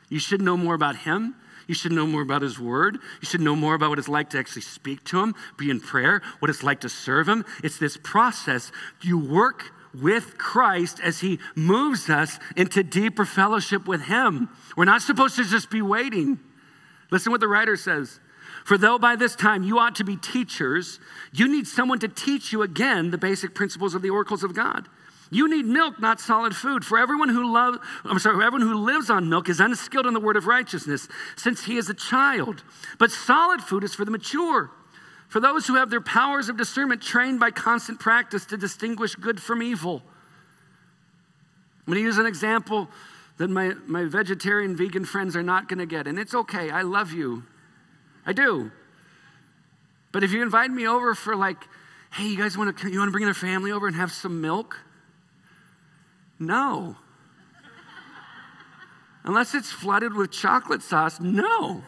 You 0.09 0.21
should 0.21 0.41
know 0.41 0.57
more 0.57 0.75
about 0.75 0.97
Him. 0.97 1.35
You 1.67 1.75
should 1.75 1.93
know 1.93 2.07
more 2.07 2.23
about 2.23 2.43
His 2.43 2.59
Word. 2.59 2.99
You 3.21 3.27
should 3.27 3.41
know 3.41 3.57
more 3.57 3.75
about 3.75 3.91
what 3.91 3.99
it's 3.99 4.09
like 4.09 4.31
to 4.31 4.39
actually 4.39 4.63
speak 4.63 5.05
to 5.05 5.21
Him, 5.21 5.35
be 5.57 5.71
in 5.71 5.81
prayer, 5.81 6.23
what 6.39 6.51
it's 6.51 6.63
like 6.63 6.81
to 6.81 6.89
serve 6.89 7.29
Him. 7.29 7.45
It's 7.63 7.79
this 7.79 7.97
process. 7.97 8.71
You 9.03 9.19
work 9.19 9.73
with 10.01 10.39
Christ 10.39 11.01
as 11.03 11.21
He 11.21 11.39
moves 11.55 12.09
us 12.09 12.39
into 12.57 12.83
deeper 12.83 13.25
fellowship 13.25 13.87
with 13.87 14.03
Him. 14.03 14.49
We're 14.77 14.85
not 14.85 15.03
supposed 15.03 15.37
to 15.37 15.45
just 15.45 15.71
be 15.71 15.83
waiting. 15.83 16.39
Listen 17.11 17.33
what 17.33 17.41
the 17.41 17.49
writer 17.49 17.77
says. 17.77 18.21
For 18.65 18.77
though 18.77 18.99
by 18.99 19.17
this 19.17 19.37
time 19.37 19.63
you 19.63 19.79
ought 19.79 19.95
to 19.97 20.05
be 20.05 20.17
teachers, 20.17 20.99
you 21.33 21.49
need 21.49 21.67
someone 21.67 21.99
to 22.01 22.09
teach 22.09 22.53
you 22.53 22.63
again 22.63 23.11
the 23.11 23.19
basic 23.19 23.55
principles 23.55 23.95
of 23.95 24.03
the 24.03 24.11
oracles 24.11 24.43
of 24.43 24.55
God. 24.55 24.89
You 25.31 25.49
need 25.49 25.67
milk, 25.67 26.01
not 26.01 26.21
solid 26.21 26.55
food. 26.55 26.85
For 26.85 26.99
everyone 26.99 27.29
who 27.29 27.53
loves, 27.53 27.79
I'm 28.05 28.19
sorry, 28.19 28.45
everyone 28.45 28.67
who 28.67 28.75
lives 28.75 29.11
on 29.11 29.29
milk 29.29 29.49
is 29.49 29.59
unskilled 29.59 30.07
in 30.07 30.15
the 30.15 30.21
word 30.21 30.37
of 30.37 30.47
righteousness, 30.47 31.09
since 31.37 31.65
he 31.65 31.77
is 31.77 31.91
a 31.91 31.95
child. 31.95 32.63
But 32.99 33.11
solid 33.11 33.61
food 33.61 33.83
is 33.83 33.95
for 33.95 34.05
the 34.05 34.11
mature, 34.11 34.71
for 35.29 35.41
those 35.41 35.67
who 35.67 35.75
have 35.75 35.91
their 35.91 36.01
powers 36.01 36.49
of 36.49 36.57
discernment 36.57 37.03
trained 37.03 37.41
by 37.41 37.51
constant 37.51 37.99
practice 37.99 38.47
to 38.47 38.57
distinguish 38.57 39.17
good 39.17 39.43
from 39.43 39.63
evil. 39.63 40.03
I'm 41.87 41.93
going 41.93 42.03
to 42.03 42.07
use 42.07 42.19
an 42.19 42.27
example 42.27 42.89
that 43.39 43.49
my, 43.49 43.75
my 43.87 44.05
vegetarian, 44.05 44.77
vegan 44.77 45.05
friends 45.05 45.35
are 45.37 45.43
not 45.43 45.69
going 45.69 45.79
to 45.81 45.87
get, 45.87 46.07
and 46.07 46.19
it's 46.19 46.35
okay. 46.35 46.71
I 46.71 46.83
love 46.83 47.13
you. 47.13 47.43
I 48.25 48.33
do. 48.33 48.71
But 50.13 50.25
if 50.25 50.33
you 50.33 50.43
invite 50.43 50.71
me 50.71 50.87
over 50.87 51.15
for 51.15 51.37
like, 51.37 51.59
hey, 52.13 52.29
you 52.29 52.37
guys 52.37 52.57
want 52.57 52.79
to 52.79 52.91
you 52.91 52.99
want 52.99 53.09
to 53.09 53.13
bring 53.13 53.25
their 53.25 53.35
family 53.35 53.71
over 53.71 53.87
and 53.87 53.97
have 53.97 54.11
some 54.11 54.41
milk? 54.41 54.79
No. 56.39 56.97
Unless 59.25 59.55
it's 59.55 59.73
flooded 59.73 60.15
with 60.15 60.31
chocolate 60.31 60.83
sauce, 60.83 61.19
no. 61.21 61.83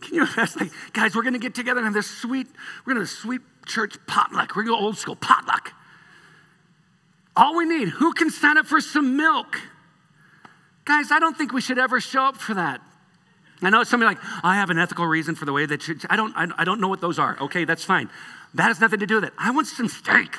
Can 0.00 0.14
you 0.14 0.22
imagine? 0.22 0.60
Like, 0.60 0.72
guys, 0.92 1.14
we're 1.14 1.22
going 1.22 1.32
to 1.34 1.38
get 1.38 1.54
together 1.54 1.78
and 1.78 1.86
have 1.86 1.94
this 1.94 2.10
sweet, 2.10 2.46
we're 2.84 2.94
going 2.94 3.06
to 3.06 3.12
sweet 3.12 3.40
church 3.66 3.96
potluck. 4.06 4.54
We're 4.54 4.64
going 4.64 4.76
to 4.76 4.80
go 4.80 4.86
old 4.86 4.96
school 4.96 5.16
potluck. 5.16 5.72
All 7.34 7.56
we 7.56 7.64
need, 7.64 7.88
who 7.88 8.12
can 8.12 8.30
sign 8.30 8.58
up 8.58 8.66
for 8.66 8.80
some 8.80 9.16
milk? 9.16 9.60
Guys, 10.84 11.10
I 11.10 11.18
don't 11.18 11.36
think 11.36 11.52
we 11.52 11.60
should 11.60 11.78
ever 11.78 12.00
show 12.00 12.24
up 12.24 12.36
for 12.36 12.54
that. 12.54 12.80
I 13.62 13.70
know 13.70 13.84
somebody 13.84 14.16
like, 14.16 14.24
I 14.42 14.56
have 14.56 14.70
an 14.70 14.78
ethical 14.78 15.06
reason 15.06 15.36
for 15.36 15.44
the 15.44 15.52
way 15.52 15.66
that 15.66 15.86
you, 15.86 15.96
I 16.10 16.16
don't, 16.16 16.36
I, 16.36 16.48
I 16.58 16.64
don't 16.64 16.80
know 16.80 16.88
what 16.88 17.00
those 17.00 17.18
are. 17.18 17.38
Okay, 17.40 17.64
that's 17.64 17.84
fine. 17.84 18.10
That 18.54 18.64
has 18.64 18.80
nothing 18.80 18.98
to 19.00 19.06
do 19.06 19.16
with 19.16 19.24
it. 19.24 19.32
I 19.38 19.52
want 19.52 19.68
some 19.68 19.88
steak. 19.88 20.36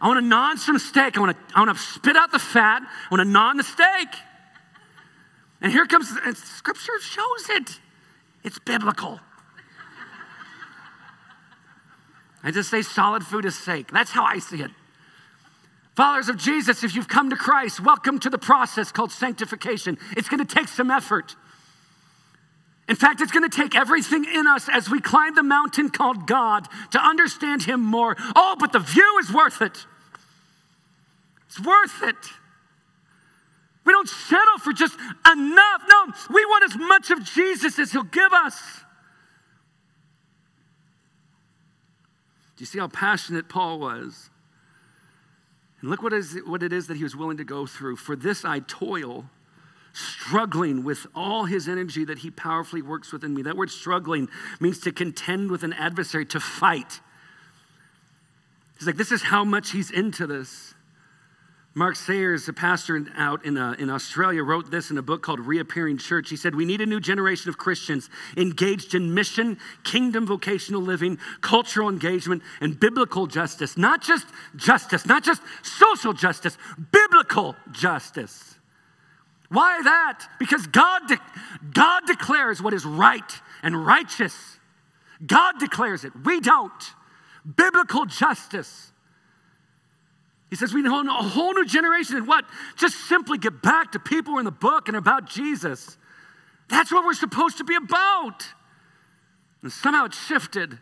I 0.00 0.06
want 0.08 0.18
to 0.18 0.26
non 0.26 0.58
some 0.58 0.78
steak. 0.78 1.16
I 1.16 1.20
want 1.20 1.36
to, 1.36 1.56
I 1.56 1.60
want 1.60 1.76
to 1.76 1.82
spit 1.82 2.16
out 2.16 2.30
the 2.30 2.38
fat. 2.38 2.82
I 2.82 3.14
want 3.14 3.20
to 3.20 3.30
non 3.30 3.56
the 3.56 3.64
steak. 3.64 4.08
And 5.60 5.72
here 5.72 5.86
comes, 5.86 6.10
and 6.24 6.36
scripture 6.36 6.92
shows 7.00 7.50
it. 7.50 7.80
It's 8.44 8.58
biblical. 8.58 9.20
I 12.44 12.52
just 12.52 12.70
say 12.70 12.82
solid 12.82 13.24
food 13.24 13.44
is 13.44 13.58
sake. 13.58 13.90
That's 13.90 14.12
how 14.12 14.24
I 14.24 14.38
see 14.38 14.62
it. 14.62 14.70
Followers 15.96 16.28
of 16.28 16.36
Jesus, 16.36 16.84
if 16.84 16.94
you've 16.94 17.08
come 17.08 17.28
to 17.30 17.36
Christ, 17.36 17.80
welcome 17.80 18.20
to 18.20 18.30
the 18.30 18.38
process 18.38 18.92
called 18.92 19.10
sanctification. 19.10 19.98
It's 20.16 20.28
going 20.28 20.44
to 20.44 20.54
take 20.54 20.68
some 20.68 20.92
effort. 20.92 21.34
In 22.88 22.96
fact, 22.96 23.20
it's 23.20 23.32
going 23.32 23.48
to 23.48 23.54
take 23.54 23.76
everything 23.76 24.24
in 24.24 24.46
us 24.46 24.68
as 24.72 24.88
we 24.88 25.00
climb 25.00 25.34
the 25.34 25.42
mountain 25.42 25.90
called 25.90 26.26
God 26.26 26.66
to 26.92 26.98
understand 26.98 27.62
Him 27.62 27.80
more. 27.80 28.16
Oh, 28.34 28.56
but 28.58 28.72
the 28.72 28.78
view 28.78 29.18
is 29.20 29.32
worth 29.32 29.60
it. 29.60 29.86
It's 31.46 31.60
worth 31.60 32.02
it. 32.02 32.16
We 33.84 33.92
don't 33.92 34.08
settle 34.08 34.58
for 34.58 34.72
just 34.72 34.94
enough. 35.30 35.82
No, 35.88 36.12
we 36.30 36.44
want 36.46 36.64
as 36.64 36.76
much 36.76 37.10
of 37.10 37.24
Jesus 37.24 37.78
as 37.78 37.92
He'll 37.92 38.02
give 38.02 38.32
us. 38.32 38.58
Do 42.56 42.62
you 42.62 42.66
see 42.66 42.78
how 42.78 42.88
passionate 42.88 43.48
Paul 43.48 43.78
was? 43.78 44.30
And 45.80 45.90
look 45.90 46.02
what, 46.02 46.12
is, 46.12 46.40
what 46.44 46.62
it 46.62 46.72
is 46.72 46.88
that 46.88 46.96
he 46.96 47.04
was 47.04 47.14
willing 47.14 47.36
to 47.36 47.44
go 47.44 47.66
through. 47.66 47.96
For 47.96 48.16
this 48.16 48.44
I 48.44 48.58
toil 48.58 49.26
struggling 49.98 50.84
with 50.84 51.06
all 51.14 51.44
his 51.44 51.68
energy 51.68 52.04
that 52.04 52.18
he 52.18 52.30
powerfully 52.30 52.82
works 52.82 53.12
within 53.12 53.34
me. 53.34 53.42
That 53.42 53.56
word 53.56 53.70
struggling 53.70 54.28
means 54.60 54.78
to 54.80 54.92
contend 54.92 55.50
with 55.50 55.64
an 55.64 55.72
adversary, 55.72 56.24
to 56.26 56.40
fight. 56.40 57.00
He's 58.78 58.86
like, 58.86 58.96
this 58.96 59.10
is 59.10 59.22
how 59.22 59.44
much 59.44 59.72
he's 59.72 59.90
into 59.90 60.26
this. 60.26 60.74
Mark 61.74 61.94
Sayers, 61.94 62.48
a 62.48 62.52
pastor 62.52 63.06
out 63.16 63.44
in, 63.44 63.56
uh, 63.56 63.76
in 63.78 63.88
Australia, 63.88 64.42
wrote 64.42 64.70
this 64.70 64.90
in 64.90 64.98
a 64.98 65.02
book 65.02 65.22
called 65.22 65.38
Reappearing 65.38 65.98
Church. 65.98 66.28
He 66.28 66.36
said, 66.36 66.56
We 66.56 66.64
need 66.64 66.80
a 66.80 66.86
new 66.86 66.98
generation 66.98 67.50
of 67.50 67.58
Christians 67.58 68.10
engaged 68.36 68.96
in 68.96 69.14
mission, 69.14 69.58
kingdom 69.84 70.26
vocational 70.26 70.80
living, 70.80 71.18
cultural 71.40 71.88
engagement, 71.88 72.42
and 72.60 72.80
biblical 72.80 73.28
justice. 73.28 73.76
Not 73.76 74.02
just 74.02 74.26
justice, 74.56 75.06
not 75.06 75.22
just 75.22 75.40
social 75.62 76.12
justice, 76.12 76.58
biblical 76.90 77.54
justice. 77.70 78.57
Why 79.48 79.80
that? 79.82 80.26
Because 80.38 80.66
God, 80.66 81.08
de- 81.08 81.20
God 81.72 82.02
declares 82.06 82.62
what 82.62 82.74
is 82.74 82.84
right 82.84 83.32
and 83.62 83.86
righteous. 83.86 84.58
God 85.26 85.58
declares 85.58 86.04
it. 86.04 86.12
We 86.24 86.40
don't. 86.40 86.72
Biblical 87.56 88.04
justice. 88.04 88.92
He 90.50 90.56
says 90.56 90.72
we 90.72 90.82
need 90.82 90.90
a 90.90 91.12
whole 91.12 91.52
new 91.54 91.66
generation 91.66 92.16
and 92.16 92.26
what? 92.26 92.44
Just 92.76 92.96
simply 93.08 93.38
get 93.38 93.62
back 93.62 93.92
to 93.92 93.98
people 93.98 94.38
in 94.38 94.44
the 94.44 94.50
book 94.50 94.88
and 94.88 94.96
about 94.96 95.28
Jesus. 95.28 95.96
That's 96.68 96.92
what 96.92 97.04
we're 97.04 97.14
supposed 97.14 97.58
to 97.58 97.64
be 97.64 97.74
about. 97.74 98.44
And 99.62 99.72
somehow 99.72 100.04
it 100.04 100.14
shifted. 100.14 100.78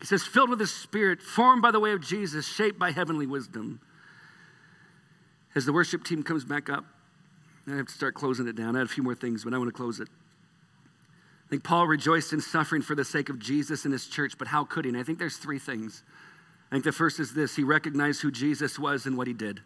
He 0.00 0.06
says, 0.06 0.22
filled 0.22 0.50
with 0.50 0.58
the 0.58 0.66
Spirit, 0.66 1.22
formed 1.22 1.62
by 1.62 1.70
the 1.70 1.80
way 1.80 1.92
of 1.92 2.00
Jesus, 2.00 2.46
shaped 2.46 2.78
by 2.78 2.92
heavenly 2.92 3.26
wisdom. 3.26 3.80
As 5.56 5.64
the 5.64 5.72
worship 5.72 6.04
team 6.04 6.22
comes 6.22 6.44
back 6.44 6.68
up, 6.68 6.84
I 7.66 7.76
have 7.76 7.86
to 7.86 7.92
start 7.92 8.14
closing 8.14 8.46
it 8.46 8.54
down. 8.54 8.76
I 8.76 8.80
had 8.80 8.86
a 8.86 8.90
few 8.90 9.02
more 9.02 9.14
things, 9.14 9.42
but 9.42 9.54
I 9.54 9.58
want 9.58 9.68
to 9.68 9.76
close 9.76 9.98
it. 9.98 10.08
I 11.46 11.48
think 11.48 11.64
Paul 11.64 11.86
rejoiced 11.86 12.32
in 12.32 12.40
suffering 12.40 12.82
for 12.82 12.94
the 12.94 13.04
sake 13.04 13.30
of 13.30 13.38
Jesus 13.38 13.84
and 13.84 13.92
his 13.92 14.06
church, 14.06 14.36
but 14.38 14.48
how 14.48 14.64
could 14.64 14.84
he? 14.84 14.90
And 14.90 14.98
I 14.98 15.02
think 15.02 15.18
there's 15.18 15.38
three 15.38 15.58
things. 15.58 16.02
I 16.70 16.74
think 16.74 16.84
the 16.84 16.92
first 16.92 17.18
is 17.18 17.32
this 17.32 17.56
he 17.56 17.64
recognized 17.64 18.20
who 18.20 18.30
Jesus 18.30 18.78
was 18.78 19.06
and 19.06 19.16
what 19.16 19.26
he 19.26 19.32
did. 19.32 19.60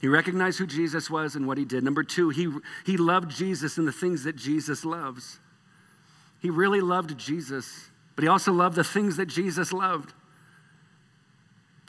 He 0.00 0.06
recognized 0.08 0.58
who 0.58 0.66
Jesus 0.66 1.10
was 1.10 1.34
and 1.34 1.46
what 1.46 1.58
he 1.58 1.64
did. 1.64 1.82
Number 1.82 2.04
two, 2.04 2.28
he, 2.28 2.52
he 2.86 2.96
loved 2.96 3.30
Jesus 3.30 3.78
and 3.78 3.88
the 3.88 3.92
things 3.92 4.22
that 4.24 4.36
Jesus 4.36 4.84
loves. 4.84 5.40
He 6.40 6.50
really 6.50 6.82
loved 6.82 7.18
Jesus, 7.18 7.88
but 8.14 8.22
he 8.22 8.28
also 8.28 8.52
loved 8.52 8.76
the 8.76 8.84
things 8.84 9.16
that 9.16 9.26
Jesus 9.26 9.72
loved. 9.72 10.12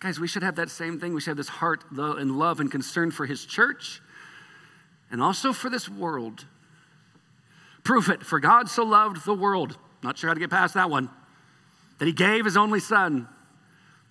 Guys, 0.06 0.20
we 0.20 0.28
should 0.28 0.44
have 0.44 0.58
that 0.58 0.70
same 0.70 1.00
thing. 1.00 1.16
We 1.16 1.20
should 1.20 1.32
have 1.32 1.38
this 1.38 1.50
heart 1.50 1.84
and 1.90 2.38
love 2.38 2.60
and 2.60 2.70
concern 2.70 3.10
for 3.10 3.26
his 3.26 3.44
church 3.44 4.04
and 5.10 5.20
also 5.20 5.52
for 5.52 5.68
this 5.68 5.90
world. 5.90 6.46
Proof 7.84 8.10
it. 8.10 8.22
For 8.22 8.40
God 8.40 8.70
so 8.70 8.84
loved 8.84 9.26
the 9.26 9.34
world. 9.34 9.80
Not 10.04 10.20
sure 10.20 10.28
how 10.28 10.36
to 10.36 10.40
get 10.40 10.52
past 10.52 10.76
that 10.76 10.92
one. 10.92 11.10
That 11.98 12.06
he 12.06 12.14
gave 12.14 12.46
his 12.46 12.56
only 12.56 12.80
son, 12.80 13.28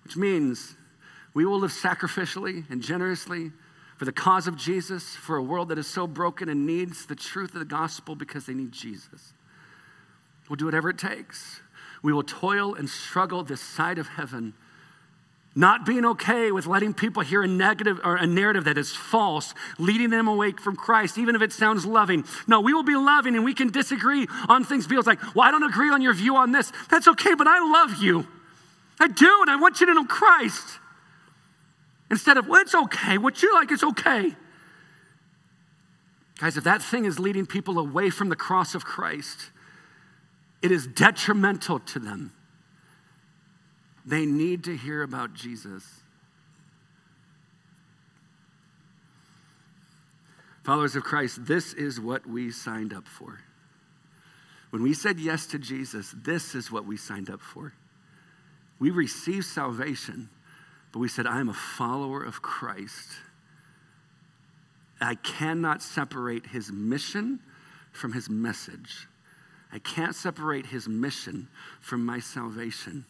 which 0.03 0.17
means 0.17 0.75
we 1.33 1.45
will 1.45 1.59
live 1.59 1.71
sacrificially 1.71 2.69
and 2.69 2.81
generously 2.81 3.53
for 3.95 4.03
the 4.03 4.11
cause 4.11 4.47
of 4.47 4.57
Jesus, 4.57 5.15
for 5.15 5.37
a 5.37 5.41
world 5.41 5.69
that 5.69 5.77
is 5.77 5.87
so 5.87 6.07
broken 6.07 6.49
and 6.49 6.65
needs 6.65 7.05
the 7.05 7.15
truth 7.15 7.53
of 7.53 7.59
the 7.59 7.63
gospel 7.63 8.15
because 8.15 8.47
they 8.47 8.53
need 8.53 8.73
Jesus. 8.73 9.31
We'll 10.49 10.57
do 10.57 10.65
whatever 10.65 10.89
it 10.89 10.97
takes. 10.97 11.61
We 12.03 12.11
will 12.11 12.23
toil 12.23 12.75
and 12.75 12.89
struggle 12.89 13.45
this 13.45 13.61
side 13.61 13.97
of 13.97 14.09
heaven 14.09 14.55
not 15.55 15.85
being 15.85 16.05
okay 16.05 16.51
with 16.51 16.67
letting 16.67 16.93
people 16.93 17.23
hear 17.23 17.41
a 17.41 17.47
negative 17.47 18.01
or 18.03 18.17
a 18.17 18.27
narrative 18.27 18.65
that 18.65 18.77
is 18.77 18.93
false, 18.93 19.53
leading 19.79 20.09
them 20.09 20.27
away 20.27 20.51
from 20.51 20.75
Christ, 20.75 21.17
even 21.17 21.33
if 21.33 21.41
it 21.41 21.53
sounds 21.53 21.85
loving. 21.85 22.25
No, 22.45 22.59
we 22.59 22.73
will 22.73 22.83
be 22.83 22.95
loving 22.95 23.35
and 23.35 23.45
we 23.45 23.53
can 23.53 23.71
disagree 23.71 24.27
on 24.49 24.65
things. 24.65 24.85
People's 24.85 25.07
like, 25.07 25.21
well, 25.33 25.47
I 25.47 25.51
don't 25.51 25.63
agree 25.63 25.89
on 25.89 26.01
your 26.01 26.13
view 26.13 26.35
on 26.35 26.51
this. 26.51 26.73
That's 26.89 27.07
okay, 27.07 27.35
but 27.35 27.47
I 27.47 27.59
love 27.59 28.03
you. 28.03 28.27
I 28.99 29.07
do, 29.07 29.37
and 29.41 29.49
I 29.49 29.55
want 29.55 29.79
you 29.79 29.85
to 29.87 29.93
know 29.93 30.05
Christ. 30.05 30.79
Instead 32.11 32.37
of, 32.37 32.47
well, 32.47 32.61
it's 32.61 32.75
okay. 32.75 33.17
What 33.17 33.41
you 33.41 33.53
like 33.53 33.71
is 33.71 33.83
okay. 33.83 34.35
Guys, 36.39 36.57
if 36.57 36.65
that 36.65 36.81
thing 36.81 37.05
is 37.05 37.17
leading 37.17 37.45
people 37.45 37.79
away 37.79 38.09
from 38.09 38.27
the 38.27 38.35
cross 38.35 38.75
of 38.75 38.83
Christ, 38.83 39.51
it 40.61 40.71
is 40.71 40.85
detrimental 40.85 41.79
to 41.79 41.99
them. 41.99 42.33
They 44.05 44.25
need 44.25 44.63
to 44.65 44.77
hear 44.77 45.01
about 45.01 45.33
Jesus. 45.33 46.01
Followers 50.63 50.95
of 50.95 51.03
Christ, 51.03 51.45
this 51.45 51.73
is 51.73 51.99
what 51.99 52.25
we 52.27 52.51
signed 52.51 52.93
up 52.93 53.07
for. 53.07 53.39
When 54.71 54.83
we 54.83 54.93
said 54.93 55.19
yes 55.19 55.45
to 55.47 55.59
Jesus, 55.59 56.13
this 56.17 56.55
is 56.55 56.71
what 56.71 56.85
we 56.85 56.97
signed 56.97 57.29
up 57.29 57.41
for. 57.41 57.73
We 58.79 58.91
received 58.91 59.45
salvation, 59.45 60.29
but 60.91 60.99
we 60.99 61.07
said, 61.07 61.27
I 61.27 61.39
am 61.39 61.49
a 61.49 61.53
follower 61.53 62.23
of 62.23 62.41
Christ. 62.41 63.09
I 64.99 65.15
cannot 65.15 65.81
separate 65.81 66.47
his 66.47 66.71
mission 66.71 67.39
from 67.91 68.13
his 68.13 68.29
message. 68.29 69.07
I 69.71 69.79
can't 69.79 70.15
separate 70.15 70.65
his 70.65 70.87
mission 70.87 71.47
from 71.79 72.05
my 72.05 72.19
salvation. 72.19 73.05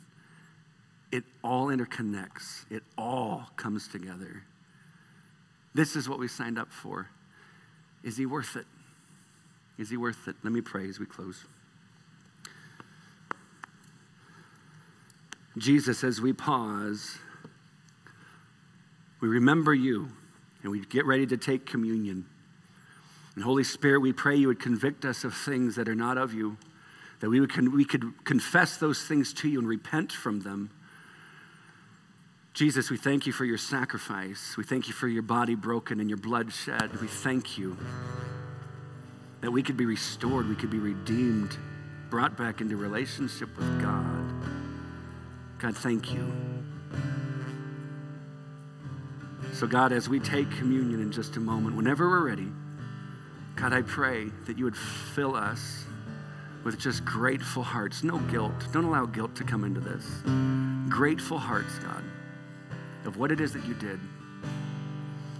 It 1.11 1.23
all 1.43 1.67
interconnects, 1.67 2.65
it 2.69 2.83
all 2.97 3.49
comes 3.55 3.87
together. 3.87 4.43
This 5.73 5.95
is 5.95 6.07
what 6.07 6.19
we 6.19 6.27
signed 6.27 6.57
up 6.57 6.71
for. 6.71 7.09
Is 8.03 8.17
he 8.17 8.25
worth 8.25 8.55
it? 8.55 8.65
Is 9.77 9.89
he 9.89 9.97
worth 9.97 10.27
it? 10.27 10.35
Let 10.43 10.53
me 10.53 10.61
pray 10.61 10.87
as 10.87 10.99
we 10.99 11.05
close. 11.05 11.45
Jesus, 15.57 16.03
as 16.03 16.19
we 16.19 16.33
pause, 16.33 17.17
we 19.21 19.27
remember 19.27 19.73
you 19.73 20.09
and 20.63 20.71
we 20.71 20.81
get 20.85 21.05
ready 21.05 21.25
to 21.27 21.37
take 21.37 21.65
communion. 21.65 22.25
And 23.35 23.43
Holy 23.43 23.63
Spirit, 23.63 23.99
we 23.99 24.13
pray 24.13 24.35
you 24.35 24.47
would 24.47 24.59
convict 24.59 25.05
us 25.05 25.23
of 25.23 25.33
things 25.33 25.75
that 25.75 25.87
are 25.87 25.95
not 25.95 26.17
of 26.17 26.33
you, 26.33 26.57
that 27.19 27.29
we, 27.29 27.39
would 27.39 27.53
con- 27.53 27.71
we 27.75 27.85
could 27.85 28.25
confess 28.25 28.77
those 28.77 29.03
things 29.03 29.33
to 29.33 29.49
you 29.49 29.59
and 29.59 29.67
repent 29.67 30.11
from 30.11 30.41
them. 30.41 30.71
Jesus, 32.55 32.89
we 32.89 32.95
thank 32.95 33.27
you 33.27 33.33
for 33.33 33.43
your 33.43 33.57
sacrifice. 33.57 34.55
We 34.55 34.63
thank 34.63 34.87
you 34.87 34.93
for 34.93 35.09
your 35.09 35.23
body 35.23 35.55
broken 35.55 35.99
and 35.99 36.09
your 36.09 36.17
blood 36.17 36.53
shed. 36.53 36.89
We 37.01 37.07
thank 37.07 37.57
you 37.57 37.75
that 39.41 39.51
we 39.51 39.61
could 39.61 39.75
be 39.75 39.85
restored, 39.85 40.47
we 40.47 40.55
could 40.55 40.69
be 40.69 40.79
redeemed, 40.79 41.57
brought 42.09 42.37
back 42.37 42.61
into 42.61 42.77
relationship 42.77 43.49
with 43.57 43.81
God. 43.81 44.33
God, 45.59 45.75
thank 45.75 46.13
you. 46.13 46.31
So, 49.51 49.67
God, 49.67 49.91
as 49.91 50.07
we 50.07 50.21
take 50.21 50.49
communion 50.51 51.01
in 51.01 51.11
just 51.11 51.35
a 51.35 51.41
moment, 51.41 51.75
whenever 51.75 52.09
we're 52.09 52.25
ready, 52.25 52.47
God, 53.57 53.73
I 53.73 53.81
pray 53.81 54.31
that 54.45 54.57
you 54.57 54.63
would 54.63 54.77
fill 54.77 55.35
us 55.35 55.83
with 56.63 56.79
just 56.79 57.03
grateful 57.03 57.63
hearts. 57.63 58.01
No 58.01 58.17
guilt. 58.17 58.53
Don't 58.71 58.85
allow 58.85 59.05
guilt 59.05 59.35
to 59.35 59.43
come 59.43 59.65
into 59.65 59.81
this. 59.81 60.05
Grateful 60.89 61.37
hearts, 61.37 61.79
God, 61.79 62.03
of 63.05 63.17
what 63.17 63.31
it 63.31 63.39
is 63.39 63.53
that 63.53 63.65
you 63.65 63.73
did. 63.75 63.99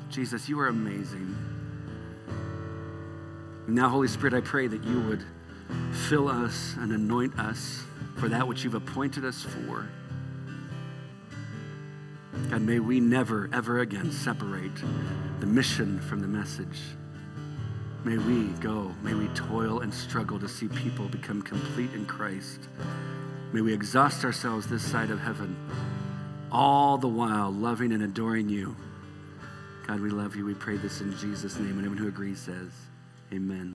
Jesus, 0.10 0.48
you 0.48 0.60
are 0.60 0.68
amazing. 0.68 1.36
Now, 3.68 3.90
Holy 3.90 4.08
Spirit, 4.08 4.34
I 4.34 4.42
pray 4.42 4.68
that 4.68 4.84
you 4.84 5.02
would 5.02 5.24
fill 6.08 6.28
us 6.28 6.76
and 6.78 6.92
anoint 6.92 7.38
us 7.40 7.84
for 8.18 8.30
that 8.30 8.48
which 8.48 8.64
you've 8.64 8.76
appointed 8.76 9.26
us 9.26 9.44
for. 9.44 9.90
God, 12.50 12.62
may 12.62 12.80
we 12.80 13.00
never, 13.00 13.50
ever 13.52 13.80
again 13.80 14.12
separate 14.12 14.76
the 15.40 15.46
mission 15.48 16.00
from 16.00 16.20
the 16.20 16.28
message. 16.28 16.80
May 18.04 18.18
we 18.18 18.50
go, 18.60 18.94
may 19.02 19.16
we 19.16 19.28
toil 19.30 19.80
and 19.80 19.92
struggle 19.92 20.40
to 20.40 20.48
see 20.48 20.68
people 20.68 21.08
become 21.08 21.42
complete 21.42 21.92
in 21.94 22.06
Christ. 22.06 22.70
May 23.52 23.62
we 23.62 23.74
exhaust 23.74 24.24
ourselves 24.24 24.68
this 24.68 24.84
side 24.84 25.10
of 25.10 25.20
heaven, 25.20 25.56
all 26.56 26.98
the 26.98 27.08
while 27.08 27.52
loving 27.52 27.92
and 27.92 28.02
adoring 28.02 28.48
you. 28.48 28.74
God, 29.86 30.00
we 30.00 30.10
love 30.10 30.38
you. 30.38 30.46
We 30.46 30.54
pray 30.54 30.78
this 30.78 31.02
in 31.02 31.16
Jesus' 31.18 31.58
name. 31.58 31.72
And 31.72 31.80
everyone 31.80 31.98
who 31.98 32.08
agrees 32.08 32.40
says, 32.40 32.72
Amen. 33.34 33.74